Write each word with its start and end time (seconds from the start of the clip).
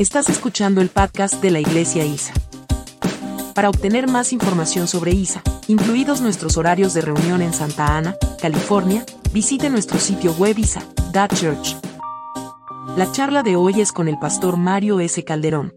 Estás 0.00 0.30
escuchando 0.30 0.80
el 0.80 0.88
podcast 0.88 1.42
de 1.42 1.50
la 1.50 1.60
Iglesia 1.60 2.06
ISA. 2.06 2.32
Para 3.54 3.68
obtener 3.68 4.08
más 4.08 4.32
información 4.32 4.88
sobre 4.88 5.10
ISA, 5.10 5.42
incluidos 5.68 6.22
nuestros 6.22 6.56
horarios 6.56 6.94
de 6.94 7.02
reunión 7.02 7.42
en 7.42 7.52
Santa 7.52 7.98
Ana, 7.98 8.16
California, 8.40 9.04
visite 9.34 9.68
nuestro 9.68 9.98
sitio 9.98 10.32
web 10.38 10.56
isa.church. 10.56 11.76
La 12.96 13.12
charla 13.12 13.42
de 13.42 13.56
hoy 13.56 13.82
es 13.82 13.92
con 13.92 14.08
el 14.08 14.18
pastor 14.18 14.56
Mario 14.56 15.00
S. 15.00 15.22
Calderón. 15.22 15.70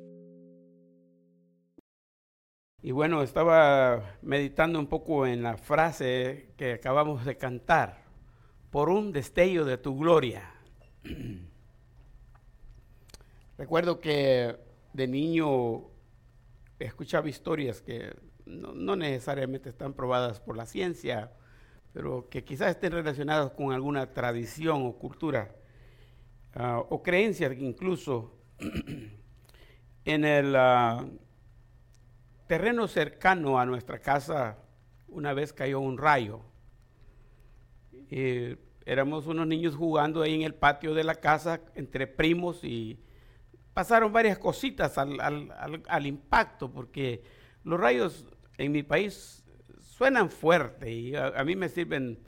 Y 2.82 2.92
bueno, 2.94 3.24
estaba 3.24 4.16
meditando 4.22 4.80
un 4.80 4.88
poco 4.88 5.28
en 5.28 5.44
la 5.44 5.58
frase 5.58 6.54
que 6.56 6.72
acabamos 6.72 7.26
de 7.26 7.36
cantar, 7.36 8.06
por 8.70 8.88
un 8.88 9.12
destello 9.12 9.66
de 9.66 9.78
tu 9.78 9.98
gloria. 9.98 10.50
Recuerdo 13.58 14.00
que 14.00 14.58
de 14.94 15.08
niño 15.08 15.84
escuchaba 16.80 17.30
historias 17.30 17.82
que 17.82 18.16
no, 18.46 18.96
necesariamente 18.96 19.70
están 19.70 19.94
probadas 19.94 20.40
por 20.40 20.58
la 20.58 20.66
ciencia, 20.66 21.32
pero 21.94 22.30
que 22.30 22.44
quizás 22.44 22.72
estén 22.72 22.94
relacionadas 22.94 23.52
con 23.52 23.72
alguna 23.72 24.12
tradición 24.14 24.86
o 24.86 24.98
cultura 24.98 25.56
ah, 26.56 26.80
o 26.80 27.04
creencia 27.04 27.54
incluso 27.54 28.40
en 30.06 30.26
el 30.26 30.56
ah, 30.56 31.06
terreno 32.48 32.88
cercano 32.88 33.60
a 33.60 33.66
nuestra 33.66 34.00
casa 34.00 34.58
una 35.08 35.34
vez 35.34 35.54
cayó 35.54 35.80
un 35.80 36.00
rayo. 36.00 36.42
éramos 38.86 39.28
unos 39.28 39.46
niños 39.46 39.76
jugando 39.76 40.24
ahí 40.24 40.34
en 40.34 40.42
el 40.42 40.56
patio 40.56 40.96
de 40.96 41.04
la 41.04 41.16
casa 41.16 41.62
entre 41.76 42.08
primos 42.08 42.64
y 42.64 43.00
pasaron 43.74 44.12
varias 44.12 44.38
cositas 44.38 44.98
al, 44.98 46.06
impacto, 46.06 46.72
porque 46.72 47.24
los 47.64 47.80
rayos 47.80 48.26
en 48.58 48.72
mi 48.72 48.84
país 48.84 49.44
suenan 49.82 50.30
fuerte 50.30 50.92
y 50.92 51.16
a, 51.16 51.44
mí 51.44 51.56
me 51.56 51.70
sirven 51.70 52.20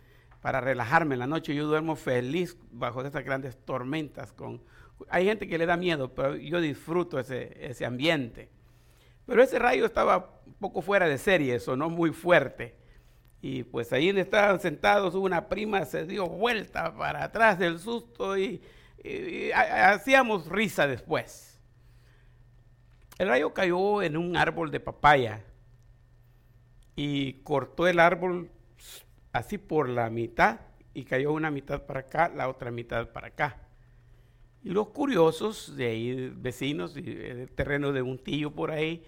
para 0.41 0.61
relajarme 0.61 1.15
en 1.15 1.19
la 1.19 1.27
noche. 1.27 1.55
Yo 1.55 1.65
duermo 1.65 1.95
feliz 1.95 2.57
bajo 2.71 3.03
estas 3.03 3.23
grandes 3.23 3.57
tormentas. 3.63 4.33
Con, 4.33 4.61
hay 5.09 5.25
gente 5.25 5.47
que 5.47 5.57
le 5.57 5.65
da 5.65 5.77
miedo, 5.77 6.13
pero 6.13 6.35
yo 6.35 6.61
disfruto 6.61 7.19
ese, 7.19 7.55
ese 7.59 7.85
ambiente. 7.85 8.49
Pero 9.25 9.41
ese 9.41 9.59
rayo 9.59 9.85
estaba 9.85 10.41
un 10.45 10.53
poco 10.53 10.81
fuera 10.81 11.07
de 11.07 11.17
serie, 11.17 11.59
sonó 11.59 11.89
muy 11.89 12.11
fuerte. 12.11 12.75
Y 13.41 13.63
pues 13.63 13.93
ahí 13.93 14.07
donde 14.07 14.21
estaban 14.21 14.59
sentados, 14.59 15.13
una 15.13 15.47
prima 15.47 15.85
se 15.85 16.05
dio 16.05 16.27
vuelta 16.27 16.95
para 16.95 17.25
atrás 17.25 17.59
del 17.59 17.79
susto 17.79 18.37
y 18.37 18.61
hacíamos 19.53 20.47
risa 20.47 20.87
después. 20.87 21.59
El 23.17 23.29
rayo 23.29 23.53
cayó 23.53 24.01
en 24.01 24.17
un 24.17 24.35
árbol 24.35 24.71
de 24.71 24.79
papaya 24.79 25.43
y 26.95 27.33
cortó 27.43 27.87
el 27.87 27.99
árbol 27.99 28.49
así 29.31 29.57
por 29.57 29.89
la 29.89 30.09
mitad 30.09 30.59
y 30.93 31.03
cayó 31.03 31.33
una 31.33 31.51
mitad 31.51 31.83
para 31.83 32.01
acá, 32.01 32.31
la 32.33 32.49
otra 32.49 32.71
mitad 32.71 33.09
para 33.09 33.27
acá. 33.27 33.57
Y 34.63 34.69
los 34.69 34.87
curiosos 34.87 35.75
de 35.75 35.87
ahí, 35.87 36.33
vecinos, 36.35 36.93
del 36.93 37.51
terreno 37.51 37.91
de 37.91 38.01
un 38.01 38.17
tío 38.17 38.51
por 38.51 38.71
ahí, 38.71 39.05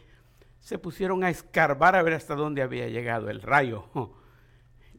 se 0.59 0.77
pusieron 0.77 1.23
a 1.23 1.29
escarbar 1.29 1.95
a 1.95 2.03
ver 2.03 2.13
hasta 2.13 2.35
dónde 2.35 2.61
había 2.61 2.87
llegado 2.87 3.29
el 3.29 3.41
rayo. 3.41 3.85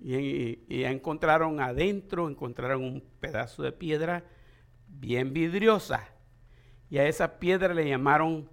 Y, 0.01 0.61
y, 0.69 0.85
encontraron 0.85 1.61
adentro, 1.61 2.29
encontraron 2.29 2.85
un 2.85 3.03
pedazo 3.19 3.65
de 3.65 3.73
piedra 3.73 4.23
bien 4.89 5.33
vidriosa. 5.33 6.09
Y 6.91 6.99
a 6.99 7.07
esa 7.07 7.39
piedra 7.39 7.75
le 7.75 7.89
llamaron 7.89 8.51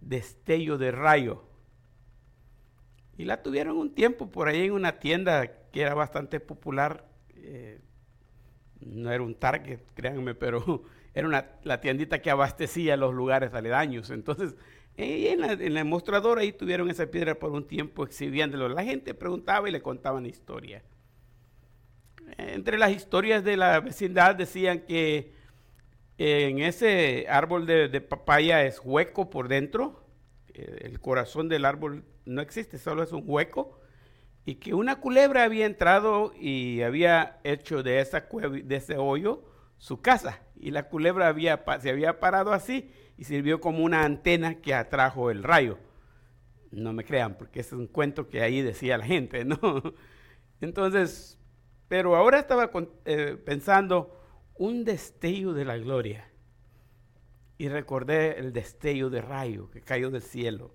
destello 0.00 0.78
de 0.78 0.90
rayo. 0.90 1.44
Y 3.16 3.24
la 3.24 3.42
tuvieron 3.42 3.76
un 3.76 3.94
tiempo 3.94 4.30
por 4.30 4.48
ahí 4.48 4.66
en 4.66 4.72
una 4.72 4.98
tienda 4.98 5.70
que 5.70 5.80
era 5.80 5.94
bastante 5.94 6.40
popular. 6.40 7.08
Eh, 7.34 7.80
no 8.80 9.10
era 9.10 9.22
un 9.22 9.34
Target, 9.34 9.80
créanme, 9.94 10.34
pero 10.34 10.84
era 11.14 11.26
una, 11.26 11.46
la 11.62 11.80
tiendita 11.80 12.20
que 12.20 12.30
abastecía 12.30 12.96
los 12.96 13.14
lugares 13.14 13.54
aledaños. 13.54 14.10
Entonces, 14.10 14.54
en, 14.96 15.40
la, 15.40 15.52
en 15.52 15.76
el 15.76 15.84
mostrador 15.84 16.38
ahí 16.38 16.52
tuvieron 16.52 16.90
esa 16.90 17.06
piedra 17.06 17.34
por 17.34 17.52
un 17.52 17.66
tiempo 17.66 18.04
exhibiéndolo. 18.04 18.68
La 18.68 18.84
gente 18.84 19.14
preguntaba 19.14 19.68
y 19.68 19.72
le 19.72 19.82
contaban 19.82 20.26
historia. 20.26 20.82
Entre 22.38 22.76
las 22.76 22.90
historias 22.90 23.44
de 23.44 23.56
la 23.56 23.80
vecindad 23.80 24.34
decían 24.34 24.80
que 24.80 25.32
en 26.18 26.60
ese 26.60 27.26
árbol 27.28 27.66
de, 27.66 28.00
papaya 28.00 28.64
es 28.64 28.80
hueco 28.82 29.30
por 29.30 29.48
dentro, 29.48 30.04
eh, 30.54 30.80
el 30.82 31.00
corazón 31.00 31.48
del 31.48 31.64
árbol 31.64 32.04
no 32.24 32.40
existe, 32.40 32.78
solo 32.78 33.02
es 33.02 33.12
un 33.12 33.24
hueco, 33.26 33.80
y 34.44 34.56
que 34.56 34.74
una 34.74 35.00
culebra 35.00 35.44
había 35.44 35.66
entrado 35.66 36.32
y 36.38 36.82
había 36.82 37.40
hecho 37.44 37.82
de, 37.82 38.00
esa 38.00 38.28
de 38.30 38.76
ese 38.76 38.96
hoyo 38.96 39.44
su 39.76 40.00
casa, 40.00 40.40
y 40.58 40.70
la 40.70 40.88
culebra 40.88 41.28
había, 41.28 41.64
se 41.80 41.90
había 41.90 42.20
parado 42.20 42.52
así 42.52 42.90
y 43.18 43.24
sirvió 43.24 43.60
como 43.60 43.84
una 43.84 44.04
antena 44.04 44.60
que 44.60 44.74
atrajo 44.74 45.30
el 45.30 45.42
rayo. 45.42 45.78
No 46.70 46.92
me 46.92 47.04
crean, 47.04 47.36
porque 47.36 47.60
es 47.60 47.72
un 47.72 47.86
cuento 47.86 48.28
que 48.28 48.42
ahí 48.42 48.62
decía 48.62 48.98
la 48.98 49.06
gente, 49.06 49.44
¿no? 49.44 49.58
Entonces, 50.60 51.38
pero 51.88 52.16
ahora 52.16 52.38
estaba 52.38 52.70
eh, 53.04 53.36
pensando, 53.44 54.18
un 54.58 54.84
destello 54.84 55.52
de 55.52 55.64
la 55.64 55.76
gloria. 55.76 56.28
Y 57.58 57.68
recordé 57.68 58.38
el 58.38 58.52
destello 58.52 59.10
de 59.10 59.22
rayo 59.22 59.70
que 59.70 59.80
cayó 59.80 60.10
del 60.10 60.22
cielo. 60.22 60.74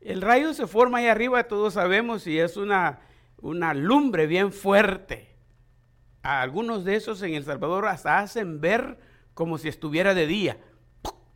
El 0.00 0.22
rayo 0.22 0.54
se 0.54 0.66
forma 0.66 0.98
ahí 0.98 1.06
arriba, 1.06 1.44
todos 1.44 1.74
sabemos, 1.74 2.26
y 2.26 2.38
es 2.38 2.56
una, 2.56 3.00
una 3.40 3.74
lumbre 3.74 4.26
bien 4.26 4.52
fuerte. 4.52 5.36
A 6.22 6.42
algunos 6.42 6.84
de 6.84 6.96
esos 6.96 7.22
en 7.22 7.34
El 7.34 7.44
Salvador 7.44 7.86
hasta 7.86 8.18
hacen 8.18 8.60
ver 8.60 8.98
como 9.34 9.58
si 9.58 9.68
estuviera 9.68 10.14
de 10.14 10.26
día. 10.26 10.58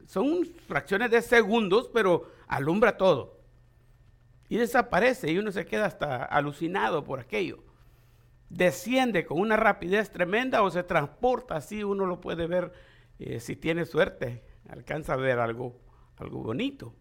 Son 0.07 0.45
fracciones 0.67 1.11
de 1.11 1.23
segundos, 1.23 1.91
pero 1.93 2.31
alumbra 2.47 2.97
todo. 2.97 3.41
Y 4.49 4.57
desaparece 4.57 5.31
y 5.31 5.39
uno 5.39 5.51
se 5.53 5.65
queda 5.65 5.87
hasta 5.87 6.25
alucinado 6.25 7.05
por 7.05 7.21
aquello 7.21 7.63
desciende 8.53 9.25
con 9.25 9.41
una 9.41 9.57
rapidez 9.57 10.11
tremenda 10.11 10.63
o 10.63 10.71
se 10.71 10.83
transporta 10.83 11.57
así, 11.57 11.83
uno 11.83 12.05
lo 12.05 12.21
puede 12.21 12.47
ver 12.47 12.73
eh, 13.19 13.41
si 13.41 13.57
tiene 13.57 13.87
suerte, 13.87 14.45
alcanza 14.69 15.15
a 15.15 15.17
ver 15.17 15.39
algo, 15.39 15.81
algo 16.17 16.43
bonito. 16.43 16.95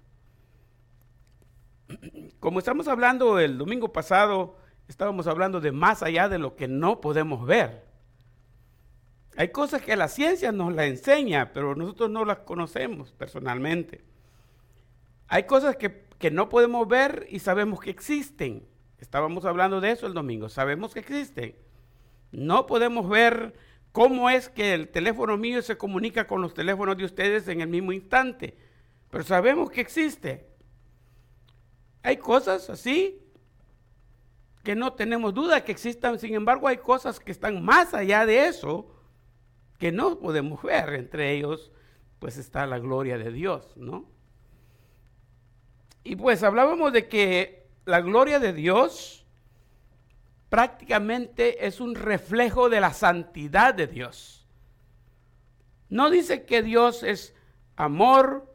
Como 2.39 2.59
estamos 2.59 2.87
hablando 2.87 3.37
el 3.37 3.57
domingo 3.57 3.91
pasado, 3.91 4.55
estábamos 4.87 5.27
hablando 5.27 5.59
de 5.59 5.73
más 5.73 6.03
allá 6.03 6.29
de 6.29 6.39
lo 6.39 6.55
que 6.55 6.69
no 6.69 7.01
podemos 7.01 7.45
ver. 7.45 7.85
Hay 9.35 9.49
cosas 9.49 9.81
que 9.81 9.95
la 9.97 10.07
ciencia 10.07 10.53
nos 10.53 10.73
la 10.73 10.85
enseña, 10.85 11.51
pero 11.53 11.75
nosotros 11.75 12.09
no 12.09 12.23
las 12.23 12.39
conocemos 12.39 13.11
personalmente. 13.11 14.05
Hay 15.27 15.43
cosas 15.43 15.75
que, 15.75 16.05
que 16.17 16.31
no 16.31 16.47
podemos 16.47 16.87
ver 16.87 17.27
y 17.29 17.39
sabemos 17.39 17.81
que 17.81 17.89
existen. 17.89 18.65
Estábamos 19.01 19.45
hablando 19.45 19.81
de 19.81 19.91
eso 19.91 20.05
el 20.05 20.13
domingo. 20.13 20.47
Sabemos 20.47 20.93
que 20.93 20.99
existe. 20.99 21.59
No 22.31 22.67
podemos 22.67 23.09
ver 23.09 23.53
cómo 23.91 24.29
es 24.29 24.47
que 24.47 24.73
el 24.73 24.89
teléfono 24.89 25.37
mío 25.37 25.61
se 25.63 25.77
comunica 25.77 26.27
con 26.27 26.41
los 26.41 26.53
teléfonos 26.53 26.95
de 26.97 27.05
ustedes 27.05 27.47
en 27.47 27.61
el 27.61 27.67
mismo 27.67 27.91
instante. 27.91 28.55
Pero 29.09 29.23
sabemos 29.23 29.71
que 29.71 29.81
existe. 29.81 30.47
Hay 32.03 32.17
cosas 32.17 32.69
así 32.69 33.19
que 34.63 34.75
no 34.75 34.93
tenemos 34.93 35.33
duda 35.33 35.65
que 35.65 35.71
existan. 35.71 36.19
Sin 36.19 36.35
embargo, 36.35 36.67
hay 36.67 36.77
cosas 36.77 37.19
que 37.19 37.31
están 37.31 37.65
más 37.65 37.95
allá 37.95 38.27
de 38.27 38.45
eso 38.45 38.95
que 39.79 39.91
no 39.91 40.19
podemos 40.19 40.61
ver. 40.61 40.93
Entre 40.93 41.33
ellos, 41.33 41.71
pues 42.19 42.37
está 42.37 42.67
la 42.67 42.77
gloria 42.77 43.17
de 43.17 43.31
Dios, 43.31 43.75
¿no? 43.75 44.05
Y 46.03 46.15
pues 46.15 46.43
hablábamos 46.43 46.93
de 46.93 47.07
que 47.07 47.60
la 47.85 48.01
gloria 48.01 48.39
de 48.39 48.53
Dios 48.53 49.25
prácticamente 50.49 51.65
es 51.65 51.79
un 51.79 51.95
reflejo 51.95 52.69
de 52.69 52.81
la 52.81 52.93
santidad 52.93 53.73
de 53.73 53.87
Dios. 53.87 54.45
No 55.89 56.09
dice 56.09 56.45
que 56.45 56.61
Dios 56.61 57.03
es 57.03 57.33
amor, 57.75 58.53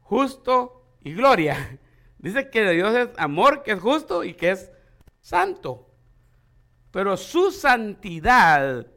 justo 0.00 0.84
y 1.00 1.14
gloria. 1.14 1.78
Dice 2.18 2.50
que 2.50 2.68
Dios 2.70 2.94
es 2.96 3.08
amor, 3.16 3.62
que 3.62 3.72
es 3.72 3.80
justo 3.80 4.24
y 4.24 4.34
que 4.34 4.50
es 4.50 4.72
santo. 5.20 5.88
Pero 6.90 7.16
su 7.16 7.52
santidad 7.52 8.88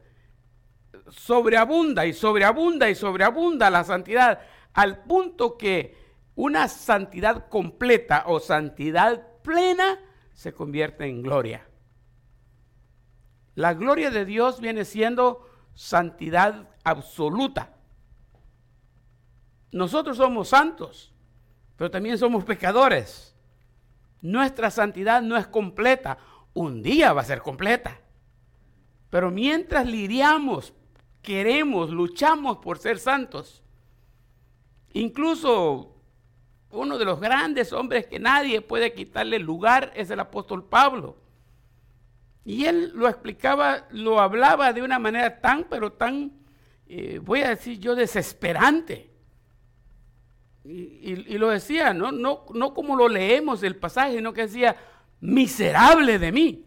sobreabunda 1.08 2.04
y 2.06 2.12
sobreabunda 2.12 2.90
y 2.90 2.96
sobreabunda 2.96 3.70
la 3.70 3.84
santidad 3.84 4.40
al 4.72 5.04
punto 5.04 5.56
que 5.56 5.96
una 6.34 6.66
santidad 6.66 7.48
completa 7.48 8.24
o 8.26 8.40
santidad 8.40 9.26
plena 9.42 9.98
se 10.34 10.52
convierte 10.52 11.06
en 11.06 11.22
gloria. 11.22 11.66
La 13.54 13.74
gloria 13.74 14.10
de 14.10 14.24
Dios 14.24 14.60
viene 14.60 14.84
siendo 14.84 15.46
santidad 15.74 16.68
absoluta. 16.84 17.76
nosotros 19.70 20.18
somos 20.18 20.48
santos, 20.48 21.12
pero 21.76 21.90
también 21.90 22.18
somos 22.18 22.44
pecadores. 22.44 23.34
Nuestra 24.20 24.70
santidad 24.70 25.22
no 25.22 25.36
es 25.36 25.46
completa. 25.46 26.18
Un 26.54 26.82
día 26.82 27.12
va 27.12 27.22
a 27.22 27.24
ser 27.24 27.40
completa. 27.40 28.00
Pero 29.10 29.30
mientras 29.30 29.86
lidiamos, 29.86 30.74
queremos, 31.22 31.90
luchamos 31.90 32.58
por 32.58 32.78
ser 32.78 32.98
santos, 32.98 33.62
incluso 34.92 35.91
uno 36.72 36.98
de 36.98 37.04
los 37.04 37.20
grandes 37.20 37.72
hombres 37.72 38.06
que 38.06 38.18
nadie 38.18 38.60
puede 38.60 38.92
quitarle 38.94 39.38
lugar 39.38 39.92
es 39.94 40.10
el 40.10 40.20
apóstol 40.20 40.64
Pablo. 40.64 41.16
Y 42.44 42.64
él 42.64 42.92
lo 42.94 43.08
explicaba, 43.08 43.86
lo 43.90 44.20
hablaba 44.20 44.72
de 44.72 44.82
una 44.82 44.98
manera 44.98 45.40
tan, 45.40 45.64
pero 45.64 45.92
tan, 45.92 46.32
eh, 46.86 47.20
voy 47.22 47.42
a 47.42 47.50
decir 47.50 47.78
yo, 47.78 47.94
desesperante. 47.94 49.10
Y, 50.64 51.16
lo 51.38 51.48
decía, 51.48 51.92
¿no? 51.92 52.12
No, 52.12 52.44
no 52.54 52.72
como 52.72 52.94
lo 52.94 53.08
leemos 53.08 53.62
el 53.64 53.76
pasaje, 53.76 54.16
sino 54.16 54.32
que 54.32 54.42
decía, 54.42 54.76
miserable 55.20 56.18
de 56.18 56.32
mí. 56.32 56.66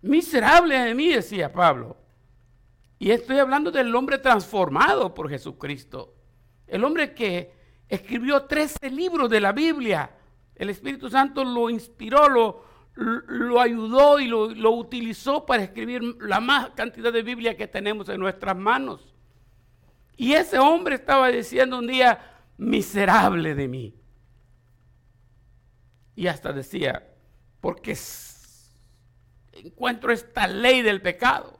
Miserable 0.00 0.78
de 0.78 0.94
mí, 0.94 1.08
decía 1.08 1.52
Pablo. 1.52 1.96
Y 2.98 3.10
estoy 3.10 3.38
hablando 3.38 3.70
del 3.70 3.94
hombre 3.94 4.18
transformado 4.18 5.12
por 5.12 5.28
Jesucristo. 5.28 6.14
El 6.66 6.84
hombre 6.84 7.14
que 7.14 7.61
escribió 7.92 8.44
13 8.44 8.90
libros 8.90 9.28
de 9.28 9.38
la 9.38 9.52
Biblia. 9.52 10.10
El 10.54 10.70
Espíritu 10.70 11.10
Santo 11.10 11.44
lo 11.44 11.68
inspiró, 11.68 12.64
lo, 12.96 13.60
ayudó 13.60 14.18
y 14.18 14.28
lo, 14.28 14.48
lo, 14.48 14.70
utilizó 14.70 15.44
para 15.44 15.64
escribir 15.64 16.02
la 16.20 16.40
más 16.40 16.70
cantidad 16.70 17.12
de 17.12 17.22
Biblia 17.22 17.54
que 17.54 17.66
tenemos 17.66 18.08
en 18.08 18.18
nuestras 18.18 18.56
manos. 18.56 19.14
Y 20.16 20.32
ese 20.32 20.58
hombre 20.58 20.94
estaba 20.94 21.28
diciendo 21.28 21.78
un 21.78 21.86
día, 21.86 22.18
miserable 22.56 23.54
de 23.54 23.68
mí. 23.68 23.94
Y 26.14 26.28
hasta 26.28 26.54
decía, 26.54 27.06
porque 27.60 27.94
encuentro 29.52 30.12
esta 30.12 30.46
ley 30.46 30.80
del 30.80 31.02
pecado. 31.02 31.58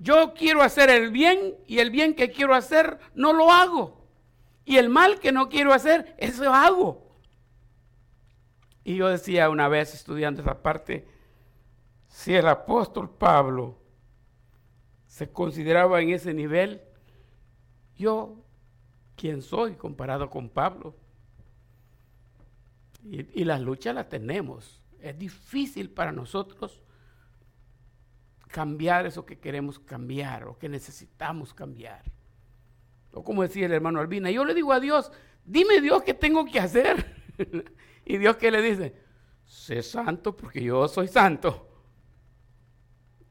Yo 0.00 0.34
quiero 0.34 0.62
hacer 0.62 0.90
el 0.90 1.12
bien 1.12 1.54
y 1.68 1.78
el 1.78 1.90
bien 1.90 2.14
que 2.14 2.32
quiero 2.32 2.56
hacer 2.56 2.98
no 3.14 3.32
lo 3.32 3.52
hago. 3.52 3.97
Y 4.68 4.76
el 4.76 4.90
mal 4.90 5.18
que 5.18 5.32
no 5.32 5.48
quiero 5.48 5.72
hacer, 5.72 6.14
eso 6.18 6.52
hago. 6.52 7.16
Y 8.84 8.96
yo 8.96 9.08
decía 9.08 9.48
una 9.48 9.66
vez 9.66 9.94
estudiando 9.94 10.42
esa 10.42 10.62
parte, 10.62 11.08
si 12.06 12.34
el 12.34 12.46
apóstol 12.46 13.08
Pablo 13.08 13.78
se 15.06 15.32
consideraba 15.32 16.02
en 16.02 16.10
ese 16.10 16.34
nivel, 16.34 16.82
yo, 17.96 18.44
¿quién 19.16 19.40
soy 19.40 19.74
comparado 19.74 20.28
con 20.28 20.50
Pablo? 20.50 20.94
Y, 23.02 23.40
y 23.40 23.44
las 23.44 23.62
luchas 23.62 23.94
las 23.94 24.10
tenemos. 24.10 24.82
Es 25.00 25.18
difícil 25.18 25.88
para 25.88 26.12
nosotros 26.12 26.82
cambiar 28.48 29.06
eso 29.06 29.24
que 29.24 29.38
queremos 29.38 29.78
cambiar 29.78 30.44
o 30.44 30.58
que 30.58 30.68
necesitamos 30.68 31.54
cambiar. 31.54 32.02
O 33.12 33.22
como 33.24 33.42
decía 33.42 33.66
el 33.66 33.72
hermano 33.72 34.00
Albina, 34.00 34.30
yo 34.30 34.44
le 34.44 34.54
digo 34.54 34.72
a 34.72 34.80
Dios, 34.80 35.10
dime 35.44 35.80
Dios 35.80 36.02
qué 36.02 36.14
tengo 36.14 36.44
que 36.44 36.60
hacer. 36.60 37.14
y 38.04 38.18
Dios 38.18 38.36
que 38.36 38.50
le 38.50 38.62
dice, 38.62 38.94
sé 39.44 39.82
santo 39.82 40.36
porque 40.36 40.62
yo 40.62 40.88
soy 40.88 41.08
santo. 41.08 41.68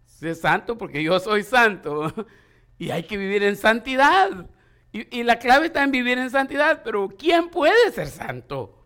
Sé 0.06 0.36
santo 0.36 0.78
porque 0.78 1.04
yo 1.04 1.20
soy 1.20 1.44
santo. 1.44 2.14
y 2.78 2.90
hay 2.90 3.04
que 3.04 3.18
vivir 3.18 3.44
en 3.44 3.56
santidad. 3.56 4.50
Y, 4.92 5.20
y 5.20 5.24
la 5.24 5.38
clave 5.38 5.68
está 5.68 5.84
en 5.84 5.92
vivir 5.92 6.18
en 6.18 6.30
santidad, 6.30 6.82
pero 6.84 7.10
¿quién 7.10 7.50
puede 7.50 7.92
ser 7.92 8.08
santo? 8.08 8.86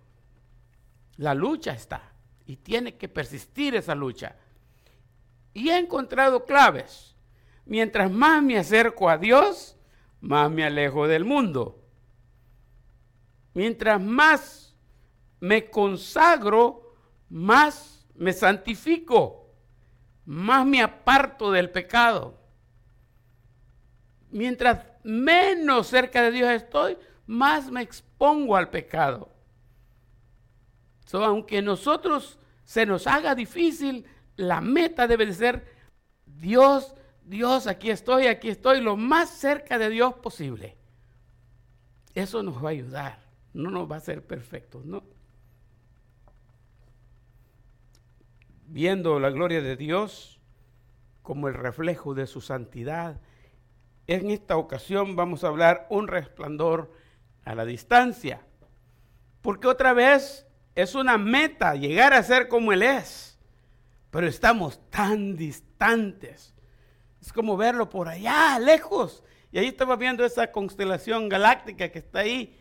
La 1.18 1.34
lucha 1.34 1.74
está 1.74 2.12
y 2.52 2.58
tiene 2.58 2.98
que 2.98 3.08
persistir 3.08 3.76
esa 3.76 3.96
lucha. 3.96 4.36
Y 5.54 5.70
he 5.70 5.78
encontrado 5.78 6.46
claves. 6.46 7.16
Mientras 7.66 8.12
más 8.12 8.44
me 8.44 8.58
acerco 8.58 9.10
a 9.10 9.18
Dios, 9.18 9.78
más 10.22 10.50
me 10.50 10.64
alejo 10.64 11.08
del 11.08 11.26
mundo. 11.26 11.84
Mientras 13.54 14.02
más 14.02 14.76
me 15.40 15.70
consagro, 15.70 16.96
más 17.30 18.08
me 18.16 18.32
santifico, 18.32 19.50
más 20.26 20.66
me 20.66 20.82
aparto 20.82 21.52
del 21.52 21.70
pecado. 21.70 22.40
Mientras 24.30 24.86
menos 25.04 25.88
cerca 25.88 26.22
de 26.22 26.32
Dios 26.32 26.50
estoy, 26.50 26.98
más 27.26 27.70
me 27.72 27.82
expongo 27.82 28.56
al 28.56 28.70
pecado. 28.70 29.30
So, 31.06 31.26
aunque 31.26 31.62
nosotros 31.62 32.40
se 32.64 32.86
nos 32.86 33.08
haga 33.08 33.36
difícil, 33.36 34.06
la 34.38 34.62
meta 34.62 35.08
debe 35.08 35.26
de 35.26 35.34
ser 35.34 35.66
Dios, 36.26 36.94
Dios, 37.31 37.66
aquí 37.66 37.89
estoy, 37.89 38.28
aquí 38.28 38.50
estoy, 38.50 38.81
lo 38.81 38.98
más 38.98 39.30
cerca 39.30 39.80
de 39.80 39.89
Dios 39.89 40.16
posible. 40.16 40.75
Eso 42.13 42.44
nos 42.44 42.62
va 42.62 42.68
a 42.68 42.72
ayudar, 42.74 43.24
no 43.54 43.72
nos 43.72 43.89
va 43.89 43.95
a 43.95 44.01
ser 44.01 44.22
perfectos, 44.28 44.86
¿no? 44.86 45.01
Viendo 48.68 49.18
la 49.22 49.30
gloria 49.30 49.62
de 49.62 49.78
Dios 49.78 50.42
como 51.22 51.48
el 51.48 51.54
reflejo 51.54 52.13
de 52.13 52.28
su 52.28 52.42
santidad, 52.42 53.22
en 54.07 54.30
esta 54.30 54.57
ocasión 54.57 55.16
vamos 55.16 55.45
a 55.45 55.48
hablar 55.48 55.88
un 55.89 56.10
resplandor 56.10 56.92
a 57.45 57.56
la 57.56 57.63
distancia, 57.63 58.42
porque 59.42 59.69
otra 59.69 59.94
vez 59.94 60.45
es 60.75 60.95
una 60.95 61.18
meta 61.18 61.75
llegar 61.75 62.13
a 62.13 62.24
ser 62.24 62.50
como 62.50 62.74
Él 62.74 62.84
es 62.84 63.31
pero 64.12 64.27
estamos 64.27 64.77
tan 64.89 65.38
distantes. 65.38 66.54
Es 67.22 67.32
como 67.32 67.56
verlo 67.56 67.90
por 67.90 68.08
allá, 68.08 68.58
lejos. 68.60 69.24
Y 69.52 69.60
ahí 69.60 69.68
estaba 69.68 69.96
viendo 69.96 70.26
esa 70.26 70.52
constelación 70.52 71.30
galáctica 71.30 71.90
que 71.90 72.00
está 72.00 72.20
ahí. 72.20 72.58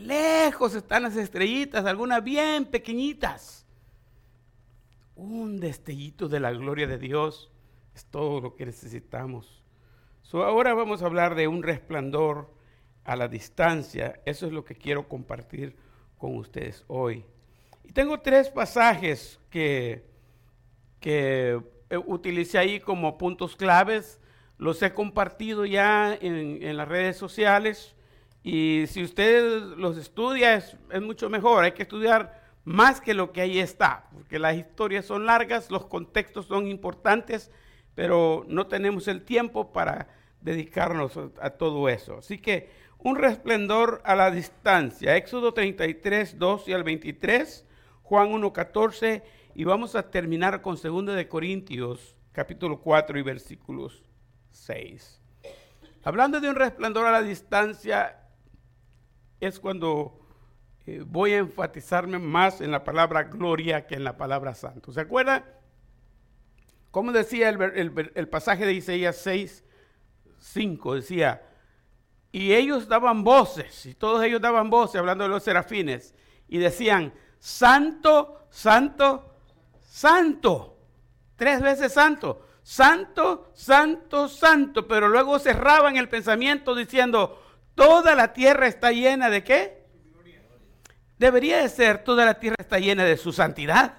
lejos 0.00 0.74
están 0.74 1.04
las 1.04 1.16
estrellitas, 1.16 1.86
algunas 1.86 2.22
bien 2.22 2.66
pequeñitas. 2.66 3.66
Un 5.14 5.58
destellito 5.58 6.28
de 6.28 6.40
la 6.40 6.52
gloria 6.52 6.86
de 6.86 6.98
Dios 6.98 7.50
es 7.94 8.04
todo 8.04 8.40
lo 8.40 8.54
que 8.54 8.66
necesitamos. 8.66 9.62
ahora 10.32 10.74
vamos 10.74 11.02
a 11.02 11.06
hablar 11.06 11.34
de 11.34 11.48
un 11.48 11.62
resplandor 11.62 12.52
a 13.04 13.16
la 13.16 13.28
distancia. 13.28 14.20
Eso 14.26 14.46
es 14.46 14.52
lo 14.52 14.64
que 14.64 14.74
quiero 14.74 15.08
compartir 15.08 15.76
con 16.18 16.36
ustedes 16.36 16.84
hoy. 16.88 17.24
Y 17.84 17.92
tengo 17.92 18.20
tres 18.20 18.50
pasajes 18.50 19.40
que 19.48 20.16
que 21.00 21.62
eh, 21.90 21.96
utilicé 21.96 22.58
ahí 22.58 22.80
como 22.80 23.18
puntos 23.18 23.56
claves. 23.56 24.20
Los 24.58 24.82
he 24.82 24.92
compartido 24.92 25.66
ya 25.66 26.16
en, 26.20 26.76
las 26.76 26.88
redes 26.88 27.16
sociales 27.16 27.94
y 28.42 28.84
si 28.88 29.02
usted 29.02 29.62
los 29.76 29.98
estudia 29.98 30.54
es, 30.54 30.76
mucho 31.02 31.28
mejor. 31.28 31.64
Hay 31.64 31.72
que 31.72 31.82
estudiar 31.82 32.42
más 32.64 33.00
que 33.00 33.14
lo 33.14 33.32
que 33.32 33.42
ahí 33.42 33.58
está, 33.58 34.08
porque 34.12 34.38
las 34.38 34.56
historias 34.56 35.04
son 35.04 35.26
largas, 35.26 35.70
los 35.70 35.86
contextos 35.86 36.46
son 36.46 36.66
importantes, 36.66 37.50
pero 37.94 38.44
no 38.48 38.66
tenemos 38.66 39.08
el 39.08 39.22
tiempo 39.22 39.72
para 39.72 40.08
dedicarnos 40.40 41.16
a, 41.16 41.28
a 41.40 41.50
todo 41.50 41.88
eso. 41.88 42.18
Así 42.18 42.38
que 42.38 42.70
un 42.98 43.16
resplendor 43.16 44.00
a 44.04 44.16
la 44.16 44.30
distancia. 44.30 45.16
Éxodo 45.16 45.52
33, 45.52 46.38
2 46.38 46.68
y 46.68 46.72
al 46.72 46.82
23, 46.82 47.66
Juan 48.02 48.32
1, 48.32 48.52
14 48.52 49.22
y 49.58 49.64
vamos 49.64 49.94
a 49.94 50.10
terminar 50.10 50.60
con 50.60 50.76
2 50.76 51.16
de 51.16 51.28
Corintios, 51.28 52.14
capítulo 52.30 52.78
4 52.78 53.18
y 53.18 53.22
versículos 53.22 54.04
6. 54.50 55.18
Hablando 56.04 56.42
de 56.42 56.50
un 56.50 56.56
resplandor 56.56 57.06
a 57.06 57.10
la 57.10 57.22
distancia, 57.22 58.20
es 59.40 59.58
cuando 59.58 60.20
eh, 60.84 61.02
voy 61.06 61.32
a 61.32 61.38
enfatizarme 61.38 62.18
más 62.18 62.60
en 62.60 62.70
la 62.70 62.84
palabra 62.84 63.22
gloria 63.22 63.86
que 63.86 63.94
en 63.94 64.04
la 64.04 64.18
palabra 64.18 64.52
santo. 64.52 64.92
¿Se 64.92 65.00
acuerda? 65.00 65.46
Como 66.90 67.10
decía 67.12 67.48
el, 67.48 68.10
el 68.14 68.28
pasaje 68.28 68.66
de 68.66 68.74
Isaías 68.74 69.16
6, 69.16 69.64
5, 70.38 70.96
decía, 70.96 71.42
y 72.30 72.52
ellos 72.52 72.88
daban 72.88 73.24
voces, 73.24 73.86
y 73.86 73.94
todos 73.94 74.22
ellos 74.22 74.42
daban 74.42 74.68
voces, 74.68 74.96
hablando 74.96 75.24
de 75.24 75.30
los 75.30 75.42
serafines, 75.42 76.14
y 76.46 76.58
decían, 76.58 77.14
santo, 77.38 78.46
santo, 78.50 79.32
santo, 79.86 80.78
tres 81.36 81.62
veces 81.62 81.92
santo, 81.92 82.46
santo, 82.62 83.50
santo, 83.54 84.28
santo, 84.28 84.86
pero 84.86 85.08
luego 85.08 85.38
cerraban 85.38 85.96
el 85.96 86.08
pensamiento 86.08 86.74
diciendo, 86.74 87.42
toda 87.74 88.14
la 88.14 88.32
tierra 88.32 88.66
está 88.66 88.92
llena 88.92 89.30
de 89.30 89.44
qué? 89.44 89.86
Debería 91.18 91.58
de 91.58 91.68
ser, 91.68 92.04
toda 92.04 92.24
la 92.24 92.38
tierra 92.38 92.56
está 92.58 92.78
llena 92.78 93.04
de 93.04 93.16
su 93.16 93.32
santidad. 93.32 93.98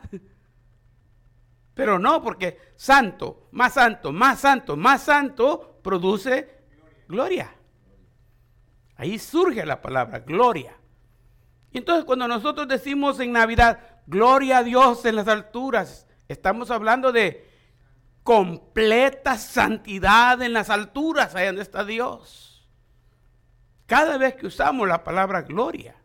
Pero 1.74 2.00
no, 2.00 2.22
porque 2.22 2.60
santo, 2.76 3.48
más 3.52 3.76
santo, 3.76 4.12
más 4.12 4.40
santo, 4.40 4.76
más 4.76 5.04
santo 5.04 5.80
produce 5.84 6.50
gloria. 7.08 7.54
Ahí 8.96 9.20
surge 9.20 9.66
la 9.66 9.82
palabra 9.82 10.20
gloria. 10.20 10.76
Entonces 11.72 12.04
cuando 12.06 12.28
nosotros 12.28 12.68
decimos 12.68 13.20
en 13.20 13.32
Navidad, 13.32 13.97
gloria 14.08 14.60
a 14.60 14.64
Dios 14.64 15.06
en 15.06 15.16
las 15.16 15.28
alturas, 15.28 16.08
estamos 16.28 16.72
hablando 16.72 17.12
de 17.12 17.46
completa 18.24 19.38
santidad 19.38 20.42
en 20.42 20.54
las 20.54 20.70
alturas, 20.70 21.36
ahí 21.36 21.46
donde 21.46 21.62
está 21.62 21.86
Dios. 21.86 22.68
Cada 23.86 24.18
vez 24.18 24.36
que 24.36 24.48
usamos 24.48 24.88
la 24.88 25.04
palabra 25.04 25.44
gloria, 25.44 25.96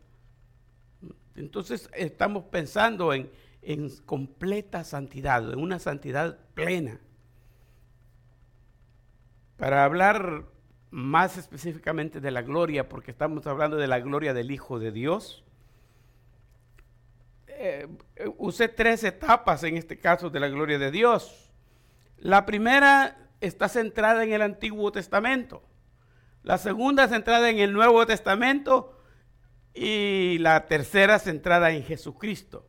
entonces 1.35 1.89
estamos 1.93 2.45
pensando 2.45 3.13
en, 3.13 3.31
en 3.61 3.89
completa 4.05 4.83
santidad, 4.83 5.51
en 5.51 5.59
una 5.59 5.79
santidad 5.79 6.37
plena. 6.53 6.99
Para 9.57 9.83
hablar 9.83 10.45
más 10.91 11.37
específicamente 11.37 12.21
de 12.21 12.31
la 12.31 12.41
gloria, 12.41 12.87
porque 12.87 13.11
estamos 13.11 13.47
hablando 13.47 13.77
de 13.77 13.87
la 13.87 13.99
gloria 13.99 14.33
del 14.33 14.51
Hijo 14.51 14.79
de 14.79 14.91
Dios, 14.91 15.43
eh, 17.57 17.87
usé 18.37 18.67
tres 18.67 19.03
etapas 19.03 19.63
en 19.63 19.77
este 19.77 19.99
caso 19.99 20.29
de 20.29 20.39
la 20.39 20.47
gloria 20.47 20.77
de 20.79 20.91
Dios. 20.91 21.51
La 22.17 22.45
primera 22.45 23.17
está 23.41 23.67
centrada 23.67 24.23
en 24.23 24.33
el 24.33 24.41
Antiguo 24.41 24.91
Testamento. 24.91 25.63
La 26.43 26.57
segunda 26.57 27.07
centrada 27.07 27.49
en 27.49 27.59
el 27.59 27.73
Nuevo 27.73 28.05
Testamento 28.05 28.99
y 29.73 30.37
la 30.39 30.67
tercera 30.67 31.19
centrada 31.19 31.71
en 31.71 31.83
Jesucristo. 31.83 32.67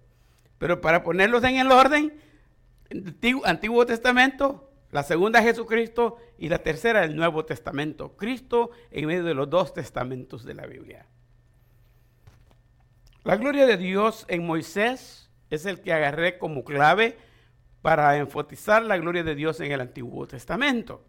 Pero 0.59 0.81
para 0.81 1.03
ponerlos 1.03 1.45
en 1.45 1.57
el 1.57 1.71
orden, 1.71 2.19
Antiguo, 3.45 3.87
Testamento, 3.87 4.71
la 4.91 5.03
segunda 5.03 5.43
Jesucristo 5.43 6.17
y 6.39 6.49
la 6.49 6.59
tercera 6.59 7.05
el 7.05 7.17
Nuevo 7.17 7.45
Testamento. 7.45 8.17
Cristo 8.17 8.71
en 8.91 9.07
medio 9.07 9.25
de 9.25 9.35
los 9.35 9.51
dos 9.51 9.75
testamentos 9.75 10.45
de 10.45 10.55
la 10.55 10.67
Biblia. 10.67 11.07
La 13.25 13.37
gloria 13.37 13.65
de 13.65 13.79
Dios 13.79 14.27
en 14.29 14.47
Moisés 14.47 15.31
es 15.49 15.65
el 15.65 15.81
que 15.81 15.95
agarré 15.95 16.37
como 16.37 16.63
clave 16.63 17.17
para 17.81 18.19
enfatizar 18.19 18.83
la 18.83 18.99
gloria 18.99 19.25
de 19.25 19.35
Dios 19.35 19.61
en 19.61 19.73
el 19.73 19.81
Antiguo 19.81 20.27
Testamento. 20.27 21.03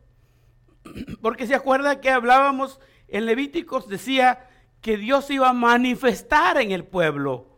Porque 1.22 1.46
se 1.46 1.56
acuerda 1.56 2.00
que 2.00 2.10
hablábamos 2.10 2.80
en 3.10 3.26
Levíticos, 3.26 3.90
decía 3.90 4.48
que 4.80 4.96
Dios 4.96 5.30
iba 5.30 5.50
a 5.50 5.54
manifestar 5.54 6.62
en 6.62 6.72
el 6.72 6.86
pueblo 6.86 7.50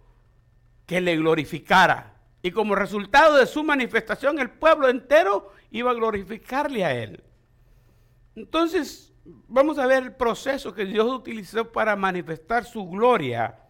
que 0.88 1.02
le 1.02 1.18
glorificara. 1.18 2.16
Y 2.42 2.50
como 2.50 2.74
resultado 2.74 3.38
de 3.38 3.46
su 3.46 3.64
manifestación, 3.64 4.40
el 4.40 4.50
pueblo 4.50 4.90
entero 4.90 5.52
iba 5.70 5.92
a 5.92 5.96
glorificarle 5.96 6.84
a 6.84 6.96
él. 6.96 7.24
Entonces, 8.36 9.14
vamos 9.48 9.78
a 9.78 9.86
ver 9.86 10.02
el 10.02 10.16
proceso 10.16 10.74
que 10.74 10.86
Dios 10.86 11.06
utilizó 11.08 11.72
para 11.72 11.96
manifestar 11.96 12.66
su 12.66 12.88
gloria. 12.88 13.67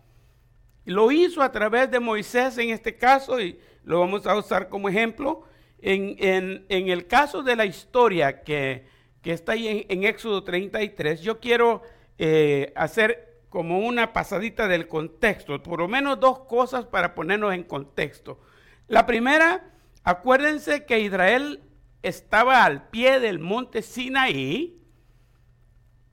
Lo 0.87 1.11
hizo 1.11 1.41
a 1.41 1.51
través 1.51 1.91
de 1.91 1.99
Moisés 1.99 2.57
en 2.57 2.69
este 2.69 2.95
caso, 2.95 3.41
y 3.41 3.59
lo 3.83 3.99
vamos 3.99 4.25
a 4.25 4.37
usar 4.37 4.69
como 4.69 4.87
ejemplo. 4.87 5.43
En, 5.79 6.65
el 6.69 7.07
caso 7.07 7.43
de 7.43 7.57
la 7.57 7.65
historia 7.65 8.41
que, 8.41 8.87
está 9.21 9.51
ahí 9.51 9.85
en, 9.89 10.05
Éxodo 10.05 10.45
33, 10.45 11.19
yo 11.19 11.41
quiero 11.41 11.81
eh, 12.17 12.71
hacer 12.77 13.41
como 13.49 13.79
una 13.79 14.13
pasadita 14.13 14.69
del 14.69 14.87
contexto, 14.87 15.61
por 15.61 15.79
lo 15.79 15.89
menos 15.89 16.21
dos 16.21 16.39
cosas 16.45 16.85
para 16.85 17.15
ponernos 17.15 17.53
en 17.53 17.63
contexto. 17.63 18.39
La 18.87 19.05
primera, 19.05 19.69
acuérdense 20.05 20.85
que 20.85 21.01
Israel 21.01 21.63
estaba 22.01 22.63
al 22.63 22.87
pie 22.87 23.19
del 23.19 23.39
monte 23.39 23.81
Sinaí, 23.81 24.81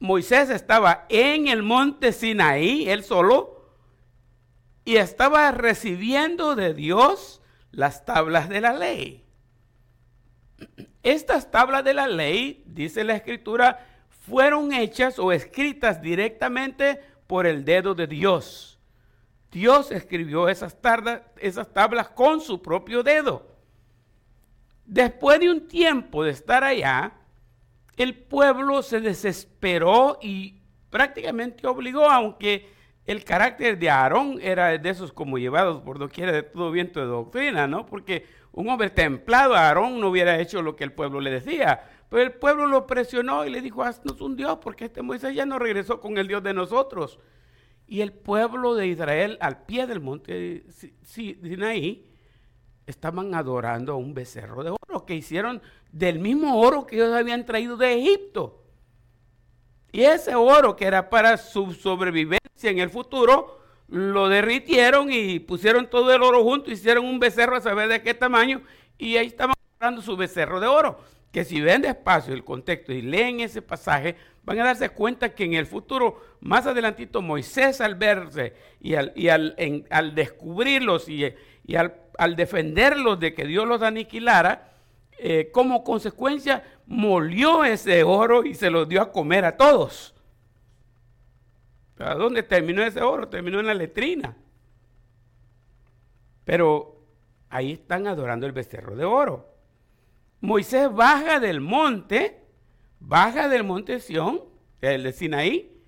Moisés 0.00 0.50
estaba 0.50 1.07
en 1.11 1.47
el 1.47 1.62
monte 1.62 2.11
Sinaí, 2.11 2.88
él 2.88 3.04
solo, 3.04 3.53
y 4.85 4.97
estaba 4.97 5.50
recibiendo 5.50 6.55
de 6.55 6.75
Dios 6.75 7.41
las 7.71 8.05
tablas 8.05 8.49
de 8.49 8.61
la 8.61 8.73
ley. 8.73 9.25
Estas 11.03 11.50
tablas 11.50 11.85
de 11.85 11.95
la 11.95 12.07
ley, 12.07 12.62
dice 12.67 13.05
la 13.05 13.17
escritura, 13.17 13.87
fueron 14.26 14.73
hechas 14.73 15.19
o 15.19 15.33
escritas 15.33 16.00
directamente 16.00 17.00
por 17.26 17.47
el 17.47 17.64
dedo 17.64 17.95
de 17.95 18.07
Dios. 18.07 18.79
Dios 19.50 19.91
escribió 19.91 20.49
esas, 20.49 20.76
esas 21.38 21.73
tablas 21.73 22.09
con 22.09 22.41
su 22.41 22.61
propio 22.61 23.03
dedo. 23.03 23.55
Después 24.85 25.41
de 25.41 25.50
un 25.50 25.69
tiempo 25.69 26.25
de 26.25 26.31
estar 26.31 26.64
allá, 26.64 27.12
el 27.97 28.14
pueblo 28.14 28.83
se 28.83 29.00
desesperó 29.00 30.19
y 30.21 30.61
prácticamente 30.91 31.67
obligó, 31.67 32.11
aunque 32.11 32.74
el 33.06 33.25
carácter 33.25 33.78
de 33.78 33.90
Aarón 33.90 34.38
era 34.40 34.78
de 34.78 34.90
esos 34.90 35.12
como 35.12 35.38
llevados 35.38 35.82
por 35.82 35.99
doquiera 35.99 36.32
de 36.32 36.42
todo 36.42 36.70
viento 36.70 37.00
de 37.00 37.06
doctrina, 37.06 37.66
¿no? 37.66 37.84
Porque 37.84 38.26
un 38.52 38.68
hombre 38.68 38.88
templado, 38.88 39.54
Aarón, 39.54 40.00
no 40.00 40.08
hubiera 40.08 40.40
hecho 40.40 40.62
lo 40.62 40.75
que 40.75 40.84
el 40.84 40.92
pueblo 40.92 41.20
le 41.20 41.30
decía. 41.30 41.84
Pero 42.08 42.23
el 42.23 42.32
pueblo 42.32 42.66
lo 42.66 42.87
presionó 42.87 43.44
y 43.44 43.50
le 43.50 43.61
dijo, 43.61 43.82
haznos 43.82 44.20
un 44.20 44.37
Dios, 44.37 44.58
porque 44.62 44.87
este 44.87 45.02
Moisés 45.02 45.34
ya 45.34 45.44
no 45.44 45.58
regresó 45.58 46.00
con 46.00 46.16
el 46.16 46.28
Dios 46.28 46.42
de 46.42 46.54
nosotros. 46.54 47.18
Y 47.87 48.00
el 48.00 48.12
pueblo 48.12 48.75
de 48.75 48.87
Israel, 48.87 49.37
al 49.40 49.64
pie 49.64 49.87
del 49.87 50.00
monte 50.00 50.64
Sinaí, 51.02 52.06
estaban 52.87 53.34
adorando 53.34 53.92
a 53.92 53.96
un 53.96 54.14
becerro 54.14 54.62
de 54.62 54.70
oro 54.70 55.04
que 55.04 55.14
hicieron 55.14 55.61
del 55.92 56.18
mismo 56.18 56.58
oro 56.61 56.87
que 56.87 56.96
ellos 56.96 57.12
habían 57.12 57.44
traído 57.44 57.76
de 57.76 57.94
Egipto. 57.94 58.62
Y 59.92 60.02
ese 60.02 60.34
oro 60.34 60.75
que 60.75 60.87
era 60.87 61.11
para 61.11 61.37
su 61.37 61.73
sobrevivencia 61.73 62.44
en 62.62 62.78
el 62.78 62.90
futuro, 62.90 63.61
lo 63.88 64.28
derritieron 64.28 65.12
y 65.12 65.38
pusieron 65.40 65.88
todo 65.90 66.12
el 66.14 66.23
oro 66.23 66.42
junto, 66.42 66.70
hicieron 66.70 67.04
un 67.04 67.18
becerro 67.18 67.56
a 67.56 67.61
saber 67.61 67.88
de 67.88 68.02
qué 68.02 68.14
tamaño, 68.14 68.62
y 68.96 69.16
ahí 69.16 69.26
estaban 69.26 69.54
adorando 69.76 70.02
su 70.02 70.16
becerro 70.16 70.61
de 70.61 70.66
oro 70.66 70.99
que 71.34 71.44
si 71.44 71.61
ven 71.61 71.82
despacio 71.82 72.32
el 72.32 72.44
contexto 72.44 72.92
y 72.92 73.02
leen 73.02 73.40
ese 73.40 73.61
pasaje, 73.61 74.14
van 74.44 74.61
a 74.61 74.66
darse 74.66 74.90
cuenta 74.90 75.34
que 75.34 75.42
en 75.42 75.54
el 75.54 75.66
futuro, 75.66 76.23
más 76.40 76.64
adelantito, 76.64 77.23
Moisés 77.23 77.80
al 77.80 77.96
verse 77.96 78.54
y 78.80 78.94
al, 78.94 79.56
al, 79.90 80.14
descubrirlos 80.14 81.08
y, 81.08 81.25
al, 81.75 82.37
defenderlos 82.37 83.18
de 83.18 83.34
que 83.34 83.46
Dios 83.46 83.66
los 83.66 83.82
aniquilara, 83.82 84.75
eh, 85.18 85.50
como 85.52 85.82
consecuencia 85.82 86.62
molió 86.87 87.64
ese 87.64 88.04
oro 88.04 88.44
y 88.44 88.54
se 88.54 88.70
lo 88.70 88.87
dio 88.87 89.02
a 89.02 89.11
comer 89.11 89.44
a 89.44 89.56
todos. 89.56 90.13
¿A 91.99 92.15
dónde 92.15 92.43
terminó 92.43 92.83
ese 92.83 93.03
oro? 93.03 93.29
Terminó 93.29 93.61
en 93.61 93.67
la 93.67 93.75
letrina. 93.75 94.37
Pero 96.45 97.05
ahí 97.49 97.73
están 97.73 98.07
adorando 98.07 98.47
el 98.47 98.53
becerro 98.53 98.97
de 98.97 99.05
oro. 99.05 99.55
Moisés 100.41 100.93
baja 100.93 101.41
del 101.41 101.61
monte, 101.61 102.45
baja 103.01 103.49
del 103.49 103.65
monte 103.65 104.01
Sión, 104.01 104.43
el 104.81 105.05
de 105.05 105.13
Sinaí, 105.13 105.83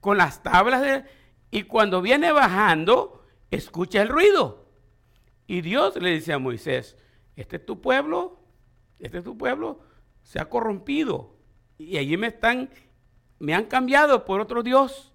con 0.00 0.18
las 0.18 0.42
tablas 0.42 0.82
de, 0.82 1.04
y 1.50 1.64
cuando 1.64 2.00
viene 2.02 2.30
bajando, 2.30 3.24
escucha 3.50 4.02
el 4.02 4.08
ruido. 4.08 4.66
Y 5.46 5.62
Dios 5.62 5.96
le 5.96 6.10
dice 6.10 6.32
a 6.32 6.38
Moisés, 6.38 6.96
este 7.36 7.56
es 7.56 7.66
tu 7.66 7.80
pueblo, 7.80 8.38
este 8.98 9.18
es 9.18 9.24
tu 9.24 9.36
pueblo, 9.36 9.80
se 10.22 10.40
ha 10.40 10.48
corrompido. 10.48 11.36
Y 11.78 11.96
allí 11.96 12.16
me 12.16 12.26
están, 12.28 12.70
me 13.38 13.54
han 13.54 13.64
cambiado 13.64 14.24
por 14.24 14.40
otro 14.40 14.62
Dios. 14.62 15.14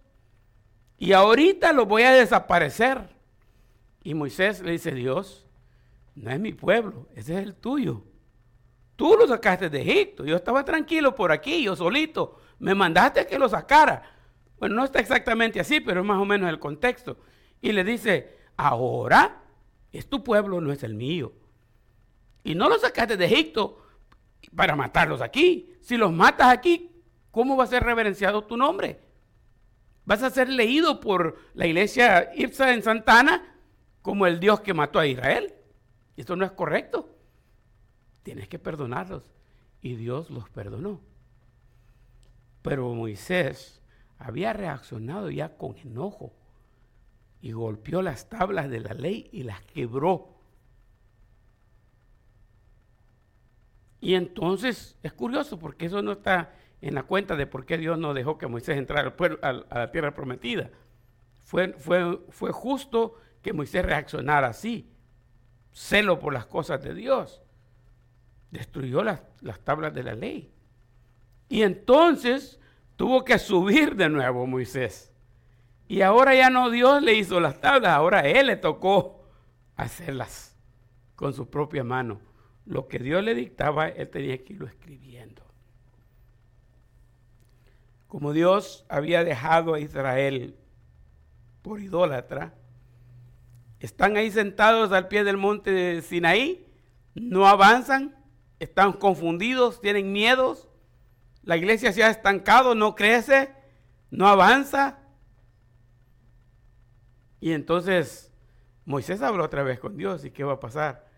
Y 0.98 1.14
ahorita 1.14 1.74
lo 1.74 1.86
voy 1.86 2.04
a 2.04 2.12
desaparecer. 2.12 3.10
Y 4.04 4.14
Moisés 4.14 4.62
le 4.62 4.72
dice, 4.72 4.92
Dios, 4.92 5.46
no 6.16 6.32
es 6.32 6.40
mi 6.40 6.54
pueblo, 6.54 7.08
ese 7.16 7.34
es 7.34 7.44
el 7.44 7.56
tuyo. 7.56 8.04
Tú 8.96 9.16
lo 9.18 9.28
sacaste 9.28 9.70
de 9.70 9.82
Egipto. 9.82 10.26
Yo 10.26 10.36
estaba 10.36 10.64
tranquilo 10.64 11.16
por 11.16 11.32
aquí, 11.32 11.64
yo 11.64 11.76
solito. 11.76 12.38
Me 12.60 12.76
mandaste 12.76 13.26
que 13.26 13.40
lo 13.40 13.50
sacara. 13.50 14.04
Bueno, 14.60 14.76
no 14.76 14.86
está 14.86 15.00
exactamente 15.00 15.60
así, 15.60 15.80
pero 15.80 16.02
es 16.02 16.06
más 16.06 16.20
o 16.20 16.26
menos 16.26 16.50
el 16.50 16.60
contexto. 16.60 17.18
Y 17.62 17.72
le 17.72 17.84
dice, 17.84 18.38
ahora 18.56 19.42
es 19.92 20.08
tu 20.08 20.24
pueblo, 20.24 20.62
no 20.62 20.72
es 20.72 20.84
el 20.84 20.94
mío. 20.94 21.34
Y 22.44 22.56
no 22.56 22.70
lo 22.70 22.78
sacaste 22.78 23.18
de 23.18 23.26
Egipto 23.26 23.84
para 24.56 24.76
matarlos 24.76 25.22
aquí. 25.22 25.74
Si 25.82 25.98
los 25.98 26.12
matas 26.12 26.50
aquí, 26.50 26.92
¿cómo 27.32 27.58
va 27.58 27.64
a 27.64 27.68
ser 27.68 27.84
reverenciado 27.84 28.44
tu 28.44 28.58
nombre? 28.58 29.02
Vas 30.06 30.24
a 30.24 30.30
ser 30.30 30.50
leído 30.50 31.00
por 31.00 31.38
la 31.54 31.66
iglesia 31.66 32.32
Ipsa 32.36 32.74
en 32.74 32.84
Santana 32.84 33.56
como 34.02 34.28
el 34.28 34.40
Dios 34.40 34.62
que 34.62 34.74
mató 34.74 35.00
a 35.00 35.08
Israel. 35.08 35.54
Esto 36.18 36.36
no 36.36 36.46
es 36.46 36.52
correcto 36.52 37.14
tienes 38.24 38.48
que 38.48 38.58
perdonarlos. 38.58 39.30
Y 39.82 39.96
Dios 39.96 40.30
los 40.30 40.50
perdonó. 40.50 41.02
Pero 42.62 42.94
Moisés 42.94 43.82
había 44.18 44.54
reaccionado 44.54 45.30
ya 45.30 45.58
con 45.58 45.78
enojo 45.78 46.34
y 47.42 47.52
golpeó 47.52 48.02
las 48.02 48.30
tablas 48.30 48.70
de 48.70 48.80
la 48.80 48.94
ley 48.94 49.30
y 49.34 49.44
las 49.44 49.62
quebró. 49.66 50.30
Y 54.00 54.16
entonces 54.16 54.98
es 55.04 55.12
curioso 55.12 55.60
porque 55.60 55.88
eso 55.88 56.02
no 56.02 56.14
está 56.14 56.54
en 56.84 56.96
la 56.96 57.04
cuenta 57.04 57.38
de 57.38 57.48
por 57.48 57.66
qué 57.66 57.78
Dios 57.78 57.98
no 57.98 58.14
dejó 58.14 58.38
que 58.38 58.48
Moisés 58.48 58.78
entrara 58.78 59.16
al 59.42 59.66
a, 59.70 59.80
la 59.80 59.92
tierra 59.92 60.14
prometida. 60.14 60.70
Fue, 61.46 61.74
justo 62.52 63.18
que 63.42 63.54
Moisés 63.54 63.86
reaccionara 63.86 64.48
así. 64.48 64.90
Celo 65.72 66.20
por 66.20 66.34
las 66.34 66.46
cosas 66.46 66.84
de 66.84 66.94
Dios. 66.94 67.42
Destruyó 68.52 69.02
las, 69.02 69.22
las 69.40 69.62
tablas 69.62 69.94
de 69.94 70.04
la 70.04 70.14
ley. 70.14 70.52
Y 71.48 71.62
entonces 71.62 72.60
tuvo 72.98 73.24
que 73.24 73.40
subir 73.40 73.96
de 73.96 74.10
nuevo 74.10 74.46
Moisés. 74.46 75.14
Y 75.88 76.02
ahora 76.02 76.36
ya 76.36 76.50
no 76.50 76.70
Dios 76.70 77.02
le 77.02 77.14
hizo 77.14 77.40
las 77.40 77.62
tablas, 77.62 77.94
ahora 77.94 78.22
él 78.28 78.48
le 78.48 78.58
tocó 78.58 79.26
hacerlas 79.78 80.58
con 81.16 81.34
su 81.34 81.50
propia 81.50 81.86
mano. 81.86 82.20
Lo 82.66 82.88
que 82.88 83.00
Dios 83.00 83.24
le 83.24 83.36
dictaba, 83.36 83.88
él 83.88 84.10
tenía 84.10 84.44
que 84.44 84.54
irlo 84.54 84.68
escribiendo. 84.68 85.44
Como 88.14 88.32
Dios 88.32 88.86
había 88.90 89.24
dejado 89.24 89.74
a 89.74 89.80
Israel 89.80 90.56
por 91.64 91.82
idólatra, 91.82 92.54
están 93.80 94.18
ahí 94.18 94.30
sentados 94.30 94.92
al 94.92 95.08
pie 95.08 95.24
del 95.24 95.38
monte 95.38 95.72
de 95.72 96.00
Sinaí, 96.04 96.72
no 97.16 97.48
avanzan, 97.48 98.16
están 98.60 98.94
confundidos, 98.94 99.82
tienen 99.82 100.12
miedos, 100.12 100.70
la 101.42 101.58
iglesia 101.58 101.92
se 101.92 102.04
ha 102.04 102.12
estancado, 102.12 102.76
no 102.76 102.94
crece, 102.94 103.50
no 104.12 104.28
avanza. 104.28 105.00
Y 107.40 107.54
entonces 107.54 108.32
Moisés 108.86 109.24
habló 109.24 109.44
otra 109.44 109.64
vez 109.64 109.80
con 109.80 109.98
Dios 109.98 110.24
y 110.24 110.30
qué 110.30 110.44
va 110.44 110.54
a 110.54 110.60
pasar. 110.60 111.10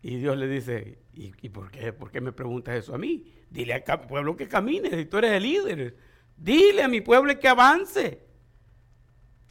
Y 0.00 0.16
Dios 0.16 0.38
le 0.38 0.48
dice, 0.48 1.02
¿y, 1.12 1.50
por, 1.50 1.70
qué, 1.70 1.92
por 1.92 2.10
qué 2.10 2.22
me 2.22 2.32
preguntas 2.32 2.76
eso 2.76 2.94
a 2.94 2.98
mí? 2.98 3.30
Dile 3.50 3.74
al 3.74 4.06
pueblo 4.06 4.38
que 4.38 4.48
camine, 4.48 4.88
si 4.88 5.04
tú 5.04 5.18
eres 5.18 5.32
el 5.32 5.42
líder. 5.42 6.09
Dile 6.40 6.82
a 6.82 6.88
mi 6.88 7.02
pueblo 7.02 7.38
que 7.38 7.48
avance. 7.48 8.24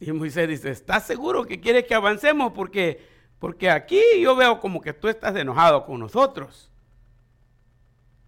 Y 0.00 0.10
Moisés 0.12 0.48
dice, 0.48 0.70
¿estás 0.70 1.06
seguro 1.06 1.44
que 1.44 1.60
quieres 1.60 1.84
que 1.84 1.94
avancemos? 1.94 2.52
Porque, 2.52 3.06
porque 3.38 3.70
aquí 3.70 4.00
yo 4.20 4.34
veo 4.34 4.58
como 4.58 4.80
que 4.80 4.92
tú 4.92 5.08
estás 5.08 5.36
enojado 5.36 5.86
con 5.86 6.00
nosotros. 6.00 6.68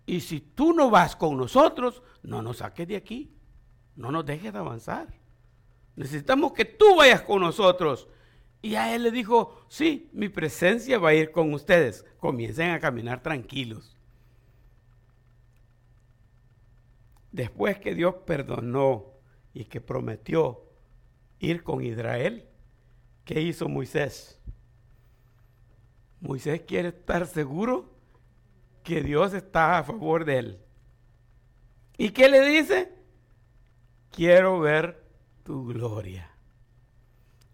Y 0.06 0.20
si 0.20 0.40
tú 0.40 0.72
no 0.72 0.90
vas 0.90 1.16
con 1.16 1.36
nosotros, 1.36 2.02
no 2.22 2.40
nos 2.40 2.58
saques 2.58 2.86
de 2.86 2.96
aquí. 2.96 3.34
No 3.96 4.12
nos 4.12 4.24
dejes 4.24 4.52
de 4.52 4.58
avanzar. 4.60 5.08
Necesitamos 5.96 6.52
que 6.52 6.64
tú 6.64 6.96
vayas 6.96 7.22
con 7.22 7.40
nosotros. 7.40 8.06
Y 8.60 8.76
a 8.76 8.94
él 8.94 9.02
le 9.02 9.10
dijo, 9.10 9.64
sí, 9.68 10.08
mi 10.12 10.28
presencia 10.28 10.98
va 10.98 11.08
a 11.08 11.14
ir 11.14 11.32
con 11.32 11.52
ustedes. 11.52 12.04
Comiencen 12.18 12.70
a 12.70 12.78
caminar 12.78 13.22
tranquilos. 13.22 13.96
Después 17.32 17.78
que 17.78 17.94
Dios 17.94 18.14
perdonó 18.26 19.06
y 19.52 19.64
que 19.64 19.80
prometió 19.80 20.62
ir 21.38 21.64
con 21.64 21.84
Israel, 21.84 22.48
¿qué 23.24 23.40
hizo 23.40 23.68
Moisés? 23.68 24.40
Moisés 26.20 26.62
quiere 26.62 26.88
estar 26.88 27.26
seguro 27.26 27.92
que 28.84 29.02
Dios 29.02 29.34
está 29.34 29.78
a 29.78 29.82
favor 29.82 30.24
de 30.24 30.38
él. 30.38 30.60
¿Y 31.98 32.10
qué 32.10 32.28
le 32.28 32.40
dice? 32.42 32.92
Quiero 34.10 34.60
ver 34.60 35.02
tu 35.42 35.66
gloria 35.66 36.32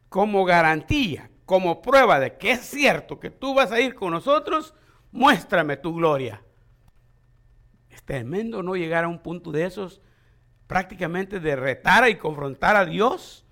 como 0.09 0.45
garantía, 0.45 1.31
como 1.45 1.83
prueba 1.83 2.19
de 2.19 2.37
que 2.37 2.53
es 2.53 2.61
cierto 2.61 3.21
que 3.21 3.31
tú 3.31 3.55
vas 3.55 3.73
a 3.73 3.81
ir 3.81 3.95
con 3.95 4.11
nosotros, 4.11 4.75
muéstrame 5.13 5.77
tu 5.77 5.95
gloria. 5.95 6.43
Es 7.99 8.05
tremendo 8.05 8.63
no 8.63 8.77
llegar 8.77 9.03
a 9.03 9.09
un 9.09 9.19
punto 9.19 9.51
de 9.51 9.65
esos, 9.65 10.01
prácticamente 10.69 11.41
de 11.41 11.57
retar 11.57 12.09
y 12.09 12.15
confrontar 12.15 12.77
a 12.77 12.87
Dios. 12.87 13.45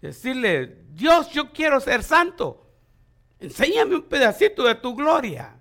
Decirle, 0.00 0.84
Dios, 0.92 1.32
yo 1.32 1.52
quiero 1.52 1.80
ser 1.80 2.04
santo. 2.04 2.70
Enséñame 3.40 3.96
un 3.96 4.02
pedacito 4.02 4.62
de 4.62 4.76
tu 4.76 4.94
gloria. 4.94 5.60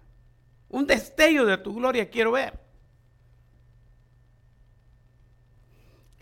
Un 0.69 0.85
destello 0.85 1.47
de 1.47 1.57
tu 1.57 1.73
gloria 1.73 2.11
quiero 2.11 2.33
ver. 2.33 2.59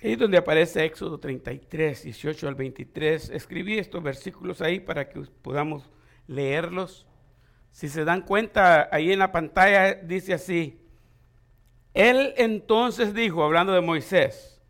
Ahí 0.01 0.13
es 0.13 0.17
donde 0.19 0.37
aparece 0.37 0.85
Éxodo 0.85 1.19
33, 1.19 2.03
18 2.03 2.47
al 2.47 2.55
23. 2.55 3.29
Escribí 3.31 3.77
estos 3.77 4.01
versículos 4.01 4.61
ahí 4.61 4.79
para 4.79 5.09
que 5.09 5.19
podamos 5.41 5.89
leerlos. 6.27 7.05
Si 7.71 7.89
se 7.89 8.05
dan 8.05 8.21
cuenta, 8.21 8.87
ahí 8.89 9.11
en 9.11 9.19
la 9.19 9.33
pantalla 9.33 9.95
dice 9.95 10.33
así. 10.33 10.79
Él 11.93 12.33
entonces 12.37 13.13
dijo, 13.13 13.43
hablando 13.43 13.73
de 13.73 13.81
Moisés, 13.81 14.61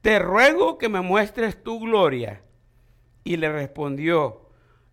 te 0.00 0.18
ruego 0.18 0.78
que 0.78 0.88
me 0.88 1.00
muestres 1.00 1.62
tu 1.62 1.80
gloria. 1.80 2.42
Y 3.24 3.36
le 3.36 3.52
respondió, 3.52 4.48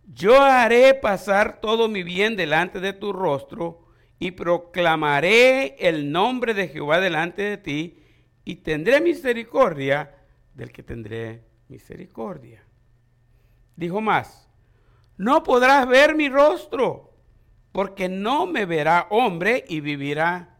yo 0.06 0.42
haré 0.42 0.94
pasar 0.94 1.62
todo 1.62 1.88
mi 1.88 2.04
bien 2.04 2.36
delante 2.36 2.80
de 2.80 2.94
tu 2.94 3.14
rostro 3.14 3.88
y 4.20 4.32
proclamaré 4.32 5.76
el 5.80 6.12
nombre 6.12 6.54
de 6.54 6.68
Jehová 6.68 7.00
delante 7.00 7.42
de 7.42 7.58
ti 7.58 8.00
y 8.44 8.58
tendré 8.58 9.02
misericordia 9.02 10.16
del 10.54 10.72
que 10.72 10.84
tendré 10.84 11.44
misericordia. 11.70 12.64
Dijo 13.76 14.02
más, 14.02 14.50
no 15.18 15.44
podrás 15.44 15.88
ver 15.88 16.16
mi 16.16 16.30
rostro, 16.30 17.14
porque 17.72 18.10
no 18.10 18.46
me 18.46 18.66
verá 18.66 19.08
hombre 19.10 19.66
y 19.68 19.80
vivirá. 19.80 20.59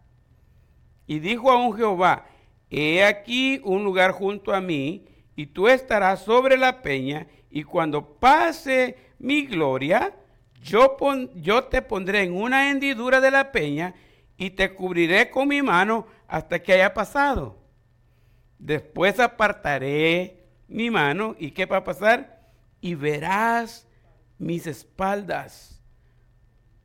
Y 1.10 1.18
dijo 1.18 1.50
a 1.50 1.58
un 1.58 1.76
Jehová, 1.76 2.28
he 2.70 3.04
aquí 3.04 3.60
un 3.64 3.84
lugar 3.84 4.12
junto 4.12 4.54
a 4.54 4.62
mí, 4.62 5.08
y 5.36 5.48
tú 5.48 5.68
estarás 5.68 6.22
sobre 6.22 6.56
la 6.56 6.84
peña, 6.84 7.26
y 7.50 7.64
cuando 7.64 8.14
pase 8.20 8.96
mi 9.18 9.48
gloria, 9.48 10.14
yo, 10.62 10.96
yo 11.34 11.64
te 11.64 11.82
pondré 11.82 12.22
en 12.22 12.36
una 12.36 12.70
hendidura 12.70 13.20
de 13.22 13.32
la 13.32 13.52
peña, 13.52 13.96
y 14.38 14.52
te 14.52 14.76
cubriré 14.76 15.32
con 15.32 15.48
mi 15.48 15.64
mano 15.64 16.06
hasta 16.28 16.62
que 16.62 16.74
haya 16.74 16.94
pasado. 16.94 17.58
Después 18.60 19.20
apartaré 19.20 20.46
mi 20.68 20.92
mano 20.92 21.36
y 21.40 21.50
¿qué 21.50 21.66
va 21.66 21.78
a 21.78 21.84
pasar? 21.84 22.52
Y 22.82 22.94
verás 22.94 23.88
mis 24.38 24.68
espaldas, 24.68 25.82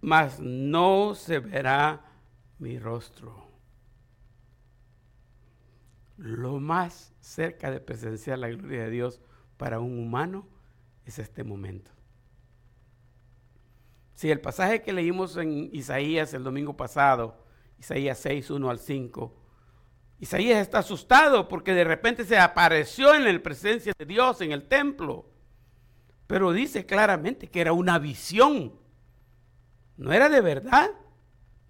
mas 0.00 0.40
no 0.40 1.14
se 1.14 1.40
verá 1.40 2.06
mi 2.58 2.78
rostro. 2.78 3.43
Lo 6.16 6.60
más 6.60 7.12
cerca 7.20 7.70
de 7.70 7.80
presenciar 7.80 8.38
la 8.38 8.48
gloria 8.48 8.84
de 8.84 8.90
Dios 8.90 9.20
para 9.56 9.80
un 9.80 9.98
humano 9.98 10.46
es 11.04 11.18
este 11.18 11.44
momento. 11.44 11.90
Si 14.14 14.30
el 14.30 14.40
pasaje 14.40 14.82
que 14.82 14.92
leímos 14.92 15.36
en 15.36 15.70
Isaías 15.72 16.32
el 16.34 16.44
domingo 16.44 16.76
pasado, 16.76 17.44
Isaías 17.78 18.18
6, 18.18 18.50
1 18.50 18.70
al 18.70 18.78
5, 18.78 19.36
Isaías 20.20 20.58
está 20.58 20.78
asustado 20.78 21.48
porque 21.48 21.74
de 21.74 21.84
repente 21.84 22.24
se 22.24 22.38
apareció 22.38 23.14
en 23.14 23.24
la 23.24 23.42
presencia 23.42 23.92
de 23.98 24.06
Dios 24.06 24.40
en 24.40 24.52
el 24.52 24.68
templo. 24.68 25.28
Pero 26.26 26.52
dice 26.52 26.86
claramente 26.86 27.48
que 27.48 27.60
era 27.60 27.72
una 27.72 27.98
visión. 27.98 28.72
No 29.96 30.12
era 30.12 30.28
de 30.28 30.40
verdad. 30.40 30.90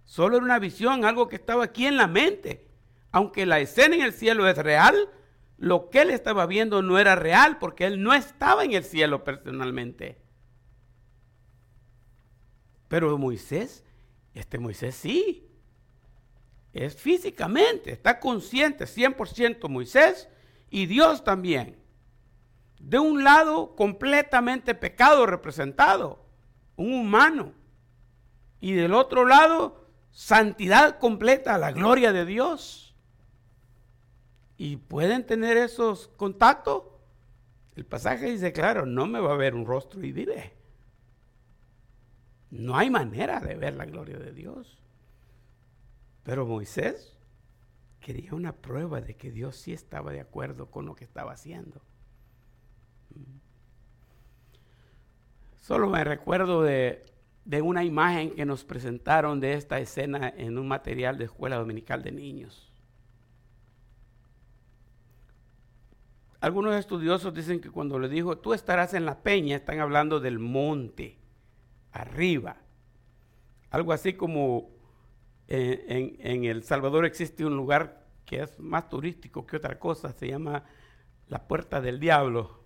Solo 0.05 0.37
era 0.37 0.45
una 0.45 0.59
visión, 0.59 1.05
algo 1.05 1.29
que 1.29 1.37
estaba 1.37 1.65
aquí 1.65 1.87
en 1.87 1.97
la 1.97 2.07
mente. 2.07 2.69
Aunque 3.15 3.47
la 3.47 3.61
escena 3.61 3.95
en 3.95 4.03
el 4.03 4.13
cielo 4.13 4.49
es 4.49 4.59
real, 4.59 5.09
lo 5.57 5.89
que 5.89 6.03
él 6.03 6.11
estaba 6.11 6.47
viendo 6.47 6.83
no 6.83 6.99
era 6.99 7.15
real 7.15 7.59
porque 7.61 7.87
él 7.87 8.03
no 8.03 8.13
estaba 8.13 8.65
en 8.65 8.73
el 8.73 8.83
cielo 8.83 9.23
personalmente. 9.23 10.21
Pero 12.89 13.17
Moisés, 13.17 13.85
este 14.35 14.59
Moisés 14.59 14.97
sí 14.97 15.49
es 16.73 16.97
físicamente, 16.97 17.93
está 17.93 18.19
consciente 18.19 18.85
100% 18.85 19.69
Moisés 19.69 20.29
y 20.69 20.87
Dios 20.87 21.23
también. 21.23 21.79
De 22.81 22.99
un 22.99 23.23
lado 23.23 23.77
completamente 23.77 24.75
pecado 24.75 25.25
representado, 25.25 26.27
un 26.75 26.93
humano. 26.93 27.53
Y 28.61 28.73
del 28.73 28.93
otro 28.93 29.25
lado, 29.25 29.87
santidad 30.11 30.99
completa, 30.99 31.57
la 31.59 31.71
gloria 31.71 32.13
de 32.13 32.25
Dios. 32.27 32.84
¿Y 34.57 34.77
pueden 34.77 35.27
tener 35.27 35.57
esos 35.57 36.09
contactos? 36.17 36.85
El 37.77 37.85
pasaje 37.85 38.31
dice, 38.31 38.53
claro, 38.53 38.87
no 38.87 39.07
me 39.07 39.21
va 39.21 39.33
a 39.33 39.37
ver 39.37 39.55
un 39.55 39.67
rostro 39.67 40.05
y 40.05 40.13
vive. 40.13 40.53
No 42.51 42.77
hay 42.77 42.89
manera 42.89 43.41
de 43.41 43.57
ver 43.57 43.75
la 43.75 43.85
gloria 43.85 44.19
de 44.19 44.33
Dios. 44.33 44.79
Pero 46.23 46.47
Moisés 46.47 47.17
quería 48.01 48.35
una 48.35 48.53
prueba 48.53 49.01
de 49.01 49.17
que 49.17 49.33
Dios 49.33 49.57
sí 49.57 49.73
estaba 49.73 50.13
de 50.13 50.21
acuerdo 50.21 50.71
con 50.71 50.87
lo 50.87 50.95
que 50.95 51.05
estaba 51.05 51.33
haciendo. 51.33 51.81
Solo 55.61 55.89
me 55.89 56.05
recuerdo 56.05 56.63
de, 56.63 57.07
una 57.63 57.85
imagen 57.85 58.35
que 58.35 58.45
nos 58.45 58.65
presentaron 58.65 59.41
de 59.41 59.55
esta 59.55 59.79
escena 59.79 60.29
en 60.37 60.59
un 60.59 60.69
material 60.69 61.17
de 61.17 61.25
escuela 61.25 61.57
dominical 61.57 62.03
de 62.03 62.13
niños. 62.13 62.74
Algunos 66.45 66.75
estudiosos 66.75 67.33
dicen 67.33 67.59
que 67.59 67.71
cuando 67.71 67.99
le 67.99 68.07
dijo, 68.07 68.37
tú 68.37 68.53
estarás 68.53 68.93
en 68.93 69.07
la 69.07 69.23
peña, 69.23 69.57
están 69.57 69.81
hablando 69.81 70.21
del 70.21 70.39
monte, 70.39 71.17
arriba. 71.91 72.59
Algo 73.71 73.95
así 73.95 74.13
como 74.13 74.69
eh, 75.49 76.19
en, 76.21 76.45
El 76.45 76.63
Salvador 76.63 77.07
existe 77.07 77.47
un 77.47 77.57
lugar 77.57 78.05
que 78.27 78.43
es 78.43 78.61
más 78.61 78.91
turístico 78.91 79.47
que 79.47 79.57
otra 79.57 79.79
cosa, 79.79 80.13
se 80.13 80.29
llama 80.29 80.65
la 81.29 81.49
Puerta 81.49 81.81
del 81.81 81.99
Diablo. 81.99 82.63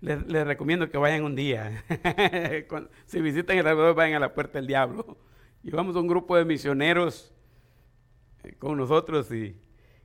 Les, 0.00 0.26
recomiendo 0.46 0.88
que 0.88 0.96
vayan 0.96 1.22
un 1.24 1.36
día. 1.36 1.84
si 3.04 3.20
visitan 3.20 3.58
El 3.58 3.64
Salvador, 3.64 3.94
vayan 3.94 4.16
a 4.16 4.20
la 4.20 4.32
Puerta 4.32 4.56
del 4.56 4.66
Diablo. 4.66 5.18
Llevamos 5.62 5.96
un 5.96 6.08
grupo 6.08 6.34
de 6.34 6.46
misioneros 6.46 7.34
eh, 8.42 8.54
con 8.54 8.78
nosotros 8.78 9.30
y 9.32 9.54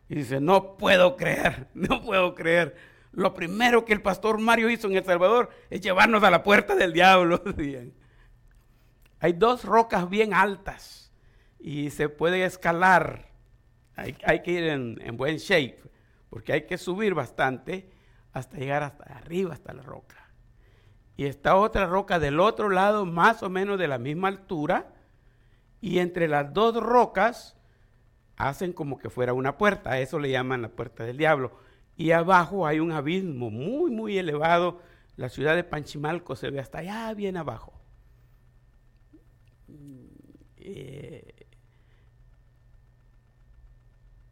y 0.08 0.16
dice, 0.16 0.40
no 0.40 0.78
puedo 0.78 1.16
creer, 1.16 1.68
no 1.74 2.02
puedo 2.02 2.36
creer. 2.36 2.76
Lo 3.12 3.34
primero 3.34 3.86
que 3.86 3.94
el 3.94 4.02
pastor 4.02 4.40
Mario 4.40 4.70
hizo 4.70 4.88
en 4.88 4.98
El 4.98 5.06
Salvador 5.06 5.50
es 5.70 5.82
llevarnos 5.82 6.24
a 6.24 6.30
la 6.30 6.44
puerta 6.44 6.76
del 6.76 6.94
diablo. 6.94 7.42
Hay 9.20 9.34
dos 9.34 9.64
rocas 9.64 10.10
bien 10.10 10.34
altas 10.34 11.12
y 11.60 11.90
se 11.90 12.10
puede 12.10 12.44
escalar. 12.44 13.30
Hay, 13.96 14.42
que 14.42 14.52
ir 14.52 14.64
en, 14.66 15.00
en, 15.02 15.16
buen 15.16 15.38
shape 15.38 15.82
porque 16.30 16.52
hay 16.52 16.66
que 16.66 16.78
subir 16.78 17.14
bastante 17.14 17.90
hasta 18.34 18.58
llegar 18.58 18.84
hasta 18.84 19.06
arriba, 19.06 19.54
hasta 19.54 19.74
la 19.74 19.84
roca. 19.84 20.18
Y 21.16 21.28
está 21.28 21.56
otra 21.56 21.86
roca 21.86 22.20
del 22.20 22.42
otro 22.42 22.68
lado, 22.68 23.06
más 23.06 23.42
o 23.42 23.50
menos 23.50 23.80
de 23.80 23.88
la 23.88 23.98
misma 23.98 24.28
altura. 24.28 24.92
Y 25.80 26.00
entre 26.00 26.28
las 26.28 26.54
dos 26.54 26.76
rocas 26.76 27.55
hacen 28.38 28.74
como 28.74 28.98
que 28.98 29.10
fuera 29.10 29.34
una 29.34 29.58
puerta, 29.58 29.92
a 29.92 30.00
eso 30.00 30.20
le 30.20 30.32
llaman 30.32 30.62
la 30.62 30.70
puerta 30.70 31.04
del 31.04 31.18
diablo. 31.18 31.60
Y 31.96 32.12
abajo 32.12 32.68
hay 32.68 32.80
un 32.80 32.92
abismo 32.92 33.50
muy, 33.50 33.92
muy 33.92 34.18
elevado. 34.18 34.82
La 35.16 35.30
ciudad 35.30 35.56
de 35.56 35.64
Panchimalco 35.64 36.36
se 36.36 36.50
ve 36.50 36.60
hasta 36.60 36.80
allá, 36.80 37.14
bien 37.14 37.38
abajo. 37.38 37.74
Eh, 40.58 41.48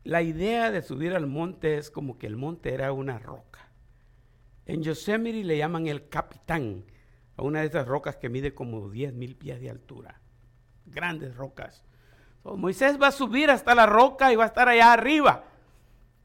la 0.03 0.21
idea 0.21 0.71
de 0.71 0.81
subir 0.81 1.13
al 1.13 1.27
monte 1.27 1.77
es 1.77 1.89
como 1.89 2.17
que 2.17 2.27
el 2.27 2.35
monte 2.35 2.73
era 2.73 2.91
una 2.91 3.19
roca. 3.19 3.69
En 4.65 4.83
Yosemite 4.83 5.43
le 5.43 5.57
llaman 5.57 5.87
el 5.87 6.09
capitán 6.09 6.85
a 7.37 7.43
una 7.43 7.61
de 7.61 7.67
esas 7.67 7.87
rocas 7.87 8.17
que 8.17 8.29
mide 8.29 8.53
como 8.53 8.89
10 8.89 9.13
mil 9.13 9.35
pies 9.35 9.61
de 9.61 9.69
altura. 9.69 10.21
Grandes 10.85 11.35
rocas 11.35 11.85
Moisés 12.43 13.01
va 13.01 13.07
a 13.07 13.11
subir 13.11 13.49
hasta 13.49 13.73
la 13.73 13.85
roca 13.85 14.31
y 14.31 14.35
va 14.35 14.43
a 14.43 14.47
estar 14.47 14.67
allá 14.67 14.91
arriba. 14.91 15.45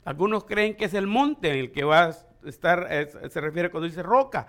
Algunos 0.05 0.45
creen 0.45 0.77
que 0.77 0.87
es 0.87 0.95
el 0.95 1.07
monte 1.07 1.51
en 1.51 1.59
el 1.59 1.73
que 1.73 1.85
va 1.85 2.05
a 2.05 2.17
estar, 2.47 2.89
se 3.31 3.41
refiere 3.41 3.71
cuando 3.71 3.87
dice 3.87 4.03
roca. 4.03 4.49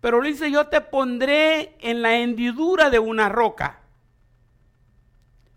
Pero 0.00 0.20
dice, 0.20 0.50
yo 0.50 0.66
te 0.66 0.80
pondré 0.80 1.76
en 1.80 2.02
la 2.02 2.16
hendidura 2.16 2.90
de 2.90 2.98
una 2.98 3.28
roca. 3.28 3.80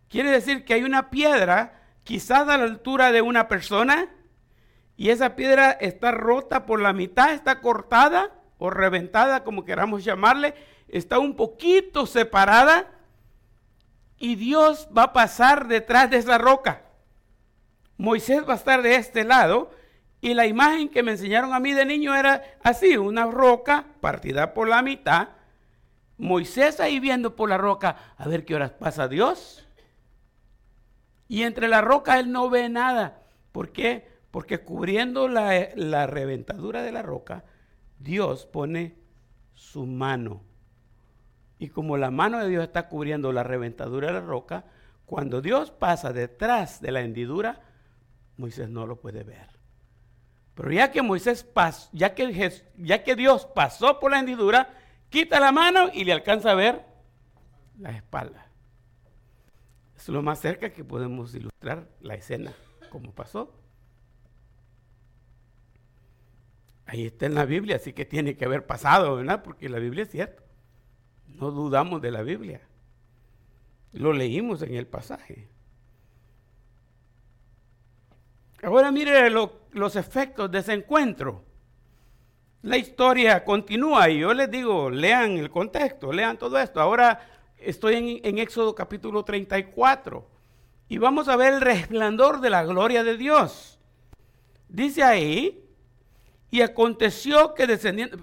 Quiere 0.08 0.32
decir 0.32 0.66
que 0.66 0.74
hay 0.74 0.84
una 0.84 1.10
piedra, 1.10 1.82
quizás 2.04 2.48
a 2.48 2.58
la 2.58 2.64
altura 2.64 3.12
de 3.12 3.22
una 3.22 3.48
persona, 3.48 4.10
y 4.96 5.10
esa 5.10 5.36
piedra 5.36 5.72
está 5.72 6.12
rota 6.12 6.66
por 6.66 6.82
la 6.82 6.94
mitad, 6.94 7.34
está 7.34 7.62
cortada 7.62 8.32
o 8.58 8.70
reventada, 8.70 9.44
como 9.44 9.66
queramos 9.66 10.04
llamarle, 10.04 10.56
está 10.88 11.20
un 11.20 11.36
poquito 11.36 12.06
separada 12.06 12.99
y 14.20 14.36
Dios 14.36 14.90
va 14.96 15.04
a 15.04 15.14
pasar 15.14 15.68
detrás 15.68 16.10
de 16.10 16.18
esa 16.18 16.38
roca. 16.38 16.84
Moisés 17.98 18.48
va 18.48 18.54
a 18.54 18.58
estar 18.58 18.82
de 18.82 18.96
este 18.96 19.24
lado 19.24 19.72
y 20.22 20.34
la 20.34 20.46
imagen 20.46 20.90
que 20.90 21.04
me 21.04 21.12
enseñaron 21.12 21.54
a 21.54 21.60
mí 21.60 21.74
de 21.74 21.86
niño 21.86 22.14
era 22.14 22.44
así, 22.62 22.98
una 22.98 23.26
roca 23.26 23.86
partida 24.02 24.54
por 24.54 24.68
la 24.68 24.82
mitad. 24.82 25.30
Moisés 26.18 26.82
ahí 26.82 27.00
viendo 27.00 27.38
por 27.38 27.50
la 27.50 27.58
roca 27.58 28.14
a 28.18 28.28
ver 28.28 28.44
qué 28.44 28.56
horas 28.56 28.72
pasa 28.72 29.08
Dios. 29.08 29.66
Y 31.30 31.44
entre 31.44 31.70
la 31.70 31.82
roca 31.82 32.20
él 32.20 32.32
no 32.32 32.50
ve 32.50 32.68
nada. 32.68 33.24
¿Por 33.54 33.72
qué? 33.72 34.08
Porque 34.32 34.60
cubriendo 34.60 35.28
la, 35.30 35.70
la 35.76 36.08
reventadura 36.08 36.84
de 36.84 36.92
la 36.92 37.02
roca, 37.02 37.46
Dios 38.00 38.46
pone 38.46 38.96
su 39.54 39.86
mano 39.86 40.49
y 41.60 41.68
como 41.68 41.98
la 41.98 42.10
mano 42.10 42.40
de 42.40 42.48
Dios 42.48 42.64
está 42.64 42.88
cubriendo 42.88 43.34
la 43.34 43.44
reventadura 43.44 44.08
de 44.08 44.14
la 44.14 44.22
roca, 44.22 44.64
cuando 45.06 45.42
Dios 45.42 45.72
pasa 45.72 46.14
detrás 46.14 46.82
de 46.82 46.92
la 46.92 47.02
hendidura, 47.02 47.62
Moisés 48.38 48.70
no 48.70 48.88
lo 48.88 49.02
puede 49.02 49.24
ver. 49.24 49.50
Pero 50.56 50.72
ya 50.72 50.90
que 50.90 51.02
Moisés 51.02 51.44
pasó, 51.44 51.90
ya 51.92 52.16
que, 52.16 53.16
Dios 53.16 53.46
pasó 53.54 54.00
por 54.00 54.12
la 54.12 54.20
hendidura, 54.20 54.74
quita 55.10 55.40
la 55.42 55.52
mano 55.52 55.90
y 55.94 56.06
le 56.06 56.14
alcanza 56.14 56.52
a 56.52 56.56
ver 56.56 56.86
la 57.78 57.92
espalda. 57.92 58.48
Es 59.98 60.08
lo 60.08 60.22
más 60.22 60.40
cerca 60.40 60.72
que 60.72 60.86
podemos 60.86 61.36
ilustrar 61.36 61.90
la 62.00 62.16
escena, 62.16 62.54
como 62.90 63.12
pasó. 63.14 63.54
Ahí 66.86 67.06
está 67.06 67.26
en 67.26 67.36
la 67.36 67.46
Biblia, 67.46 67.76
así 67.76 67.92
que 67.92 68.06
tiene 68.06 68.38
que 68.38 68.46
haber 68.46 68.66
pasado, 68.66 69.18
¿verdad? 69.18 69.44
Porque 69.44 69.68
la 69.68 69.80
Biblia 69.80 70.04
es 70.04 70.10
cierta. 70.10 70.49
No 71.40 71.52
dudamos 71.52 72.02
de 72.02 72.12
la 72.12 72.22
Biblia. 72.22 72.62
Lo 73.94 74.14
leímos 74.14 74.62
en 74.62 74.76
el 74.76 74.88
pasaje. 74.88 75.48
Ahora 78.62 78.92
mire 78.92 79.30
los 79.30 79.96
efectos 79.96 80.52
de 80.52 80.60
ese 80.60 80.74
encuentro. 80.74 81.46
La 82.62 82.76
historia 82.76 83.46
continúa 83.46 84.10
y 84.10 84.20
yo 84.20 84.34
les 84.34 84.52
digo, 84.52 84.90
lean 84.90 85.38
el 85.38 85.50
contexto, 85.50 86.12
lean 86.12 86.38
todo 86.38 86.60
esto. 86.60 86.82
Ahora 86.82 87.26
estoy 87.58 87.96
en, 87.96 88.20
en 88.28 88.38
Éxodo 88.38 88.76
capítulo 88.76 89.24
34 89.24 90.30
y 90.90 90.98
vamos 90.98 91.30
a 91.30 91.38
ver 91.38 91.54
el 91.54 91.62
resplandor 91.62 92.42
de 92.42 92.50
la 92.50 92.66
gloria 92.66 93.02
de 93.06 93.16
Dios. 93.16 93.80
Dice 94.68 95.04
ahí, 95.04 95.66
y 96.52 96.62
aconteció 96.62 97.54
que 97.54 97.68
descendiendo, 97.68 98.18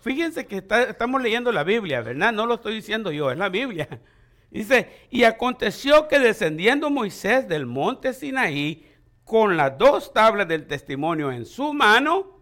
fíjense 0.00 0.46
que 0.46 0.64
estamos 0.88 1.22
leyendo 1.22 1.52
la 1.52 1.64
Biblia, 1.64 2.00
¿verdad? 2.00 2.32
No 2.32 2.46
lo 2.46 2.54
estoy 2.54 2.74
diciendo 2.74 3.10
yo, 3.12 3.30
es 3.30 3.38
la 3.38 3.48
Biblia. 3.48 3.88
Dice, 4.50 5.06
y 5.10 5.24
aconteció 5.24 6.08
que 6.08 6.18
descendiendo 6.18 6.90
Moisés 6.90 7.46
del 7.48 7.66
monte 7.66 8.12
Sinaí 8.12 8.86
con 9.24 9.56
las 9.56 9.78
dos 9.78 10.12
tablas 10.12 10.48
del 10.48 10.66
testimonio 10.66 11.30
en 11.30 11.46
su 11.46 11.72
mano, 11.72 12.40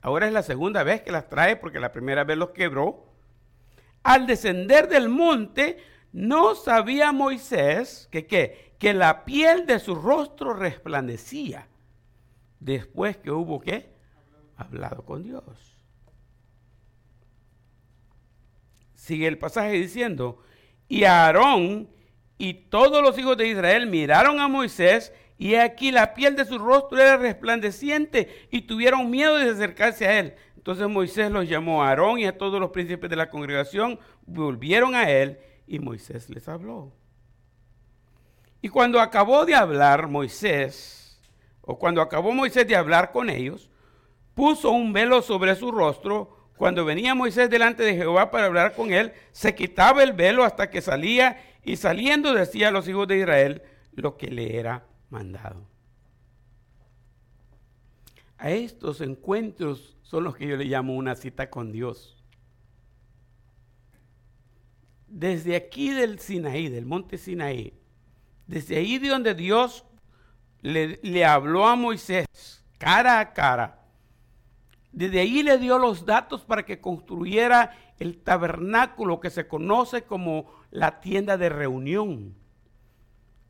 ahora 0.00 0.28
es 0.28 0.32
la 0.32 0.44
segunda 0.44 0.84
vez 0.84 1.02
que 1.02 1.10
las 1.10 1.28
trae 1.28 1.56
porque 1.56 1.80
la 1.80 1.90
primera 1.90 2.22
vez 2.22 2.38
los 2.38 2.50
quebró, 2.50 3.12
al 4.04 4.26
descender 4.26 4.88
del 4.88 5.08
monte 5.08 5.78
no 6.12 6.54
sabía 6.54 7.10
Moisés 7.10 8.08
que, 8.12 8.26
que 8.78 8.94
la 8.94 9.24
piel 9.24 9.66
de 9.66 9.80
su 9.80 9.96
rostro 9.96 10.54
resplandecía 10.54 11.66
después 12.60 13.16
que 13.16 13.32
hubo 13.32 13.60
que 13.60 13.92
hablado 14.56 15.04
con 15.04 15.24
Dios. 15.24 15.75
Sigue 19.06 19.28
el 19.28 19.38
pasaje 19.38 19.72
diciendo, 19.72 20.42
y 20.88 21.04
Aarón 21.04 21.88
y 22.38 22.54
todos 22.54 23.02
los 23.02 23.16
hijos 23.16 23.36
de 23.36 23.46
Israel 23.46 23.86
miraron 23.86 24.40
a 24.40 24.48
Moisés 24.48 25.12
y 25.38 25.54
aquí 25.54 25.92
la 25.92 26.12
piel 26.12 26.34
de 26.34 26.44
su 26.44 26.58
rostro 26.58 26.98
era 26.98 27.16
resplandeciente 27.16 28.48
y 28.50 28.62
tuvieron 28.62 29.08
miedo 29.08 29.36
de 29.36 29.50
acercarse 29.50 30.08
a 30.08 30.18
él. 30.18 30.34
Entonces 30.56 30.88
Moisés 30.88 31.30
los 31.30 31.48
llamó 31.48 31.84
a 31.84 31.90
Aarón 31.90 32.18
y 32.18 32.26
a 32.26 32.36
todos 32.36 32.58
los 32.58 32.70
príncipes 32.70 33.08
de 33.08 33.14
la 33.14 33.30
congregación, 33.30 34.00
volvieron 34.26 34.96
a 34.96 35.08
él 35.08 35.38
y 35.68 35.78
Moisés 35.78 36.28
les 36.28 36.48
habló. 36.48 36.92
Y 38.60 38.68
cuando 38.68 39.00
acabó 39.00 39.46
de 39.46 39.54
hablar 39.54 40.08
Moisés, 40.08 41.20
o 41.60 41.78
cuando 41.78 42.00
acabó 42.02 42.32
Moisés 42.32 42.66
de 42.66 42.74
hablar 42.74 43.12
con 43.12 43.30
ellos, 43.30 43.70
puso 44.34 44.70
un 44.72 44.92
velo 44.92 45.22
sobre 45.22 45.54
su 45.54 45.70
rostro 45.70 46.35
cuando 46.56 46.84
venía 46.84 47.14
Moisés 47.14 47.50
delante 47.50 47.82
de 47.82 47.96
Jehová 47.96 48.30
para 48.30 48.46
hablar 48.46 48.74
con 48.74 48.92
él, 48.92 49.12
se 49.32 49.54
quitaba 49.54 50.02
el 50.02 50.12
velo 50.12 50.44
hasta 50.44 50.70
que 50.70 50.80
salía 50.80 51.40
y 51.62 51.76
saliendo 51.76 52.32
decía 52.32 52.68
a 52.68 52.70
los 52.70 52.88
hijos 52.88 53.06
de 53.08 53.18
Israel 53.18 53.62
lo 53.92 54.16
que 54.16 54.28
le 54.28 54.56
era 54.56 54.86
mandado. 55.10 55.66
A 58.38 58.50
estos 58.50 59.00
encuentros 59.00 59.96
son 60.02 60.24
los 60.24 60.36
que 60.36 60.46
yo 60.46 60.56
le 60.56 60.64
llamo 60.64 60.94
una 60.94 61.14
cita 61.14 61.50
con 61.50 61.72
Dios. 61.72 62.16
Desde 65.08 65.56
aquí 65.56 65.90
del 65.90 66.18
Sinaí, 66.18 66.68
del 66.68 66.84
monte 66.84 67.18
Sinaí, 67.18 67.74
desde 68.46 68.76
ahí 68.76 68.98
de 68.98 69.08
donde 69.08 69.34
Dios 69.34 69.84
le, 70.60 70.98
le 71.02 71.24
habló 71.24 71.66
a 71.66 71.76
Moisés 71.76 72.26
cara 72.78 73.20
a 73.20 73.32
cara, 73.32 73.85
desde 74.96 75.20
ahí 75.20 75.42
le 75.42 75.58
dio 75.58 75.76
los 75.76 76.06
datos 76.06 76.46
para 76.46 76.64
que 76.64 76.80
construyera 76.80 77.76
el 77.98 78.16
tabernáculo 78.16 79.20
que 79.20 79.28
se 79.28 79.46
conoce 79.46 80.04
como 80.04 80.50
la 80.70 81.00
tienda 81.00 81.36
de 81.36 81.50
reunión, 81.50 82.34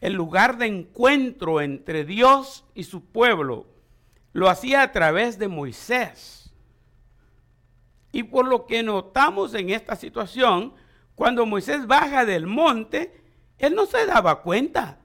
el 0.01 0.15
lugar 0.15 0.59
de 0.59 0.67
encuentro 0.67 1.61
entre 1.61 2.05
Dios 2.05 2.65
y 2.75 2.83
su 2.83 3.05
pueblo, 3.05 3.69
lo 4.33 4.49
hacía 4.49 4.83
a 4.83 4.91
través 4.91 5.39
de 5.39 5.47
Moisés. 5.47 6.53
Y 8.11 8.25
por 8.25 8.49
lo 8.49 8.67
que 8.67 8.83
notamos 8.83 9.55
en 9.55 9.71
esta 9.71 9.95
situación, 9.95 10.75
cuando 11.15 11.47
Moisés 11.47 11.87
baja 11.87 12.25
del 12.25 12.49
monte, 12.49 13.23
él 13.59 13.77
no 13.77 13.87
se 13.87 14.05
daba 14.05 14.43
cuenta 14.43 14.99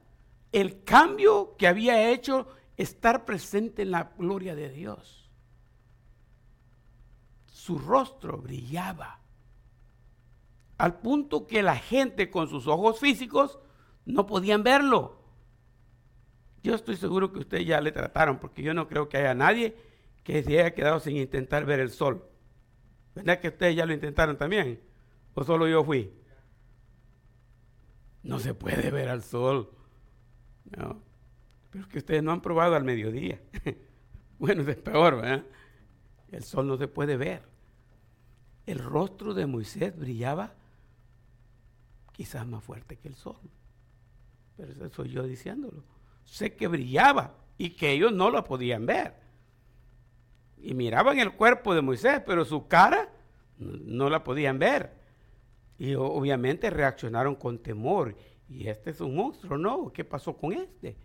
el 0.52 0.84
cambio 0.84 1.56
que 1.56 1.68
había 1.68 2.10
hecho 2.10 2.48
estar 2.78 3.26
presente 3.26 3.84
en 3.84 3.92
la 3.92 4.12
gloria 4.18 4.56
de 4.56 4.70
Dios. 4.70 5.21
Su 7.62 7.78
rostro 7.78 8.40
brillaba 8.40 9.20
al 10.80 11.00
punto 11.00 11.46
que 11.46 11.62
la 11.62 11.76
gente 11.76 12.32
con 12.32 12.48
sus 12.48 12.66
ojos 12.66 13.00
físicos 13.00 13.60
no 14.04 14.26
podían 14.26 14.64
verlo. 14.64 15.22
Yo 16.64 16.74
estoy 16.74 16.96
seguro 16.96 17.32
que 17.32 17.38
ustedes 17.38 17.68
ya 17.68 17.80
le 17.80 17.92
trataron, 17.92 18.40
porque 18.40 18.64
yo 18.64 18.74
no 18.74 18.88
creo 18.88 19.10
que 19.10 19.18
haya 19.18 19.36
nadie 19.36 19.76
que 20.24 20.42
se 20.42 20.60
haya 20.60 20.74
quedado 20.74 21.00
sin 21.00 21.18
intentar 21.18 21.66
ver 21.66 21.80
el 21.82 21.92
sol. 21.92 22.28
¿Verdad 23.14 23.40
que 23.40 23.50
ustedes 23.50 23.76
ya 23.76 23.86
lo 23.86 23.94
intentaron 23.94 24.38
también? 24.38 24.82
¿O 25.36 25.44
solo 25.44 25.68
yo 25.68 25.84
fui? 25.84 26.12
No 28.24 28.40
se 28.40 28.56
puede 28.56 28.90
ver 28.90 29.08
al 29.08 29.22
sol. 29.22 29.70
Pero 30.72 31.00
es 31.76 31.86
que 31.86 32.00
ustedes 32.00 32.24
no 32.24 32.32
han 32.32 32.42
probado 32.42 32.76
al 32.76 32.84
mediodía. 32.84 33.40
bueno, 34.40 34.64
es 34.68 34.78
peor, 34.78 35.18
¿verdad? 35.18 35.46
El 36.32 36.44
sol 36.44 36.66
no 36.66 36.76
se 36.76 36.88
puede 36.88 37.18
ver. 37.18 37.51
El 38.72 38.80
rostro 38.80 39.34
de 39.34 39.46
Moisés 39.46 39.98
brillaba 39.98 40.54
quizás 42.14 42.46
más 42.48 42.64
fuerte 42.64 42.98
que 42.98 43.08
el 43.08 43.16
sol. 43.16 43.40
Pero 44.56 44.72
eso 44.72 44.90
soy 44.90 45.10
yo 45.10 45.24
diciéndolo 45.24 45.84
sé 46.24 46.56
que 46.56 46.68
brillaba 46.68 47.36
y 47.58 47.72
que 47.72 47.92
ellos 47.92 48.14
no 48.14 48.30
lo 48.30 48.44
podían 48.44 48.86
ver. 48.86 49.16
Y 50.58 50.74
miraban 50.74 51.20
el 51.20 51.34
cuerpo 51.34 51.74
de 51.76 51.82
Moisés, 51.82 52.22
pero 52.26 52.46
su 52.46 52.68
cara 52.68 53.12
no 53.58 54.10
la 54.10 54.24
podían 54.24 54.60
ver. 54.60 54.94
Y 55.78 55.96
obviamente 55.96 56.70
reaccionaron 56.70 57.36
con 57.36 57.60
temor. 57.60 58.16
Y 58.48 58.68
este 58.68 58.92
es 58.92 59.02
un 59.02 59.16
monstruo, 59.16 59.58
¿no? 59.58 59.92
¿Qué 59.92 60.04
pasó 60.06 60.38
con 60.38 60.54
este? 60.54 60.96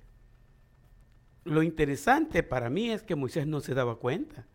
Lo 1.45 1.63
interesante 1.63 2.43
para 2.43 2.69
mí 2.71 2.91
es 2.91 3.03
que 3.03 3.17
Moisés 3.17 3.47
no 3.47 3.61
se 3.61 3.75
daba 3.75 3.97
cuenta. 3.97 4.47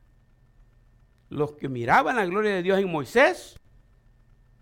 Los 1.32 1.54
que 1.54 1.70
miraban 1.70 2.18
la 2.18 2.26
gloria 2.26 2.52
de 2.52 2.62
Dios 2.62 2.78
en 2.78 2.92
Moisés 2.92 3.58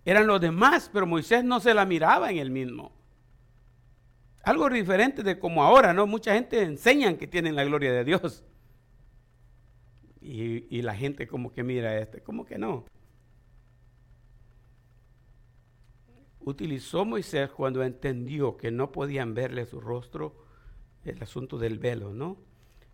eran 0.05 0.27
los 0.27 0.39
demás, 0.39 0.87
pero 0.93 1.07
Moisés 1.07 1.43
no 1.43 1.59
se 1.59 1.73
la 1.73 1.83
miraba 1.83 2.29
en 2.29 2.37
él 2.37 2.51
mismo. 2.51 2.91
Algo 4.43 4.69
diferente 4.69 5.23
de 5.23 5.39
como 5.39 5.63
ahora, 5.63 5.95
¿no? 5.95 6.05
Mucha 6.05 6.35
gente 6.35 6.61
enseñan 6.61 7.17
que 7.17 7.25
tienen 7.25 7.55
la 7.55 7.63
gloria 7.63 7.91
de 7.91 8.05
Dios. 8.05 8.43
Y, 10.21 10.83
la 10.83 10.95
gente 10.95 11.27
como 11.27 11.51
que 11.51 11.63
mira 11.63 11.97
este, 11.97 12.21
como 12.21 12.45
que 12.45 12.59
no. 12.59 12.85
Utilizó 16.39 17.03
Moisés 17.03 17.49
cuando 17.49 17.81
entendió 17.81 18.57
que 18.57 18.69
no 18.69 18.91
podían 18.91 19.33
verle 19.33 19.65
su 19.65 19.81
rostro 19.81 20.45
el 21.03 21.19
asunto 21.23 21.57
del 21.57 21.79
velo, 21.79 22.13
¿no? 22.13 22.37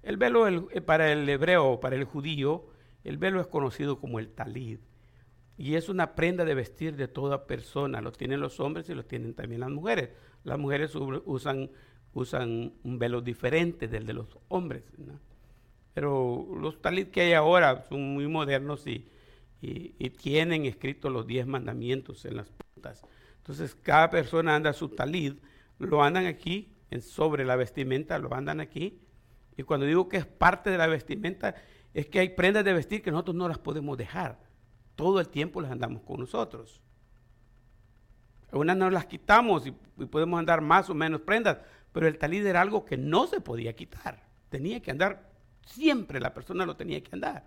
El 0.01 0.15
velo 0.15 0.47
eh, 0.47 0.79
para 0.79 1.11
el 1.11 1.27
hebreo, 1.27 1.81
para 1.81 1.97
el 1.97 2.05
judío, 2.05 2.73
el 3.05 3.17
velo 3.17 3.39
es 3.39 3.47
conocido 3.47 3.99
como 3.99 4.19
el 4.19 4.29
talid. 4.29 4.79
Y 5.57 5.75
es 5.75 5.87
una 5.87 6.15
prenda 6.15 6.43
de 6.43 6.55
vestir 6.55 6.97
de 6.97 7.07
toda 7.07 7.45
persona. 7.45 8.01
Lo 8.01 8.11
tienen 8.11 8.41
los 8.41 8.59
hombres 8.59 8.89
y 8.89 8.95
lo 8.95 9.05
tienen 9.05 9.33
también 9.35 9.61
las 9.61 9.69
mujeres. 9.69 10.09
Las 10.43 10.59
mujeres 10.59 10.93
usan, 10.95 11.69
usan 12.13 12.73
un 12.83 12.99
velo 12.99 13.21
diferente 13.21 13.87
del 13.87 14.05
de 14.05 14.13
los 14.13 14.37
hombres. 14.49 14.83
Pero 15.93 16.45
los 16.59 16.81
talit 16.81 17.11
que 17.11 17.21
hay 17.21 17.33
ahora 17.33 17.85
son 17.87 18.13
muy 18.13 18.27
modernos 18.27 18.85
y, 18.85 19.07
tienen 20.21 20.65
escritos 20.65 21.11
los 21.11 21.25
diez 21.25 21.47
mandamientos 21.47 22.25
en 22.25 22.35
las 22.35 22.49
puntas. 22.51 23.01
Entonces 23.37 23.75
cada 23.75 24.09
persona 24.09 24.55
anda 24.55 24.73
su 24.73 24.89
talit, 24.89 25.41
lo 25.79 26.03
andan 26.03 26.25
aquí, 26.25 26.73
en, 26.91 27.01
sobre 27.01 27.45
la 27.45 27.55
vestimenta, 27.55 28.19
lo 28.19 28.33
andan 28.33 28.59
aquí. 28.59 28.99
Y 29.57 29.63
cuando 29.63 29.85
digo 29.85 30.09
que 30.09 30.17
es 30.17 30.25
parte 30.25 30.69
de 30.69 30.77
la 30.77 30.87
vestimenta, 30.87 31.55
es 31.95 32.05
que 32.08 32.19
hay 32.19 32.29
prendas 32.29 32.63
de 32.63 32.73
vestir 32.73 33.01
que 33.01 33.10
nosotros 33.10 33.36
no 33.36 33.47
las 33.47 33.58
podemos 33.58 33.97
dejar 33.97 34.38
todo 34.95 35.19
el 35.19 35.29
tiempo 35.29 35.62
las 35.62 35.71
andamos 35.71 36.01
con 36.03 36.19
nosotros. 36.19 36.81
Algunas 38.51 38.77
no 38.77 38.89
las 38.89 39.05
quitamos 39.05 39.65
y, 39.65 39.71
podemos 39.71 40.39
andar 40.39 40.62
más 40.62 40.89
o 40.89 40.93
menos 40.93 41.21
prendas, 41.21 41.60
pero 41.91 42.08
el 42.08 42.17
talid 42.17 42.45
era 42.45 42.62
algo 42.62 42.86
que 42.86 42.97
no 42.97 43.27
se 43.27 43.41
podía 43.41 43.75
quitar. 43.75 44.23
Tenía 44.49 44.81
que 44.81 44.91
andar, 44.91 45.29
siempre 45.65 46.19
la 46.19 46.34
persona 46.34 46.65
lo 46.65 46.75
tenía 46.75 47.01
que 47.01 47.12
andar. 47.13 47.45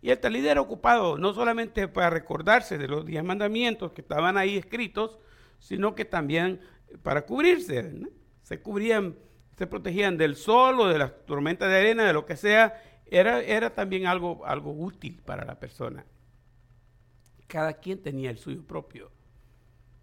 Y 0.00 0.10
el 0.10 0.18
talid 0.18 0.44
era 0.44 0.60
ocupado 0.60 1.16
no 1.16 1.32
solamente 1.32 1.86
para 1.86 2.10
recordarse 2.10 2.76
de 2.76 2.88
los 2.88 3.06
diez 3.06 3.22
mandamientos 3.22 3.92
que 3.92 4.00
estaban 4.00 4.36
ahí 4.36 4.56
escritos, 4.56 5.18
sino 5.58 5.94
que 5.94 6.04
también 6.04 6.60
para 7.02 7.24
cubrirse. 7.24 7.94
Se 8.42 8.60
cubrían, 8.60 9.16
se 9.56 9.66
protegían 9.66 10.18
del 10.18 10.36
sol 10.36 10.80
o 10.80 10.88
de 10.88 10.98
las 10.98 11.24
tormentas 11.24 11.68
de 11.68 11.76
arena, 11.76 12.04
de 12.04 12.12
lo 12.12 12.26
que 12.26 12.36
sea. 12.36 12.74
Era, 13.14 13.42
era 13.42 13.74
también 13.74 14.06
algo, 14.06 14.44
algo 14.46 14.72
útil 14.72 15.20
para 15.24 15.44
la 15.44 15.58
persona 15.60 16.04
cada 17.52 17.74
quien 17.74 17.98
tenía 17.98 18.30
el 18.30 18.38
suyo 18.38 18.66
propio. 18.66 19.10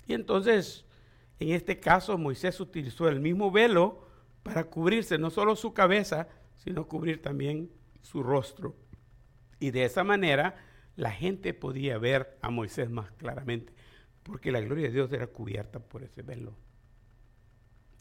Y 0.06 0.14
entonces, 0.14 0.86
en 1.40 1.50
este 1.50 1.80
caso, 1.80 2.16
Moisés 2.16 2.60
utilizó 2.60 3.10
el 3.10 3.20
mismo 3.20 3.50
velo 3.50 4.08
para 4.44 4.66
cubrirse 4.66 5.18
no 5.18 5.32
solo 5.32 5.56
su 5.56 5.74
cabeza, 5.74 6.28
sino 6.58 6.88
cubrir 6.88 7.24
también 7.24 7.72
su 8.04 8.22
rostro. 8.22 8.76
Y 9.60 9.72
de 9.72 9.84
esa 9.86 10.04
manera 10.04 10.64
la 10.96 11.10
gente 11.10 11.56
podía 11.56 11.98
ver 11.98 12.38
a 12.44 12.52
Moisés 12.52 12.92
más 12.92 13.10
claramente, 13.14 13.74
porque 14.22 14.52
la 14.52 14.62
gloria 14.62 14.86
de 14.86 14.94
Dios 14.94 15.12
era 15.12 15.26
cubierta 15.26 15.80
por 15.80 16.04
ese 16.04 16.22
velo. 16.22 16.54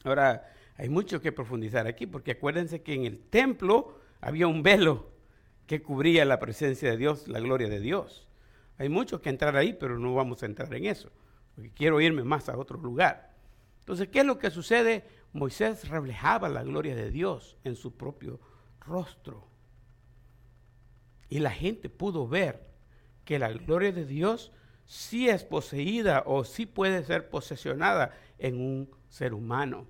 Ahora, 0.05 0.53
hay 0.77 0.90
mucho 0.90 1.23
que 1.23 1.33
profundizar 1.33 1.87
aquí, 1.87 2.07
porque 2.07 2.33
acuérdense 2.33 2.83
que 2.83 2.92
en 2.92 3.07
el 3.07 3.18
templo 3.18 3.99
había 4.20 4.46
un 4.46 4.62
velo 4.62 5.11
que 5.66 5.83
cubría 5.83 6.24
la 6.24 6.38
presencia 6.38 6.90
de 6.90 6.96
Dios, 6.96 7.28
la 7.28 7.40
gloria 7.40 7.68
de 7.68 7.81
Dios. 7.81 8.28
Hay 8.78 8.88
mucho 8.88 9.20
que 9.20 9.28
entrar 9.28 9.57
ahí, 9.57 9.72
pero 9.72 9.98
no 9.98 10.14
vamos 10.14 10.42
a 10.42 10.46
entrar 10.46 10.72
en 10.74 10.87
eso, 10.87 11.11
porque 11.54 11.70
quiero 11.70 12.00
irme 12.00 12.24
más 12.24 12.48
a 12.48 12.57
otro 12.57 12.78
lugar. 12.78 13.35
Entonces, 13.81 14.09
¿qué 14.09 14.20
es 14.20 14.24
lo 14.26 14.38
que 14.38 14.50
sucede? 14.50 15.04
Moisés 15.33 15.88
reflejaba 15.88 16.48
la 16.48 16.62
gloria 16.62 16.94
de 16.94 17.11
Dios 17.11 17.57
en 17.64 17.76
su 17.76 17.96
propio 17.96 18.40
rostro. 18.81 19.48
Y 21.28 21.40
la 21.40 21.50
gente 21.50 21.90
pudo 21.90 22.26
ver 22.26 22.66
que 23.24 23.38
la 23.38 23.50
gloria 23.52 23.92
de 23.92 24.07
Dios 24.07 24.52
sí 24.87 25.28
es 25.28 25.44
poseída 25.44 26.22
o 26.24 26.44
sí 26.44 26.64
puede 26.64 27.04
ser 27.04 27.28
posesionada 27.28 28.16
en 28.38 28.59
un 28.61 28.90
ser 29.09 29.35
humano. 29.35 29.87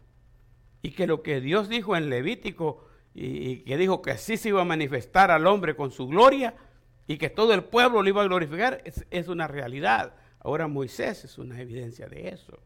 Y 0.82 0.90
que 0.92 1.06
lo 1.06 1.22
que 1.22 1.40
Dios 1.40 1.68
dijo 1.68 1.96
en 1.96 2.10
Levítico 2.10 2.87
y, 3.20 3.56
que 3.64 3.76
dijo 3.76 4.00
que 4.00 4.12
así 4.12 4.36
se 4.36 4.50
iba 4.50 4.62
a 4.62 4.64
manifestar 4.64 5.30
al 5.30 5.46
hombre 5.46 5.74
con 5.74 5.90
su 5.90 6.06
gloria, 6.06 6.54
y 7.06 7.16
que 7.16 7.30
todo 7.30 7.54
el 7.54 7.64
pueblo 7.64 8.02
lo 8.02 8.08
iba 8.08 8.22
a 8.22 8.26
glorificar, 8.26 8.82
es, 8.84 9.28
una 9.28 9.48
realidad. 9.48 10.14
Ahora 10.40 10.68
Moisés 10.68 11.24
es 11.24 11.38
una 11.38 11.58
evidencia 11.60 12.06
de 12.06 12.28
eso. 12.28 12.60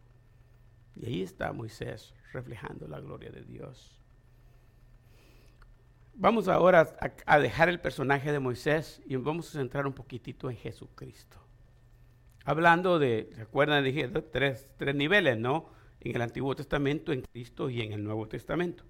Y 0.96 1.06
ahí 1.06 1.22
está 1.22 1.52
Moisés 1.52 2.12
reflejando 2.32 2.88
la 2.88 3.00
gloria 3.00 3.30
de 3.30 3.42
Dios. 3.42 3.98
Vamos 6.14 6.48
ahora 6.48 6.96
a, 7.24 7.38
dejar 7.38 7.68
el 7.68 7.80
personaje 7.80 8.32
de 8.32 8.40
Moisés 8.40 9.00
y 9.06 9.14
vamos 9.14 9.48
a 9.48 9.58
centrar 9.58 9.86
un 9.86 9.92
poquitito 9.92 10.50
en 10.50 10.56
Jesucristo. 10.56 11.38
Hablando 12.44 12.98
de, 12.98 13.30
¿recuerdan? 13.36 13.84
Dije 13.84 14.08
tres, 14.08 14.68
tres 14.76 14.94
niveles, 14.96 15.38
¿no? 15.38 15.70
En 16.00 16.16
el 16.16 16.20
Antiguo 16.20 16.56
Testamento, 16.56 17.12
en 17.12 17.22
Cristo 17.22 17.70
y 17.70 17.80
en 17.80 17.92
el 17.92 18.02
Nuevo 18.02 18.26
Testamento. 18.26 18.84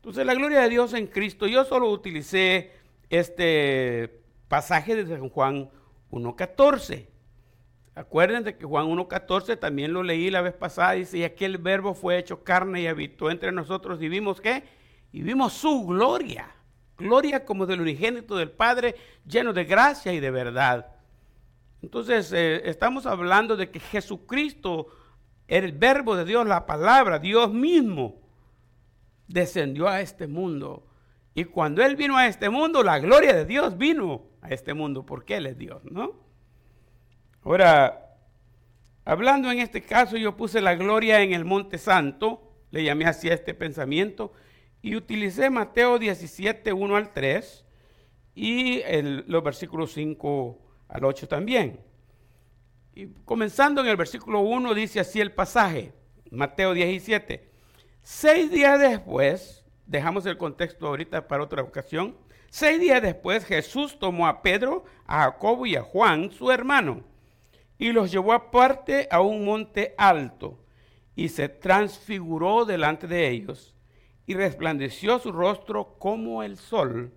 Entonces, 0.00 0.24
la 0.24 0.34
gloria 0.34 0.60
de 0.62 0.70
Dios 0.70 0.94
en 0.94 1.08
Cristo, 1.08 1.46
yo 1.46 1.62
solo 1.66 1.90
utilicé 1.90 2.72
este 3.10 4.22
pasaje 4.48 4.96
de 4.96 5.06
San 5.06 5.28
Juan 5.28 5.68
1.14. 6.10 7.06
Acuérdense 7.94 8.56
que 8.56 8.64
Juan 8.64 8.86
1.14 8.86 9.58
también 9.58 9.92
lo 9.92 10.02
leí 10.02 10.30
la 10.30 10.40
vez 10.40 10.54
pasada, 10.54 10.92
dice, 10.92 11.18
y 11.18 11.24
aquel 11.24 11.58
verbo 11.58 11.92
fue 11.92 12.16
hecho 12.16 12.42
carne 12.42 12.80
y 12.80 12.86
habitó 12.86 13.30
entre 13.30 13.52
nosotros 13.52 14.00
y 14.00 14.08
vimos 14.08 14.40
qué? 14.40 14.64
Y 15.12 15.20
vimos 15.20 15.52
su 15.52 15.84
gloria, 15.84 16.48
gloria 16.96 17.44
como 17.44 17.66
del 17.66 17.82
unigénito 17.82 18.38
del 18.38 18.52
Padre, 18.52 18.94
lleno 19.26 19.52
de 19.52 19.64
gracia 19.66 20.14
y 20.14 20.20
de 20.20 20.30
verdad. 20.30 20.86
Entonces, 21.82 22.32
eh, 22.32 22.62
estamos 22.64 23.04
hablando 23.04 23.54
de 23.54 23.70
que 23.70 23.80
Jesucristo, 23.80 24.86
el 25.46 25.72
verbo 25.72 26.16
de 26.16 26.24
Dios, 26.24 26.46
la 26.46 26.64
palabra, 26.64 27.18
Dios 27.18 27.52
mismo, 27.52 28.20
descendió 29.30 29.88
a 29.88 30.00
este 30.00 30.26
mundo. 30.26 30.86
Y 31.34 31.44
cuando 31.44 31.82
Él 31.82 31.96
vino 31.96 32.16
a 32.16 32.26
este 32.26 32.50
mundo, 32.50 32.82
la 32.82 32.98
gloria 32.98 33.32
de 33.32 33.44
Dios 33.44 33.78
vino 33.78 34.24
a 34.42 34.48
este 34.48 34.74
mundo 34.74 35.06
porque 35.06 35.36
Él 35.36 35.46
es 35.46 35.56
Dios, 35.56 35.82
¿no? 35.84 36.14
Ahora, 37.42 38.16
hablando 39.04 39.50
en 39.50 39.60
este 39.60 39.82
caso, 39.82 40.16
yo 40.16 40.36
puse 40.36 40.60
la 40.60 40.74
gloria 40.74 41.22
en 41.22 41.32
el 41.32 41.44
Monte 41.44 41.78
Santo, 41.78 42.52
le 42.70 42.82
llamé 42.82 43.06
así 43.06 43.30
a 43.30 43.34
este 43.34 43.54
pensamiento, 43.54 44.32
Y 44.82 44.96
utilicé 44.96 45.50
Mateo 45.50 45.98
17, 45.98 46.72
1 46.72 46.96
al 46.96 47.12
3 47.12 47.66
y 48.34 48.80
los 49.26 49.44
versículos 49.44 49.92
5 49.92 50.58
al 50.88 51.04
8 51.04 51.28
también. 51.28 51.80
Y 52.94 53.08
comenzando 53.26 53.82
en 53.82 53.88
el 53.88 53.96
versículo 53.98 54.40
1 54.40 54.72
dice 54.72 55.00
así 55.00 55.20
el 55.20 55.32
pasaje, 55.32 55.92
Mateo 56.30 56.72
17. 56.72 57.49
Seis 58.02 58.50
días 58.50 58.80
después, 58.80 59.64
dejamos 59.86 60.24
el 60.26 60.38
contexto 60.38 60.86
ahorita 60.86 61.28
para 61.28 61.42
otra 61.42 61.62
ocasión, 61.62 62.16
seis 62.48 62.80
días 62.80 63.02
después 63.02 63.44
Jesús 63.44 63.98
tomó 63.98 64.26
a 64.26 64.42
Pedro, 64.42 64.84
a 65.06 65.24
Jacobo 65.24 65.66
y 65.66 65.76
a 65.76 65.82
Juan, 65.82 66.30
su 66.30 66.50
hermano, 66.50 67.04
y 67.78 67.92
los 67.92 68.10
llevó 68.10 68.32
aparte 68.32 69.06
a 69.10 69.20
un 69.20 69.44
monte 69.44 69.94
alto, 69.98 70.58
y 71.14 71.28
se 71.28 71.48
transfiguró 71.48 72.64
delante 72.64 73.06
de 73.06 73.28
ellos, 73.28 73.76
y 74.26 74.34
resplandeció 74.34 75.18
su 75.18 75.30
rostro 75.30 75.98
como 75.98 76.42
el 76.42 76.56
sol, 76.56 77.12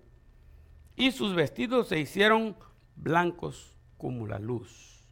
y 0.96 1.12
sus 1.12 1.34
vestidos 1.34 1.88
se 1.88 1.98
hicieron 1.98 2.56
blancos 2.94 3.78
como 3.96 4.26
la 4.26 4.38
luz. 4.38 5.08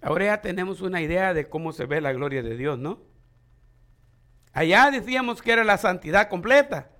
Ahora 0.00 0.26
ya 0.26 0.40
tenemos 0.40 0.80
una 0.80 1.00
idea 1.00 1.34
de 1.34 1.48
cómo 1.48 1.72
se 1.72 1.86
ve 1.86 2.00
la 2.00 2.12
gloria 2.12 2.42
de 2.42 2.56
Dios, 2.56 2.78
¿no? 2.78 3.07
Allá 4.52 4.90
decíamos 4.90 5.42
que 5.42 5.52
era 5.52 5.64
la 5.64 5.78
santidad 5.78 6.28
completa, 6.28 6.90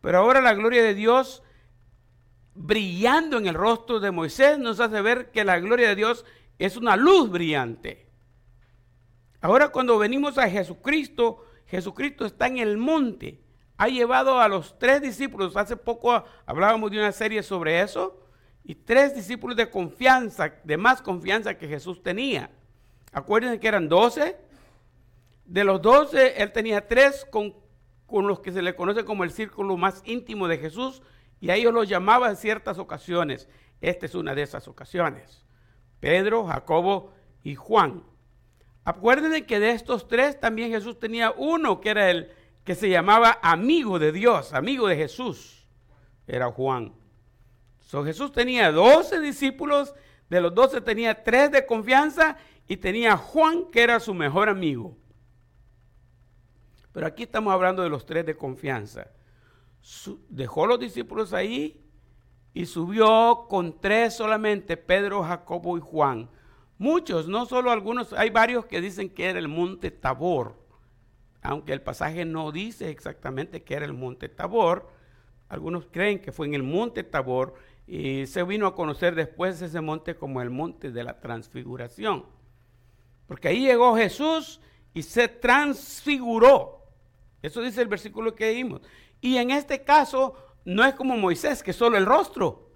pero 0.00 0.18
ahora 0.18 0.40
la 0.40 0.54
gloria 0.54 0.82
de 0.82 0.94
Dios 0.94 1.42
brillando 2.54 3.38
en 3.38 3.46
el 3.46 3.54
rostro 3.54 4.00
de 4.00 4.10
Moisés 4.10 4.58
nos 4.58 4.80
hace 4.80 5.00
ver 5.02 5.30
que 5.30 5.44
la 5.44 5.58
gloria 5.58 5.88
de 5.88 5.96
Dios 5.96 6.24
es 6.58 6.76
una 6.76 6.96
luz 6.96 7.30
brillante. 7.30 8.06
Ahora 9.40 9.68
cuando 9.68 9.98
venimos 9.98 10.38
a 10.38 10.48
Jesucristo, 10.48 11.44
Jesucristo 11.66 12.24
está 12.24 12.46
en 12.46 12.58
el 12.58 12.78
monte. 12.78 13.42
Ha 13.76 13.88
llevado 13.88 14.40
a 14.40 14.48
los 14.48 14.78
tres 14.78 15.02
discípulos, 15.02 15.56
hace 15.56 15.76
poco 15.76 16.24
hablábamos 16.46 16.90
de 16.90 16.98
una 16.98 17.12
serie 17.12 17.42
sobre 17.42 17.80
eso, 17.82 18.22
y 18.64 18.74
tres 18.74 19.14
discípulos 19.14 19.56
de 19.56 19.70
confianza, 19.70 20.54
de 20.64 20.76
más 20.76 21.02
confianza 21.02 21.56
que 21.56 21.68
Jesús 21.68 22.02
tenía. 22.02 22.50
Acuérdense 23.12 23.60
que 23.60 23.68
eran 23.68 23.88
doce. 23.88 24.36
De 25.46 25.64
los 25.64 25.80
doce, 25.80 26.42
él 26.42 26.52
tenía 26.52 26.86
tres 26.86 27.24
con, 27.30 27.54
con, 28.06 28.26
los 28.26 28.40
que 28.40 28.52
se 28.52 28.62
le 28.62 28.74
conoce 28.74 29.04
como 29.04 29.24
el 29.24 29.30
círculo 29.30 29.76
más 29.76 30.02
íntimo 30.04 30.48
de 30.48 30.58
Jesús 30.58 31.02
y 31.40 31.50
a 31.50 31.54
ellos 31.54 31.72
los 31.72 31.88
llamaba 31.88 32.28
en 32.28 32.36
ciertas 32.36 32.78
ocasiones. 32.78 33.48
Esta 33.80 34.06
es 34.06 34.14
una 34.14 34.34
de 34.34 34.42
esas 34.42 34.66
ocasiones. 34.68 35.44
Pedro, 36.00 36.46
Jacobo 36.46 37.12
y 37.42 37.54
Juan. 37.54 38.02
Acuérdense 38.84 39.46
que 39.46 39.60
de 39.60 39.70
estos 39.70 40.08
tres 40.08 40.38
también 40.38 40.70
Jesús 40.70 40.98
tenía 40.98 41.32
uno 41.36 41.80
que 41.80 41.90
era 41.90 42.10
el 42.10 42.32
que 42.64 42.74
se 42.74 42.88
llamaba 42.88 43.38
amigo 43.42 43.98
de 43.98 44.10
Dios, 44.10 44.52
amigo 44.52 44.88
de 44.88 44.96
Jesús. 44.96 45.68
Era 46.26 46.50
Juan. 46.50 46.92
So, 47.80 48.04
Jesús 48.04 48.32
tenía 48.32 48.72
12 48.72 49.20
discípulos, 49.20 49.94
de 50.28 50.40
los 50.40 50.52
12 50.52 50.80
tenía 50.80 51.22
3 51.22 51.52
de 51.52 51.66
confianza 51.66 52.36
y 52.66 52.78
tenía 52.78 53.16
Juan 53.16 53.70
que 53.70 53.82
era 53.82 54.00
su 54.00 54.12
mejor 54.12 54.48
amigo. 54.48 54.96
Pero 56.96 57.08
aquí 57.08 57.24
estamos 57.24 57.52
hablando 57.52 57.82
de 57.82 57.90
los 57.90 58.06
3 58.06 58.24
de 58.24 58.38
confianza. 58.38 59.10
dejó 60.30 60.66
los 60.66 60.80
discípulos 60.80 61.34
ahí 61.34 61.84
y 62.54 62.64
subió 62.64 63.44
con 63.50 63.78
tres 63.82 64.14
solamente, 64.14 64.78
Pedro, 64.78 65.22
Jacobo 65.22 65.76
y 65.76 65.82
Juan. 65.82 66.30
Muchos, 66.78 67.28
no 67.28 67.44
solo 67.44 67.70
algunos, 67.70 68.14
hay 68.14 68.30
varios 68.30 68.64
que 68.64 68.80
dicen 68.80 69.10
que 69.10 69.26
era 69.26 69.38
el 69.38 69.46
monte 69.46 69.90
Tabor, 69.90 70.56
aunque 71.42 71.74
el 71.74 71.82
pasaje 71.82 72.24
no 72.24 72.50
dice 72.50 72.88
exactamente 72.88 73.62
que 73.62 73.74
era 73.74 73.84
el 73.84 73.92
monte 73.92 74.30
Tabor. 74.30 74.88
Algunos 75.50 75.84
creen 75.90 76.18
que 76.18 76.32
fue 76.32 76.46
en 76.46 76.54
el 76.54 76.62
monte 76.62 77.04
Tabor 77.04 77.56
y 77.86 78.24
se 78.24 78.42
vino 78.42 78.66
a 78.66 78.74
conocer 78.74 79.14
después 79.14 79.60
ese 79.60 79.82
monte 79.82 80.16
como 80.16 80.40
el 80.40 80.48
monte 80.48 80.90
de 80.90 81.04
la 81.04 81.20
transfiguración. 81.20 82.24
Porque 83.26 83.48
ahí 83.48 83.66
llegó 83.66 83.94
Jesús 83.94 84.62
y 84.94 85.02
se 85.02 85.28
transfiguró. 85.28 86.85
Eso 87.42 87.60
dice 87.60 87.82
el 87.82 87.88
versículo 87.88 88.34
que 88.34 88.52
vimos. 88.52 88.80
Y 89.20 89.36
en 89.36 89.50
este 89.50 89.84
caso 89.84 90.34
no 90.64 90.84
es 90.84 90.94
como 90.94 91.16
Moisés, 91.16 91.62
que 91.62 91.72
solo 91.72 91.96
el 91.96 92.06
rostro. 92.06 92.70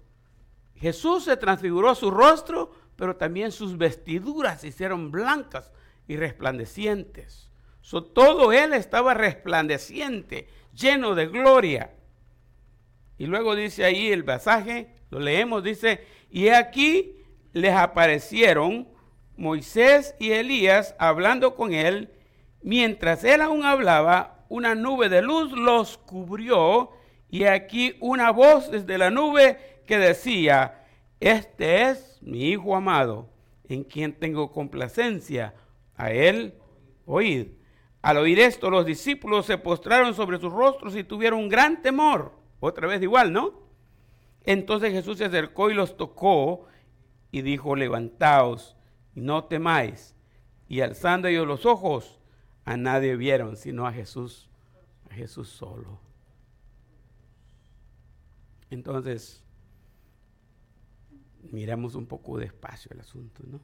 Jesús 0.75 1.25
se 1.25 1.37
transfiguró 1.37 1.93
su 1.93 2.09
rostro, 2.09 2.71
pero 2.95 3.15
también 3.15 3.51
sus 3.51 3.77
vestiduras 3.77 4.61
se 4.61 4.69
hicieron 4.69 5.11
blancas 5.11 5.71
y 6.07 6.15
resplandecientes. 6.15 7.49
todo 8.13 8.51
él 8.51 8.73
estaba 8.73 9.13
resplandeciente, 9.13 10.47
lleno 10.73 11.15
de 11.15 11.27
gloria. 11.27 11.91
Y 13.17 13.27
luego 13.27 13.55
dice 13.55 13.85
ahí 13.85 14.11
el 14.11 14.25
pasaje, 14.25 14.95
lo 15.09 15.19
leemos, 15.19 15.63
dice, 15.63 16.05
y 16.29 16.47
aquí 16.47 17.17
les 17.53 17.75
aparecieron 17.75 18.87
Moisés 19.35 20.15
y 20.19 20.31
Elías 20.31 20.95
hablando 20.97 21.55
con 21.55 21.73
él. 21.73 22.11
Mientras 22.61 23.23
él 23.23 23.41
aún 23.41 23.65
hablaba, 23.65 24.40
una 24.51 24.75
nube 24.75 25.07
de 25.07 25.21
luz 25.21 25.53
los 25.53 25.97
cubrió 25.97 26.91
y 27.29 27.45
aquí 27.45 27.95
una 28.01 28.31
voz 28.31 28.69
desde 28.69 28.97
la 28.97 29.09
nube 29.09 29.81
que 29.87 29.97
decía, 29.97 30.83
este 31.21 31.83
es 31.83 32.19
mi 32.21 32.49
Hijo 32.49 32.75
amado, 32.75 33.29
en 33.69 33.85
quien 33.85 34.11
tengo 34.11 34.51
complacencia, 34.51 35.55
a 35.95 36.11
él 36.11 36.55
oíd. 37.05 37.47
Al 38.01 38.17
oír 38.17 38.41
esto, 38.41 38.69
los 38.69 38.85
discípulos 38.85 39.45
se 39.45 39.57
postraron 39.57 40.13
sobre 40.13 40.37
sus 40.37 40.51
rostros 40.51 40.97
y 40.97 41.05
tuvieron 41.05 41.47
gran 41.47 41.81
temor. 41.81 42.33
Otra 42.59 42.87
vez 42.87 43.01
igual, 43.01 43.31
¿no? 43.31 43.53
Entonces 44.43 44.91
Jesús 44.91 45.17
se 45.17 45.25
acercó 45.25 45.71
y 45.71 45.75
los 45.75 45.95
tocó 45.95 46.65
y 47.31 47.41
dijo, 47.41 47.77
levantaos 47.77 48.75
no 49.15 49.45
temáis. 49.45 50.13
Y 50.67 50.81
alzando 50.81 51.29
ellos 51.29 51.47
los 51.47 51.65
ojos, 51.65 52.20
a 52.71 52.77
nadie 52.77 53.15
vieron, 53.15 53.57
sino 53.57 53.87
a 53.87 53.93
Jesús, 53.93 54.49
a 55.09 55.13
Jesús 55.13 55.49
solo. 55.49 55.99
Entonces, 58.69 59.43
miremos 61.51 61.95
un 61.95 62.05
poco 62.05 62.37
despacio 62.37 62.91
el 62.93 63.01
asunto, 63.01 63.43
¿no? 63.45 63.59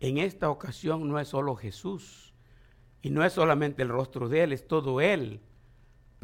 En 0.00 0.18
esta 0.18 0.50
ocasión 0.50 1.08
no 1.08 1.18
es 1.18 1.28
solo 1.28 1.54
Jesús, 1.56 2.34
y 3.02 3.10
no 3.10 3.24
es 3.24 3.32
solamente 3.32 3.82
el 3.82 3.88
rostro 3.88 4.28
de 4.28 4.42
Él, 4.42 4.52
es 4.52 4.66
todo 4.66 5.00
Él 5.00 5.40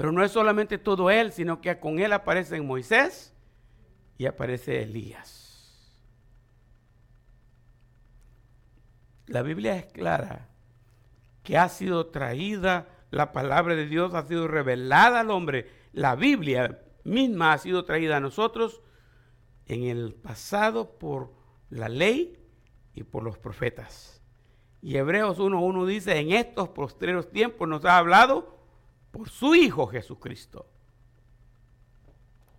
pero 0.01 0.13
no 0.13 0.25
es 0.25 0.33
solamente 0.33 0.79
todo 0.79 1.11
él, 1.11 1.31
sino 1.31 1.61
que 1.61 1.79
con 1.79 1.99
él 1.99 2.15
aparecen 2.15 2.67
Moisés 2.67 3.35
y 4.17 4.25
aparece 4.25 4.83
Elías. 4.83 5.93
La 9.27 9.43
Biblia 9.43 9.77
es 9.77 9.85
clara 9.93 10.49
que 11.51 11.59
ha 11.59 11.69
sido 11.69 12.07
traída, 12.07 12.87
la 13.11 13.33
palabra 13.33 13.75
de 13.75 13.89
Dios 13.89 14.15
ha 14.15 14.25
sido 14.25 14.47
revelada 14.47 15.19
al 15.19 15.33
hombre. 15.33 15.69
La 15.93 16.15
Biblia 16.15 16.81
misma 17.03 17.53
ha 17.53 17.59
sido 17.59 17.85
traída 17.85 18.19
a 18.19 18.21
nosotros 18.21 18.83
en 19.67 19.83
el 19.83 20.15
pasado 20.15 20.97
por 20.97 21.33
la 21.69 21.89
ley 21.89 22.39
y 22.95 23.03
por 23.03 23.25
los 23.25 23.37
profetas. 23.37 24.23
Y 24.81 24.97
Hebreos 24.97 25.41
1.1 25.41 25.87
dice, 25.87 26.21
en 26.21 26.31
estos 26.31 26.69
postreros 26.69 27.33
tiempos 27.33 27.67
nos 27.67 27.85
ha 27.85 27.99
hablado 27.99 28.57
por 29.11 29.29
su 29.29 29.57
Hijo 29.57 29.89
Jesucristo. 29.89 30.71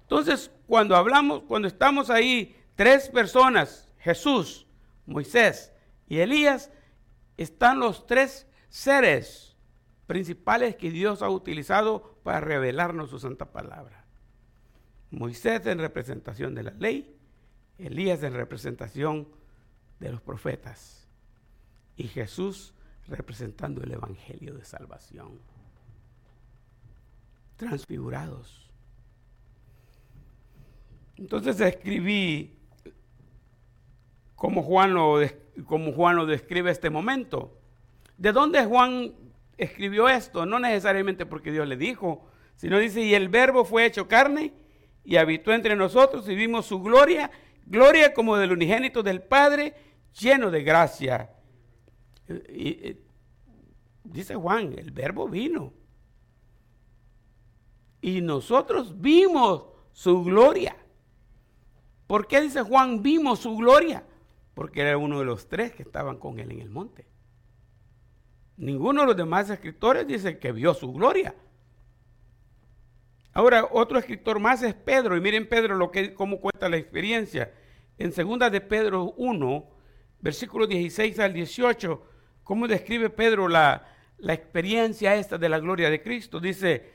Entonces, 0.02 0.52
cuando 0.68 0.98
hablamos, 0.98 1.44
cuando 1.44 1.70
estamos 1.70 2.10
ahí, 2.10 2.58
tres 2.76 3.08
personas, 3.08 3.90
Jesús, 4.00 4.68
Moisés 5.06 5.72
y 6.10 6.18
Elías, 6.18 6.74
están 7.38 7.80
los 7.80 8.06
tres 8.06 8.51
seres 8.72 9.56
principales 10.08 10.76
que 10.78 10.90
Dios 10.90 11.22
ha 11.22 11.30
utilizado 11.30 12.18
para 12.24 12.40
revelarnos 12.40 13.10
su 13.10 13.20
santa 13.20 13.52
palabra. 13.52 14.06
Moisés 15.12 15.66
en 15.68 15.78
representación 15.78 16.56
de 16.56 16.64
la 16.64 16.72
ley, 16.72 17.16
Elías 17.78 18.24
en 18.24 18.34
representación 18.34 19.28
de 20.00 20.12
los 20.12 20.22
profetas 20.22 21.08
y 21.98 22.08
Jesús 22.08 22.74
representando 23.08 23.84
el 23.84 23.92
Evangelio 23.92 24.56
de 24.56 24.64
salvación 24.64 25.40
transfigurados. 27.58 28.72
Entonces 31.18 31.60
escribí 31.60 32.58
como 34.36 34.64
Juan, 34.64 34.94
lo, 34.94 35.20
Juan 35.68 36.16
lo 36.16 36.26
describe 36.26 36.72
este 36.72 36.90
momento. 36.90 37.61
¿De 38.22 38.32
dónde 38.32 38.64
Juan 38.66 39.16
escribió 39.58 40.08
esto? 40.08 40.46
No 40.46 40.60
necesariamente 40.60 41.26
porque 41.26 41.52
Dios 41.52 41.68
le 41.68 41.76
dijo, 41.76 42.28
sino 42.56 42.78
dice, 42.78 43.02
y 43.02 43.16
el 43.16 43.30
verbo 43.30 43.66
fue 43.66 43.84
hecho 43.84 44.08
carne 44.08 44.54
y 45.04 45.16
habitó 45.16 45.52
entre 45.54 45.76
nosotros 45.76 46.30
y 46.30 46.36
vimos 46.36 46.68
su 46.68 46.84
gloria, 46.84 47.32
gloria 47.66 48.14
como 48.14 48.38
del 48.38 48.52
unigénito 48.52 49.02
del 49.02 49.24
Padre, 49.24 49.74
lleno 50.20 50.52
de 50.52 50.62
gracia. 50.62 51.32
dice 54.04 54.36
Juan, 54.36 54.76
el 54.78 54.92
verbo 54.92 55.28
vino 55.28 55.74
y 58.02 58.22
nosotros 58.22 59.02
vimos 59.02 59.66
su 59.94 60.24
gloria. 60.24 60.76
¿Por 62.06 62.28
qué 62.28 62.40
dice 62.40 62.62
Juan 62.62 63.02
vimos 63.02 63.40
su 63.40 63.58
gloria? 63.58 64.06
Porque 64.54 64.82
era 64.82 64.96
uno 64.96 65.18
de 65.18 65.26
los 65.26 65.50
tres 65.50 65.74
que 65.74 65.82
estaban 65.82 66.20
con 66.20 66.38
él 66.38 66.52
en 66.52 66.62
el 66.62 66.70
monte. 66.70 67.10
Ninguno 68.62 69.02
de 69.02 69.08
los 69.08 69.18
demás 69.18 69.50
escritores 69.50 70.06
dice 70.06 70.38
que 70.38 70.52
vio 70.52 70.76
su 70.76 70.94
gloria. 70.94 71.34
Ahora, 73.34 73.68
otro 73.72 73.98
escritor 73.98 74.38
más 74.40 74.62
es 74.62 74.76
Pedro, 74.76 75.18
y 75.18 75.20
miren 75.20 75.50
Pedro 75.50 75.76
lo 75.76 75.90
que, 75.90 76.14
cómo 76.14 76.40
cuenta 76.40 76.70
la 76.70 76.78
experiencia. 76.78 77.52
En 77.98 78.12
segunda 78.12 78.52
de 78.52 78.62
Pedro 78.62 79.16
1, 79.18 79.68
versículos 80.20 80.70
16 80.70 81.18
al 81.18 81.34
18, 81.34 82.06
cómo 82.44 82.68
describe 82.68 83.10
Pedro 83.10 83.48
la, 83.48 83.88
la 84.20 84.34
experiencia 84.34 85.16
esta 85.16 85.40
de 85.40 85.50
la 85.50 85.58
gloria 85.58 85.90
de 85.90 86.04
Cristo. 86.04 86.40
Dice, 86.40 86.88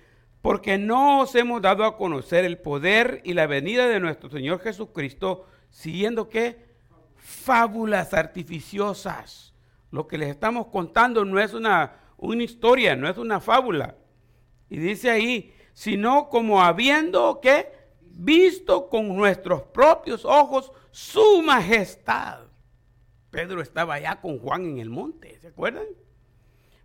porque 0.42 0.78
no 0.78 1.22
os 1.22 1.34
hemos 1.34 1.60
dado 1.60 1.84
a 1.84 1.96
conocer 1.96 2.44
el 2.44 2.58
poder 2.58 3.22
y 3.24 3.34
la 3.34 3.48
venida 3.48 3.88
de 3.88 3.98
nuestro 3.98 4.30
Señor 4.30 4.60
Jesucristo, 4.60 5.48
siguiendo 5.70 6.28
qué? 6.28 6.76
Fábulas 7.16 8.14
artificiosas. 8.14 9.55
Lo 9.90 10.06
que 10.06 10.18
les 10.18 10.30
estamos 10.30 10.66
contando 10.68 11.24
no 11.24 11.40
es 11.40 11.54
una, 11.54 11.96
una 12.16 12.42
historia, 12.42 12.96
no 12.96 13.08
es 13.08 13.18
una 13.18 13.40
fábula. 13.40 13.96
Y 14.68 14.78
dice 14.78 15.10
ahí, 15.10 15.54
sino 15.72 16.28
como 16.28 16.62
habiendo 16.62 17.40
que 17.40 17.70
visto 18.00 18.88
con 18.88 19.14
nuestros 19.16 19.62
propios 19.62 20.24
ojos 20.24 20.72
su 20.90 21.42
majestad. 21.42 22.46
Pedro 23.30 23.60
estaba 23.60 23.94
allá 23.94 24.20
con 24.20 24.38
Juan 24.38 24.64
en 24.64 24.78
el 24.78 24.88
monte, 24.88 25.38
¿se 25.40 25.48
acuerdan? 25.48 25.86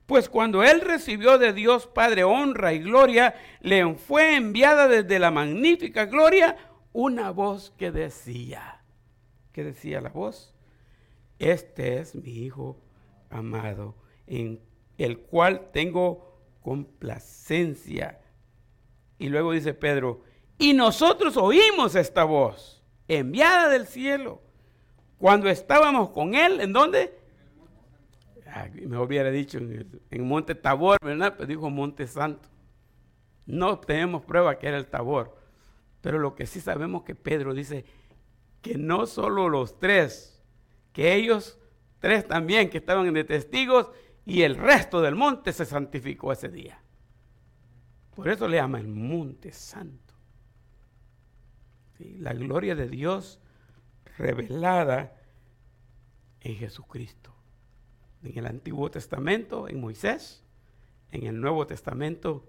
Pues 0.05 0.27
cuando 0.27 0.61
él 0.63 0.81
recibió 0.81 1.37
de 1.37 1.53
Dios 1.53 1.87
Padre 1.87 2.25
honra 2.25 2.73
y 2.73 2.79
gloria, 2.79 3.33
le 3.61 3.95
fue 3.95 4.35
enviada 4.35 4.89
desde 4.89 5.19
la 5.19 5.31
magnífica 5.31 6.05
gloria 6.05 6.57
una 6.91 7.31
voz 7.31 7.71
que 7.77 7.91
decía, 7.91 8.81
¿qué 9.53 9.63
decía 9.63 10.01
la 10.01 10.09
voz? 10.09 10.53
Este 11.39 11.99
es 11.99 12.13
mi 12.13 12.29
Hijo 12.29 12.77
amado, 13.31 13.95
en 14.27 14.61
el 14.97 15.19
cual 15.19 15.69
tengo 15.71 16.39
complacencia. 16.61 18.19
Y 19.17 19.29
luego 19.29 19.51
dice 19.51 19.73
Pedro, 19.73 20.23
y 20.57 20.73
nosotros 20.73 21.37
oímos 21.37 21.95
esta 21.95 22.23
voz, 22.23 22.83
enviada 23.07 23.69
del 23.69 23.87
cielo, 23.87 24.41
cuando 25.17 25.49
estábamos 25.49 26.09
con 26.09 26.35
él, 26.35 26.61
¿en 26.61 26.73
dónde? 26.73 27.19
me 28.85 28.97
hubiera 28.97 29.31
dicho 29.31 29.57
en, 29.57 30.27
Monte 30.27 30.55
Tabor, 30.55 30.97
¿verdad? 31.01 31.35
Pero 31.37 31.47
dijo 31.47 31.69
Monte 31.69 32.07
Santo. 32.07 32.49
No 33.45 33.79
tenemos 33.79 34.23
prueba 34.23 34.57
que 34.57 34.67
era 34.67 34.77
el 34.77 34.87
Tabor. 34.87 35.37
Pero 36.01 36.19
lo 36.19 36.35
que 36.35 36.45
sí 36.45 36.59
sabemos 36.59 37.03
que 37.03 37.15
Pedro 37.15 37.53
dice 37.53 37.85
que 38.61 38.77
no 38.77 39.05
solo 39.05 39.49
los 39.49 39.79
tres, 39.79 40.43
que 40.93 41.15
ellos 41.15 41.57
tres 42.01 42.27
también 42.27 42.69
que 42.69 42.79
estaban 42.79 43.13
de 43.13 43.23
testigos 43.23 43.89
y 44.25 44.41
el 44.41 44.57
resto 44.57 45.01
del 45.01 45.15
monte 45.15 45.53
se 45.53 45.65
santificó 45.65 46.33
ese 46.33 46.49
día. 46.49 46.81
Por 48.13 48.27
eso 48.27 48.49
le 48.49 48.57
llama 48.57 48.81
el 48.81 48.89
monte 48.89 49.53
santo. 49.53 50.13
La 51.99 52.33
gloria 52.33 52.75
de 52.75 52.89
Dios 52.89 53.39
revelada 54.17 55.15
en 56.41 56.55
Jesucristo 56.55 57.31
en 58.23 58.37
el 58.37 58.45
Antiguo 58.45 58.89
Testamento, 58.91 59.67
en 59.67 59.79
Moisés, 59.79 60.43
en 61.11 61.25
el 61.25 61.39
Nuevo 61.39 61.65
Testamento, 61.67 62.47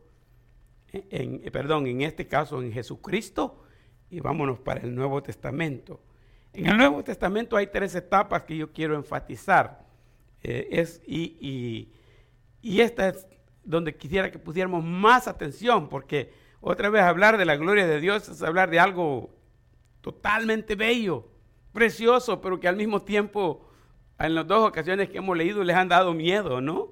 en, 0.93 1.41
perdón, 1.51 1.87
en 1.87 2.03
este 2.03 2.29
caso 2.29 2.63
en 2.63 2.73
Jesucristo, 2.73 3.63
y 4.11 4.21
vámonos 4.21 4.59
para 4.59 4.81
el 4.81 4.95
Nuevo 4.95 5.23
Testamento. 5.23 6.03
En 6.55 6.67
el 6.67 6.77
Nuevo 6.77 7.03
Testamento 7.03 7.57
hay 7.57 7.67
tres 7.69 7.95
etapas 7.95 8.43
que 8.43 8.57
yo 8.57 8.73
quiero 8.73 8.95
enfatizar. 8.95 9.87
Eh, 10.43 10.69
es, 10.71 11.01
y, 11.07 11.89
y, 12.61 12.81
esta 12.81 13.09
es 13.09 13.27
donde 13.65 13.97
quisiera 13.97 14.31
que 14.31 14.39
pusiéramos 14.39 14.85
más 14.85 15.29
atención, 15.29 15.89
porque 15.89 16.33
otra 16.61 16.91
vez 16.91 17.03
hablar 17.03 17.39
de 17.39 17.45
la 17.45 17.57
gloria 17.57 17.87
de 17.87 18.01
Dios 18.01 18.29
es 18.29 18.43
hablar 18.43 18.71
de 18.71 18.81
algo 18.81 19.31
totalmente 20.01 20.75
bello, 20.75 21.29
precioso, 21.73 22.41
pero 22.41 22.61
que 22.61 22.69
al 22.69 22.77
mismo 22.77 23.01
tiempo 23.01 23.67
en 24.19 24.35
las 24.35 24.47
dos 24.47 24.69
ocasiones 24.69 25.09
que 25.09 25.19
hemos 25.19 25.37
leído 25.37 25.65
les 25.65 25.77
han 25.77 25.89
dado 25.89 26.13
miedo, 26.13 26.61
¿no? 26.61 26.91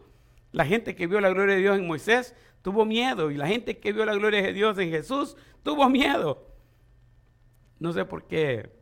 La 0.53 0.65
gente 0.65 0.95
que 0.95 1.07
vio 1.07 1.21
la 1.21 1.31
gloria 1.31 1.57
de 1.57 1.61
Dios 1.61 1.79
en 1.79 1.87
Moisés 1.87 2.35
tuvo 2.63 2.85
miedo 2.85 3.31
y 3.31 3.37
la 3.37 3.47
gente 3.47 3.79
que 3.79 3.93
vio 3.93 4.05
la 4.05 4.15
gloria 4.15 4.43
de 4.43 4.53
Dios 4.53 4.79
en 4.79 4.91
Jesús 4.91 5.37
tuvo 5.63 5.89
miedo. 5.89 6.47
No 7.79 7.93
sé 7.93 8.05
por 8.05 8.27
qué 8.27 8.80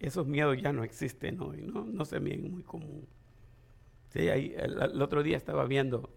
esos 0.00 0.26
miedos 0.26 0.60
ya 0.60 0.72
no 0.72 0.84
existen 0.84 1.40
hoy, 1.40 1.62
¿no? 1.62 1.84
No 1.84 2.04
se 2.04 2.18
ven 2.18 2.50
muy 2.50 2.62
común. 2.62 3.06
Sí, 4.12 4.28
ahí, 4.28 4.54
el, 4.56 5.02
otro 5.02 5.22
día 5.22 5.36
estaba 5.36 5.66
viendo, 5.66 6.10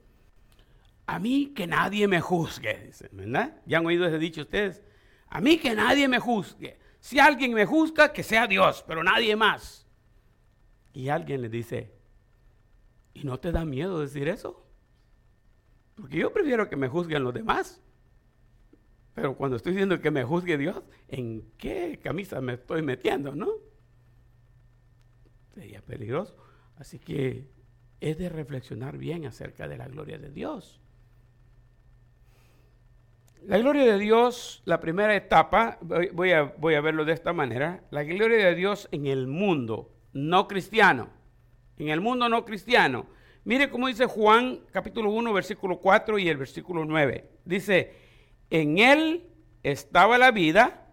a 1.06 1.20
mí 1.20 1.52
que 1.54 1.68
nadie 1.68 2.08
me 2.08 2.22
juzgue, 2.22 2.86
dice, 2.86 3.10
¿verdad? 3.12 3.62
¿Ya 3.66 3.80
han 3.80 3.86
oído 3.86 4.06
ese 4.06 4.18
dicho 4.18 4.42
ustedes? 4.42 4.82
A 5.28 5.42
mí 5.42 5.58
que 5.58 5.76
nadie 5.76 6.08
me 6.08 6.20
juzgue. 6.20 6.80
Si 7.00 7.20
alguien 7.20 7.54
me 7.54 7.66
juzga, 7.66 8.14
que 8.14 8.24
sea 8.24 8.48
Dios, 8.48 8.84
pero 8.88 9.04
nadie 9.04 9.36
más. 9.36 9.88
Y 10.94 11.10
alguien 11.10 11.42
le 11.42 11.50
dice, 11.50 11.92
¿y 13.14 13.24
no 13.24 13.40
te 13.40 13.52
da 13.52 13.66
miedo 13.66 14.00
decir 14.00 14.28
eso? 14.28 14.66
Porque 15.96 16.18
yo 16.18 16.32
prefiero 16.32 16.70
que 16.70 16.76
me 16.76 16.88
juzguen 16.88 17.24
los 17.24 17.34
demás. 17.34 17.82
Pero 19.14 19.36
cuando 19.36 19.58
estoy 19.58 19.74
diciendo 19.74 20.00
que 20.00 20.12
me 20.12 20.24
juzgue 20.24 20.58
Dios, 20.58 20.82
¿en 21.10 21.44
qué 21.58 22.00
camisa 22.02 22.40
me 22.40 22.54
estoy 22.54 22.82
metiendo, 22.82 23.36
no? 23.36 23.50
Sería 25.54 25.82
peligroso. 25.82 26.36
Así 26.78 27.00
que 27.00 27.48
es 28.00 28.18
de 28.18 28.30
reflexionar 28.30 28.98
bien 28.98 29.26
acerca 29.26 29.68
de 29.68 29.78
la 29.78 29.88
gloria 29.88 30.18
de 30.18 30.32
Dios. 30.32 30.82
La 33.44 33.58
gloria 33.58 33.86
de 33.86 33.98
Dios, 33.98 34.62
la 34.66 34.80
primera 34.80 35.16
etapa, 35.16 35.80
voy 35.82 36.32
a, 36.32 36.44
voy 36.44 36.76
a 36.76 36.82
verlo 36.82 37.06
de 37.06 37.14
esta 37.14 37.34
manera, 37.34 37.84
la 37.90 38.04
gloria 38.04 38.46
de 38.46 38.56
Dios 38.56 38.88
en 38.92 39.08
el 39.08 39.28
mundo 39.28 39.92
no 40.14 40.48
cristiano. 40.48 41.10
En 41.78 41.90
el 41.90 42.02
mundo 42.02 42.30
no 42.30 42.46
cristiano. 42.46 43.08
Mire 43.44 43.70
cómo 43.70 43.88
dice 43.88 44.06
Juan 44.06 44.60
capítulo 44.72 45.10
1, 45.10 45.34
versículo 45.34 45.80
4 45.80 46.20
y 46.20 46.30
el 46.30 46.38
versículo 46.38 46.86
9. 46.86 47.28
Dice, 47.46 47.94
en 48.52 48.78
él 48.78 49.24
estaba 49.64 50.20
la 50.20 50.32
vida 50.32 50.88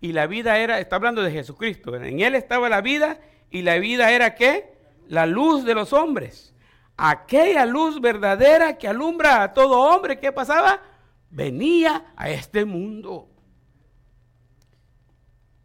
y 0.00 0.12
la 0.12 0.26
vida 0.26 0.58
era, 0.58 0.80
está 0.80 0.96
hablando 0.96 1.22
de 1.22 1.30
Jesucristo, 1.30 1.94
en 1.94 2.20
él 2.20 2.34
estaba 2.34 2.68
la 2.68 2.80
vida 2.80 3.20
y 3.50 3.62
la 3.62 3.78
vida 3.78 4.10
era 4.12 4.34
qué? 4.34 4.76
La 5.08 5.26
luz 5.26 5.64
de 5.64 5.74
los 5.74 5.92
hombres. 5.92 6.54
Aquella 6.96 7.66
luz 7.66 8.00
verdadera 8.00 8.78
que 8.78 8.88
alumbra 8.88 9.42
a 9.42 9.52
todo 9.52 9.80
hombre, 9.80 10.18
¿qué 10.18 10.32
pasaba? 10.32 10.82
Venía 11.30 12.12
a 12.16 12.30
este 12.30 12.64
mundo. 12.64 13.28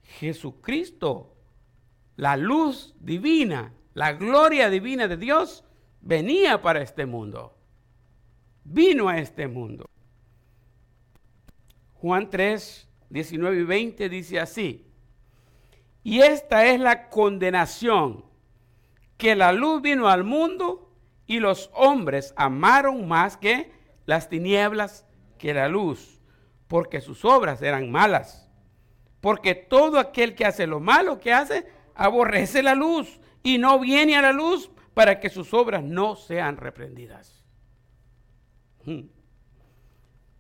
Jesucristo 0.04 1.36
la 2.16 2.38
luz 2.38 2.96
divina, 3.00 3.74
la 3.94 4.14
gloria 4.14 4.70
divina 4.70 5.08
de 5.08 5.18
Dios 5.18 5.64
venía 6.02 6.62
para 6.62 6.82
este 6.82 7.06
mundo. 7.06 7.58
Vino 8.64 9.10
a 9.10 9.20
este 9.20 9.48
mundo. 9.48 9.90
Juan 11.96 12.30
3, 12.30 12.88
19 13.10 13.60
y 13.60 13.64
20 13.64 14.10
dice 14.10 14.40
así. 14.40 14.86
Y 16.06 16.22
esta 16.22 16.68
es 16.68 16.80
la 16.80 17.10
condenación, 17.10 18.26
que 19.18 19.36
la 19.36 19.52
luz 19.52 19.82
vino 19.82 20.08
al 20.08 20.24
mundo 20.24 20.94
y 21.26 21.40
los 21.40 21.72
hombres 21.74 22.32
amaron 22.38 23.08
más 23.08 23.38
que 23.38 23.72
las 24.06 24.30
tinieblas 24.30 25.08
que 25.40 25.52
la 25.56 25.68
luz, 25.68 26.22
porque 26.68 27.02
sus 27.02 27.26
obras 27.26 27.60
eran 27.64 27.90
malas. 27.90 28.48
Porque 29.20 29.56
todo 29.56 29.98
aquel 29.98 30.36
que 30.36 30.46
hace 30.46 30.68
lo 30.68 30.80
malo 30.80 31.20
que 31.20 31.34
hace, 31.34 31.66
aborrece 31.96 32.62
la 32.62 32.76
luz 32.76 33.20
y 33.42 33.58
no 33.58 33.80
viene 33.80 34.16
a 34.16 34.22
la 34.22 34.32
luz 34.32 34.70
para 34.94 35.20
que 35.20 35.32
sus 35.32 35.56
obras 35.56 35.84
no 35.84 36.16
sean 36.16 36.58
reprendidas. 36.58 37.44
Hmm. 38.84 39.08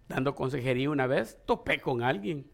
Dando 0.07 0.36
consejería 0.36 0.91
una 0.91 1.07
vez, 1.07 1.39
topé 1.47 1.82
con 1.82 2.03
alguien. 2.03 2.51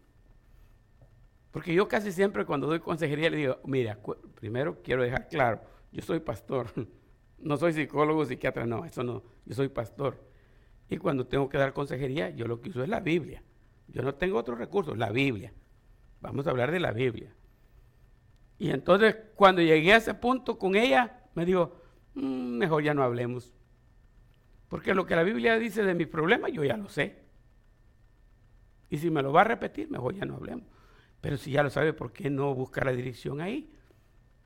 Porque 1.52 1.74
yo 1.74 1.86
casi 1.86 2.10
siempre 2.10 2.44
cuando 2.46 2.66
doy 2.66 2.80
consejería 2.80 3.30
le 3.30 3.36
digo, 3.36 3.60
mira, 3.64 3.98
primero 4.34 4.82
quiero 4.82 5.02
dejar 5.02 5.28
claro, 5.28 5.60
yo 5.92 6.02
soy 6.02 6.18
pastor, 6.18 6.68
no 7.38 7.56
soy 7.58 7.74
psicólogo, 7.74 8.24
psiquiatra, 8.24 8.66
no, 8.66 8.84
eso 8.84 9.04
no, 9.04 9.22
yo 9.44 9.54
soy 9.54 9.68
pastor. 9.68 10.18
Y 10.88 10.96
cuando 10.96 11.26
tengo 11.26 11.48
que 11.48 11.58
dar 11.58 11.72
consejería, 11.72 12.30
yo 12.30 12.46
lo 12.46 12.60
que 12.60 12.70
uso 12.70 12.82
es 12.82 12.88
la 12.88 13.00
Biblia. 13.00 13.42
Yo 13.88 14.02
no 14.02 14.14
tengo 14.14 14.38
otros 14.38 14.58
recursos, 14.58 14.96
la 14.96 15.10
Biblia. 15.10 15.52
Vamos 16.20 16.46
a 16.46 16.50
hablar 16.50 16.70
de 16.70 16.80
la 16.80 16.92
Biblia. 16.92 17.34
Y 18.58 18.70
entonces 18.70 19.16
cuando 19.34 19.60
llegué 19.60 19.92
a 19.92 19.96
ese 19.98 20.14
punto 20.14 20.58
con 20.58 20.74
ella, 20.74 21.24
me 21.34 21.44
dijo, 21.44 21.76
mm, 22.14 22.56
mejor 22.58 22.82
ya 22.82 22.94
no 22.94 23.02
hablemos. 23.02 23.52
Porque 24.68 24.94
lo 24.94 25.04
que 25.04 25.16
la 25.16 25.22
Biblia 25.22 25.58
dice 25.58 25.82
de 25.82 25.94
mis 25.94 26.06
problemas, 26.06 26.50
yo 26.52 26.64
ya 26.64 26.78
lo 26.78 26.88
sé. 26.88 27.22
Y 28.88 28.98
si 28.98 29.10
me 29.10 29.22
lo 29.22 29.32
va 29.32 29.42
a 29.42 29.44
repetir, 29.44 29.90
mejor 29.90 30.14
ya 30.14 30.24
no 30.24 30.36
hablemos. 30.36 30.71
Pero 31.22 31.38
si 31.38 31.52
ya 31.52 31.62
lo 31.62 31.70
sabe, 31.70 31.94
¿por 31.94 32.12
qué 32.12 32.28
no 32.28 32.54
buscar 32.54 32.84
la 32.84 32.92
dirección 32.92 33.40
ahí? 33.40 33.72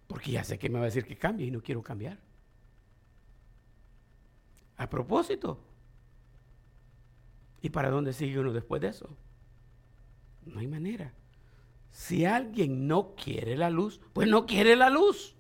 Porque 0.06 0.30
ya 0.30 0.44
sé 0.44 0.58
que 0.58 0.68
me 0.68 0.78
va 0.78 0.82
a 0.82 0.84
decir 0.84 1.04
que 1.04 1.16
cambie 1.16 1.46
y 1.46 1.50
no 1.50 1.62
quiero 1.62 1.82
cambiar. 1.82 2.20
A 4.76 4.88
propósito. 4.88 5.58
¿Y 7.62 7.70
para 7.70 7.90
dónde 7.90 8.12
sigue 8.12 8.38
uno 8.38 8.52
después 8.52 8.82
de 8.82 8.88
eso? 8.88 9.16
No 10.44 10.60
hay 10.60 10.66
manera. 10.66 11.14
Si 11.90 12.26
alguien 12.26 12.86
no 12.86 13.14
quiere 13.16 13.56
la 13.56 13.70
luz, 13.70 13.98
pues 14.12 14.28
no 14.28 14.44
quiere 14.44 14.76
la 14.76 14.90
luz. 14.90 15.34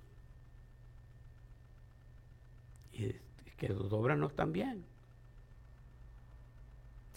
Y 2.92 3.12
que 3.58 3.68
sus 3.68 3.92
obras 3.92 4.18
no. 4.18 4.32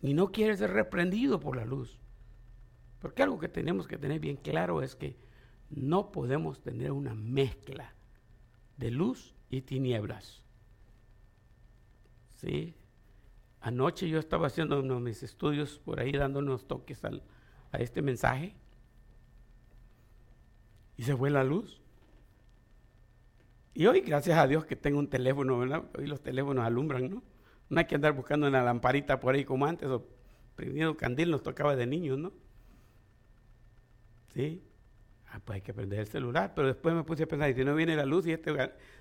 Y 0.02 0.14
no 0.14 0.32
quiere 0.32 0.58
ser 0.58 0.72
reprendido 0.72 1.40
por 1.40 1.56
la 1.56 1.64
luz. 1.64 2.00
Porque 3.00 3.24
algo 3.24 3.40
que 3.40 3.50
tenemos 3.50 3.88
que 3.88 3.98
tener 3.98 4.20
bien 4.20 4.36
claro 4.36 4.82
es 4.82 4.96
que 4.96 5.18
no 5.70 6.12
podemos 6.12 6.62
tener 6.62 6.92
una 6.92 7.16
mezcla 7.16 7.94
de 8.78 8.92
luz 8.92 9.36
y 9.50 9.62
tinieblas. 9.62 10.44
¿Sí? 12.36 12.76
Anoche 13.62 14.08
yo 14.08 14.20
estaba 14.20 14.48
haciendo 14.48 14.80
uno 14.80 14.96
de 14.96 15.02
mis 15.02 15.24
estudios 15.24 15.80
por 15.80 16.00
ahí 16.00 16.12
dando 16.12 16.40
unos 16.40 16.68
toques 16.68 17.04
a 17.04 17.78
este 17.78 18.02
mensaje 18.02 18.56
y 20.98 21.04
se 21.04 21.16
fue 21.16 21.30
la 21.30 21.44
luz. 21.44 21.82
Y 23.74 23.86
hoy, 23.86 24.02
gracias 24.02 24.38
a 24.38 24.48
Dios 24.48 24.66
que 24.66 24.76
tengo 24.76 25.00
un 25.00 25.10
teléfono, 25.10 25.58
¿verdad? 25.60 25.86
Hoy 25.98 26.08
los 26.08 26.22
teléfonos 26.22 26.66
alumbran, 26.66 27.10
¿no? 27.10 27.24
No 27.70 27.80
hay 27.80 27.86
que 27.86 27.96
andar 27.96 28.14
buscando 28.14 28.48
una 28.48 28.64
lamparita 28.64 29.20
por 29.20 29.36
ahí 29.36 29.46
como 29.46 29.66
antes 29.66 29.88
o 29.88 30.06
prendiendo 30.56 30.98
candil 30.98 31.32
nos 31.32 31.44
tocaba 31.44 31.78
de 31.78 31.86
niños, 31.86 32.18
¿no? 32.18 32.34
¿Sí? 34.34 34.64
Ah, 35.28 35.40
pues 35.44 35.58
hay 35.58 35.62
que 35.62 35.74
prender 35.74 36.00
el 36.00 36.08
celular, 36.08 36.54
pero 36.56 36.68
después 36.68 36.96
me 36.96 37.04
puse 37.04 37.24
a 37.24 37.28
pensar, 37.28 37.50
y 37.50 37.54
si 37.54 37.64
no 37.64 37.76
viene 37.76 37.96
la 37.96 38.06
luz 38.06 38.26
y 38.26 38.32
este 38.32 38.52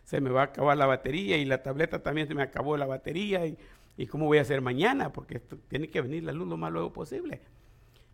se 0.04 0.20
me 0.20 0.30
va 0.30 0.42
a 0.42 0.44
acabar 0.44 0.76
la 0.76 0.86
batería 0.86 1.38
y 1.38 1.44
la 1.44 1.62
tableta 1.62 2.02
también 2.02 2.28
se 2.28 2.34
me 2.34 2.42
acabó 2.42 2.76
la 2.76 2.86
batería 2.86 3.46
y, 3.46 3.56
y 3.96 4.06
cómo 4.06 4.26
voy 4.26 4.38
a 4.38 4.42
hacer 4.42 4.60
mañana, 4.60 5.12
porque 5.12 5.40
tiene 5.68 5.88
que 5.88 6.02
venir 6.02 6.24
la 6.24 6.32
luz 6.32 6.48
lo 6.48 6.56
más 6.56 6.70
luego 6.70 6.92
posible. 6.92 7.40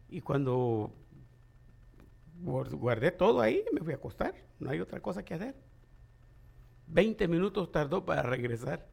Y 0.09 0.21
cuando 0.21 0.93
guardé 2.41 3.11
todo 3.11 3.41
ahí, 3.41 3.65
me 3.73 3.81
fui 3.81 3.93
a 3.93 3.97
acostar, 3.97 4.35
no 4.61 4.71
hay 4.71 4.81
otra 4.81 5.01
cosa 5.01 5.25
que 5.25 5.35
hacer. 5.35 5.57
20 6.87 7.27
minutos 7.29 7.73
tardó 7.73 8.05
para 8.05 8.23
regresar. 8.23 8.87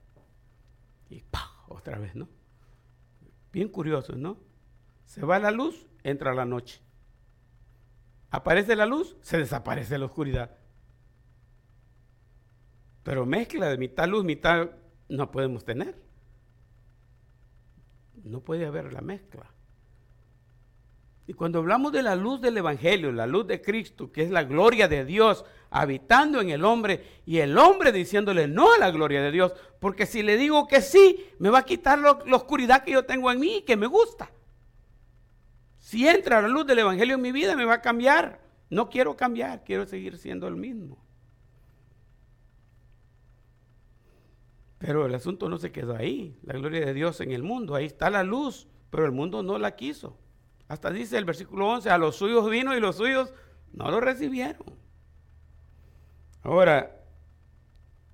Y 1.10 1.22
¡pah! 1.22 1.52
otra 1.74 1.98
vez, 1.98 2.16
¿no? 2.16 2.28
Bien 3.52 3.68
curioso, 3.68 4.16
¿no? 4.16 4.38
Se 5.06 5.26
va 5.26 5.40
la 5.40 5.52
luz, 5.52 5.88
entra 6.04 6.34
la 6.34 6.46
noche. 6.46 6.82
Aparece 8.32 8.78
la 8.78 8.86
luz, 8.86 9.18
se 9.22 9.38
desaparece 9.38 9.98
la 9.98 10.06
oscuridad. 10.06 10.52
Pero 13.04 13.26
mezcla 13.26 13.68
de 13.68 13.78
mitad 13.78 14.08
luz, 14.08 14.24
mitad 14.24 14.70
no 15.10 15.32
podemos 15.32 15.66
tener. 15.66 16.02
No 18.24 18.40
puede 18.40 18.66
haber 18.66 18.94
la 18.94 19.02
mezcla. 19.02 19.52
Y 21.28 21.34
cuando 21.34 21.60
hablamos 21.60 21.92
de 21.92 22.04
la 22.04 22.16
luz 22.16 22.42
del 22.42 22.58
Evangelio, 22.58 23.12
la 23.12 23.28
luz 23.28 23.48
de 23.48 23.62
Cristo, 23.62 24.12
que 24.12 24.24
es 24.24 24.32
la 24.32 24.44
gloria 24.44 24.88
de 24.88 25.06
Dios 25.06 25.46
habitando 25.70 26.42
en 26.42 26.50
el 26.50 26.64
hombre 26.64 27.22
y 27.26 27.40
el 27.40 27.58
hombre 27.58 27.92
diciéndole 27.92 28.48
no 28.48 28.74
a 28.74 28.78
la 28.78 28.92
gloria 28.92 29.22
de 29.22 29.32
Dios, 29.32 29.54
porque 29.80 30.06
si 30.06 30.24
le 30.24 30.38
digo 30.38 30.68
que 30.68 30.82
sí, 30.82 31.30
me 31.40 31.50
va 31.50 31.60
a 31.60 31.66
quitar 31.66 32.00
la 32.00 32.36
oscuridad 32.36 32.84
que 32.84 32.92
yo 32.92 33.06
tengo 33.06 33.32
en 33.32 33.40
mí 33.40 33.58
y 33.58 33.62
que 33.64 33.78
me 33.78 33.88
gusta. 33.88 34.32
Si 35.92 36.08
entra 36.08 36.42
la 36.42 36.48
luz 36.48 36.66
del 36.66 36.80
Evangelio 36.80 37.16
en 37.16 37.22
mi 37.22 37.34
vida, 37.34 37.54
me 37.58 37.66
va 37.66 37.74
a 37.74 37.82
cambiar. 37.82 38.40
No 38.70 38.90
quiero 38.90 39.18
cambiar, 39.18 39.66
quiero 39.66 39.86
seguir 39.86 40.18
siendo 40.18 40.48
el 40.48 40.56
mismo. 40.56 41.04
Pero 44.78 45.06
el 45.06 45.14
asunto 45.14 45.50
no 45.50 45.58
se 45.58 45.74
quedó 45.74 45.94
ahí. 45.94 46.40
La 46.44 46.54
gloria 46.54 46.86
de 46.86 46.94
Dios 46.94 47.20
en 47.20 47.34
el 47.34 47.44
mundo, 47.44 47.76
ahí 47.76 47.88
está 47.88 48.10
la 48.10 48.24
luz, 48.24 48.70
pero 48.90 49.04
el 49.04 49.12
mundo 49.12 49.44
no 49.44 49.60
la 49.60 49.76
quiso. 49.76 50.18
Hasta 50.70 50.92
dice 50.92 51.18
el 51.18 51.26
versículo 51.26 51.68
11, 51.68 51.90
a 51.90 51.98
los 51.98 52.16
suyos 52.16 52.50
vino 52.50 52.74
y 52.74 52.80
los 52.80 52.96
suyos 52.96 53.34
no 53.74 53.92
lo 53.92 54.00
recibieron. 54.00 54.64
Ahora, 56.42 57.04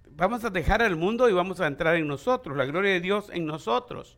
vamos 0.09 0.43
a 0.43 0.49
dejar 0.49 0.82
al 0.82 0.95
mundo 0.95 1.30
y 1.30 1.34
vamos 1.34 1.61
a 1.61 1.67
entrar 1.67 1.95
en 1.95 2.07
nosotros, 2.07 2.57
la 2.57 2.65
gloria 2.65 2.93
de 2.93 3.01
Dios 3.01 3.30
en 3.32 3.45
nosotros. 3.45 4.17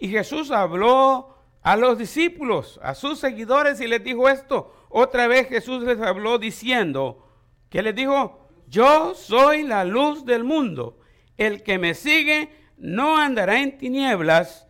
Y 0.00 0.08
Jesús 0.08 0.50
habló 0.50 1.37
a 1.62 1.76
los 1.76 1.98
discípulos, 1.98 2.78
a 2.82 2.94
sus 2.94 3.18
seguidores 3.18 3.80
y 3.80 3.86
les 3.86 4.02
dijo 4.02 4.28
esto. 4.28 4.74
Otra 4.88 5.26
vez 5.26 5.48
Jesús 5.48 5.82
les 5.84 6.00
habló 6.00 6.38
diciendo, 6.38 7.28
que 7.68 7.82
les 7.82 7.94
dijo, 7.94 8.48
yo 8.68 9.14
soy 9.14 9.62
la 9.62 9.84
luz 9.84 10.24
del 10.24 10.44
mundo. 10.44 10.98
El 11.36 11.62
que 11.62 11.78
me 11.78 11.94
sigue 11.94 12.50
no 12.76 13.16
andará 13.16 13.60
en 13.60 13.78
tinieblas, 13.78 14.66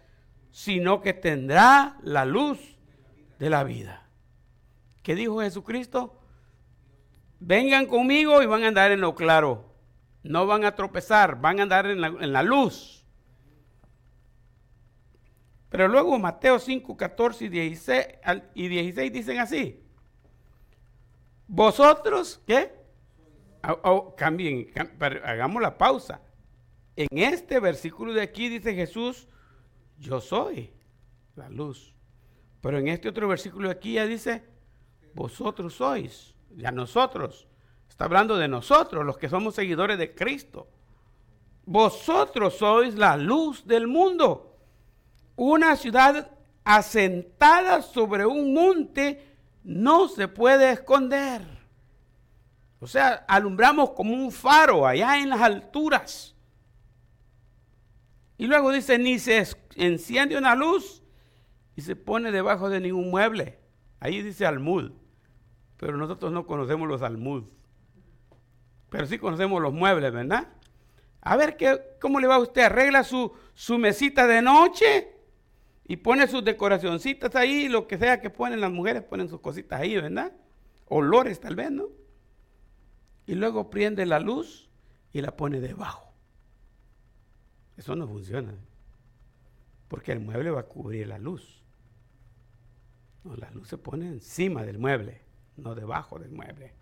sino 0.50 1.00
que 1.00 1.12
tendrá 1.14 1.96
la 2.02 2.24
luz 2.24 2.58
de 3.38 3.50
la 3.50 3.64
vida. 3.64 4.08
¿Qué 5.02 5.14
dijo 5.14 5.40
Jesucristo? 5.40 6.20
Vengan 7.40 7.86
conmigo 7.86 8.42
y 8.42 8.46
van 8.46 8.64
a 8.64 8.68
andar 8.68 8.90
en 8.90 9.00
lo 9.00 9.14
claro. 9.14 9.72
No 10.22 10.46
van 10.46 10.64
a 10.64 10.74
tropezar, 10.74 11.40
van 11.40 11.60
a 11.60 11.62
andar 11.62 11.86
en 11.86 12.00
la, 12.00 12.08
en 12.08 12.32
la 12.32 12.42
luz. 12.42 13.06
Pero 15.68 15.88
luego 15.88 16.18
Mateo 16.18 16.58
5, 16.58 16.96
14 16.96 17.44
y 17.44 17.48
16, 17.48 18.06
y 18.54 18.68
16 18.68 19.12
dicen 19.12 19.38
así. 19.38 19.82
Vosotros, 21.46 22.42
¿qué? 22.46 22.78
cambien, 24.16 24.70
hagamos 25.24 25.60
la 25.60 25.76
pausa. 25.76 26.22
En 26.96 27.18
este 27.18 27.60
versículo 27.60 28.12
de 28.12 28.22
aquí 28.22 28.48
dice 28.48 28.74
Jesús, 28.74 29.28
yo 29.98 30.20
soy 30.20 30.72
la 31.36 31.48
luz. 31.48 31.94
Pero 32.60 32.78
en 32.78 32.88
este 32.88 33.08
otro 33.08 33.28
versículo 33.28 33.68
de 33.68 33.74
aquí 33.74 33.94
ya 33.94 34.06
dice, 34.06 34.44
vosotros 35.14 35.74
sois, 35.74 36.34
ya 36.56 36.70
nosotros. 36.70 37.48
Está 37.88 38.04
hablando 38.04 38.36
de 38.36 38.48
nosotros, 38.48 39.04
los 39.04 39.18
que 39.18 39.28
somos 39.28 39.54
seguidores 39.54 39.98
de 39.98 40.14
Cristo. 40.14 40.68
Vosotros 41.64 42.54
sois 42.54 42.94
la 42.94 43.16
luz 43.16 43.66
del 43.66 43.86
mundo. 43.86 44.47
Una 45.38 45.76
ciudad 45.76 46.32
asentada 46.64 47.80
sobre 47.80 48.26
un 48.26 48.52
monte 48.52 49.24
no 49.62 50.08
se 50.08 50.26
puede 50.26 50.72
esconder. 50.72 51.42
O 52.80 52.88
sea, 52.88 53.24
alumbramos 53.28 53.90
como 53.90 54.14
un 54.14 54.32
faro 54.32 54.84
allá 54.84 55.16
en 55.16 55.30
las 55.30 55.40
alturas. 55.40 56.34
Y 58.36 58.48
luego 58.48 58.72
dice, 58.72 58.98
ni 58.98 59.20
se 59.20 59.46
enciende 59.76 60.36
una 60.36 60.56
luz 60.56 61.04
y 61.76 61.82
se 61.82 61.94
pone 61.94 62.32
debajo 62.32 62.68
de 62.68 62.80
ningún 62.80 63.08
mueble. 63.08 63.60
Ahí 64.00 64.22
dice 64.22 64.44
almud. 64.44 64.90
Pero 65.76 65.96
nosotros 65.96 66.32
no 66.32 66.46
conocemos 66.46 66.88
los 66.88 67.02
almud. 67.02 67.44
Pero 68.90 69.06
sí 69.06 69.20
conocemos 69.20 69.62
los 69.62 69.72
muebles, 69.72 70.12
¿verdad? 70.12 70.48
A 71.20 71.36
ver, 71.36 71.56
¿qué, 71.56 71.80
¿cómo 72.00 72.18
le 72.18 72.26
va 72.26 72.34
a 72.34 72.40
usted? 72.40 72.62
¿Arregla 72.62 73.04
su, 73.04 73.32
su 73.54 73.78
mesita 73.78 74.26
de 74.26 74.42
noche? 74.42 75.17
Y 75.90 75.96
pone 75.96 76.28
sus 76.28 76.44
decoracioncitas 76.44 77.34
ahí, 77.34 77.66
lo 77.66 77.88
que 77.88 77.96
sea 77.96 78.20
que 78.20 78.28
ponen 78.28 78.60
las 78.60 78.70
mujeres, 78.70 79.02
ponen 79.02 79.30
sus 79.30 79.40
cositas 79.40 79.80
ahí, 79.80 79.94
¿verdad? 79.94 80.30
Olores 80.86 81.40
tal 81.40 81.56
vez, 81.56 81.70
¿no? 81.70 81.88
Y 83.26 83.34
luego 83.34 83.70
prende 83.70 84.04
la 84.04 84.20
luz 84.20 84.68
y 85.12 85.22
la 85.22 85.34
pone 85.34 85.60
debajo. 85.60 86.12
Eso 87.78 87.96
no 87.96 88.06
funciona. 88.06 88.54
Porque 89.88 90.12
el 90.12 90.20
mueble 90.20 90.50
va 90.50 90.60
a 90.60 90.66
cubrir 90.66 91.06
la 91.06 91.18
luz. 91.18 91.64
No, 93.24 93.34
la 93.36 93.50
luz 93.50 93.68
se 93.68 93.78
pone 93.78 94.06
encima 94.08 94.64
del 94.64 94.78
mueble, 94.78 95.22
no 95.56 95.74
debajo 95.74 96.18
del 96.18 96.32
mueble. 96.32 96.74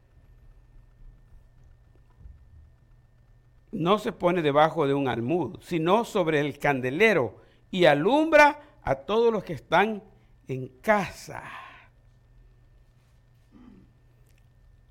No 3.71 4.01
se 4.01 4.11
pone 4.11 4.43
debajo 4.43 4.89
de 4.89 4.95
un 4.95 5.07
almud, 5.07 5.61
sino 5.61 6.05
sobre 6.05 6.41
el 6.41 6.59
candelero 6.59 7.41
y 7.71 7.85
alumbra 7.85 8.66
a 8.87 8.95
todos 8.95 9.33
los 9.33 9.43
que 9.43 9.53
están 9.53 10.03
en 10.47 10.69
casa. 10.81 11.43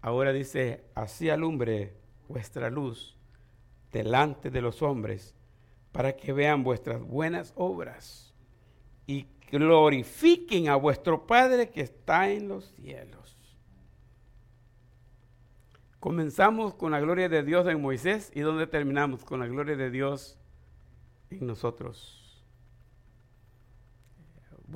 Ahora 0.02 0.34
dice, 0.34 0.84
así 0.94 1.30
alumbre 1.30 1.96
vuestra 2.28 2.70
luz 2.70 3.18
delante 3.94 4.52
de 4.52 4.62
los 4.62 4.82
hombres, 4.82 5.34
para 5.94 6.18
que 6.18 6.34
vean 6.34 6.62
vuestras 6.62 7.02
buenas 7.02 7.54
obras 7.56 8.34
y 9.08 9.28
glorifiquen 9.50 10.68
a 10.68 10.76
vuestro 10.76 11.26
Padre 11.26 11.70
que 11.70 11.80
está 11.80 12.30
en 12.30 12.50
los 12.50 12.66
cielos. 12.74 13.38
Comenzamos 16.02 16.76
con 16.76 16.92
la 16.92 17.00
gloria 17.00 17.30
de 17.30 17.44
Dios 17.44 17.66
en 17.68 17.82
Moisés 17.82 18.30
y 18.36 18.42
donde 18.42 18.68
terminamos 18.68 19.24
con 19.24 19.40
la 19.40 19.48
gloria 19.48 19.78
de 19.78 19.90
Dios 19.90 20.38
en 21.30 21.48
nosotros 21.48 22.25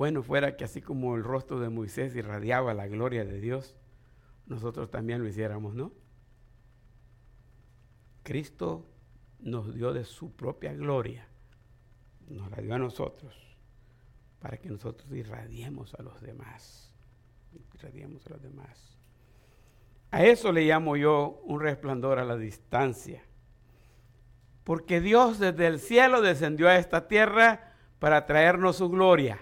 bueno 0.00 0.22
fuera 0.22 0.56
que 0.56 0.64
así 0.64 0.80
como 0.80 1.14
el 1.14 1.22
rostro 1.22 1.60
de 1.60 1.68
Moisés 1.68 2.16
irradiaba 2.16 2.72
la 2.72 2.88
gloria 2.88 3.22
de 3.22 3.38
Dios, 3.38 3.76
nosotros 4.46 4.90
también 4.90 5.20
lo 5.20 5.28
hiciéramos, 5.28 5.74
¿no? 5.74 5.92
Cristo 8.22 8.86
nos 9.40 9.74
dio 9.74 9.92
de 9.92 10.06
su 10.06 10.34
propia 10.34 10.72
gloria, 10.72 11.28
nos 12.30 12.50
la 12.50 12.62
dio 12.62 12.74
a 12.74 12.78
nosotros, 12.78 13.36
para 14.38 14.56
que 14.56 14.70
nosotros 14.70 15.12
irradiemos 15.12 15.92
a 15.92 16.02
los 16.02 16.18
demás. 16.22 16.94
Irradiemos 17.74 18.26
a 18.26 18.30
los 18.30 18.42
demás. 18.42 18.96
A 20.12 20.24
eso 20.24 20.50
le 20.50 20.64
llamo 20.64 20.96
yo 20.96 21.42
un 21.44 21.60
resplandor 21.60 22.18
a 22.18 22.24
la 22.24 22.38
distancia. 22.38 23.22
Porque 24.64 25.02
Dios 25.02 25.38
desde 25.38 25.66
el 25.66 25.78
cielo 25.78 26.22
descendió 26.22 26.70
a 26.70 26.76
esta 26.76 27.06
tierra 27.06 27.74
para 27.98 28.24
traernos 28.24 28.76
su 28.76 28.88
gloria. 28.88 29.38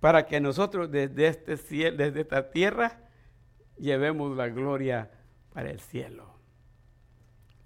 Para 0.00 0.26
que 0.26 0.40
nosotros 0.40 0.90
desde, 0.90 1.28
este 1.28 1.56
desde 1.92 2.20
esta 2.22 2.50
tierra 2.50 3.10
llevemos 3.76 4.34
la 4.36 4.48
gloria 4.48 5.10
para 5.52 5.70
el 5.70 5.80
cielo. 5.80 6.34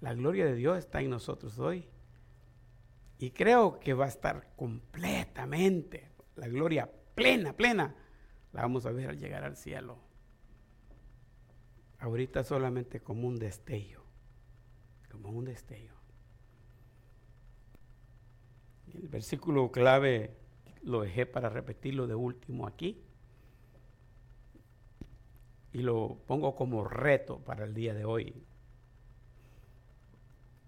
La 0.01 0.13
gloria 0.13 0.45
de 0.45 0.55
Dios 0.55 0.77
está 0.77 1.01
en 1.01 1.09
nosotros 1.09 1.57
hoy. 1.59 1.89
Y 3.17 3.31
creo 3.31 3.79
que 3.79 3.93
va 3.93 4.05
a 4.05 4.09
estar 4.09 4.53
completamente, 4.57 6.11
la 6.35 6.47
gloria 6.47 6.91
plena, 7.15 7.53
plena, 7.53 7.95
la 8.51 8.61
vamos 8.61 8.85
a 8.85 8.91
ver 8.91 9.09
al 9.09 9.17
llegar 9.17 9.45
al 9.45 9.55
cielo. 9.55 9.97
Ahorita 11.99 12.43
solamente 12.43 12.99
como 12.99 13.27
un 13.27 13.39
destello, 13.39 14.03
como 15.09 15.29
un 15.29 15.45
destello. 15.45 15.93
El 18.93 19.07
versículo 19.07 19.71
clave 19.71 20.37
lo 20.85 21.01
dejé 21.01 21.25
para 21.25 21.49
repetirlo 21.49 22.07
de 22.07 22.15
último 22.15 22.67
aquí. 22.67 23.01
Y 25.73 25.79
lo 25.79 26.17
pongo 26.25 26.55
como 26.55 26.85
reto 26.85 27.39
para 27.39 27.65
el 27.65 27.73
día 27.73 27.93
de 27.93 28.05
hoy. 28.05 28.33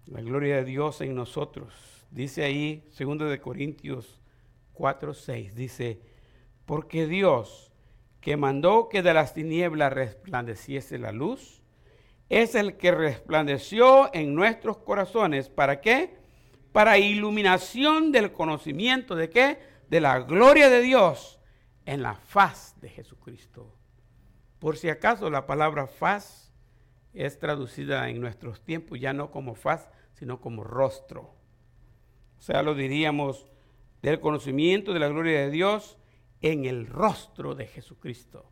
La 0.06 0.20
gloria 0.20 0.56
de 0.56 0.64
Dios 0.64 1.00
en 1.00 1.14
nosotros. 1.14 1.72
Dice 2.10 2.44
ahí, 2.44 2.84
2 2.98 3.30
de 3.30 3.40
Corintios 3.40 4.20
4, 4.74 5.14
6, 5.14 5.54
dice, 5.54 6.00
porque 6.66 7.06
Dios 7.06 7.72
que 8.20 8.36
mandó 8.36 8.88
que 8.88 9.02
de 9.02 9.14
las 9.14 9.32
tinieblas 9.32 9.92
resplandeciese 9.92 10.98
la 10.98 11.12
luz, 11.12 11.62
es 12.28 12.54
el 12.54 12.76
que 12.76 12.90
resplandeció 12.90 14.12
en 14.14 14.34
nuestros 14.34 14.78
corazones. 14.78 15.48
¿Para 15.48 15.80
qué? 15.80 16.18
Para 16.72 16.98
iluminación 16.98 18.12
del 18.12 18.32
conocimiento 18.32 19.14
de 19.14 19.30
qué? 19.30 19.58
De 19.88 20.00
la 20.00 20.20
gloria 20.20 20.68
de 20.68 20.82
Dios 20.82 21.40
en 21.86 22.02
la 22.02 22.14
faz 22.14 22.74
de 22.80 22.88
Jesucristo. 22.88 23.74
Por 24.58 24.76
si 24.76 24.88
acaso 24.88 25.30
la 25.30 25.46
palabra 25.46 25.86
faz 25.86 26.52
es 27.14 27.38
traducida 27.38 28.08
en 28.08 28.20
nuestros 28.20 28.62
tiempos 28.62 29.00
ya 29.00 29.12
no 29.12 29.30
como 29.30 29.54
faz, 29.54 29.88
sino 30.14 30.40
como 30.40 30.62
rostro. 30.64 31.34
O 32.38 32.40
sea, 32.40 32.62
lo 32.62 32.74
diríamos 32.74 33.50
del 34.02 34.20
conocimiento 34.20 34.92
de 34.92 35.00
la 35.00 35.08
gloria 35.08 35.40
de 35.40 35.50
Dios 35.50 35.98
en 36.40 36.64
el 36.66 36.86
rostro 36.86 37.54
de 37.54 37.66
Jesucristo, 37.66 38.48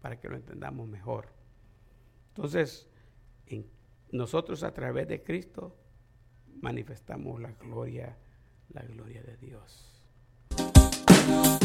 para 0.00 0.18
que 0.18 0.28
lo 0.28 0.36
entendamos 0.36 0.88
mejor. 0.88 1.28
Entonces, 2.28 2.88
nosotros 4.10 4.62
a 4.62 4.72
través 4.72 5.08
de 5.08 5.22
Cristo 5.22 5.76
manifestamos 6.60 7.40
la 7.40 7.52
gloria, 7.52 8.16
la 8.70 8.82
gloria 8.82 9.22
de 9.22 9.36
Dios. 9.36 9.91
you. 11.32 11.61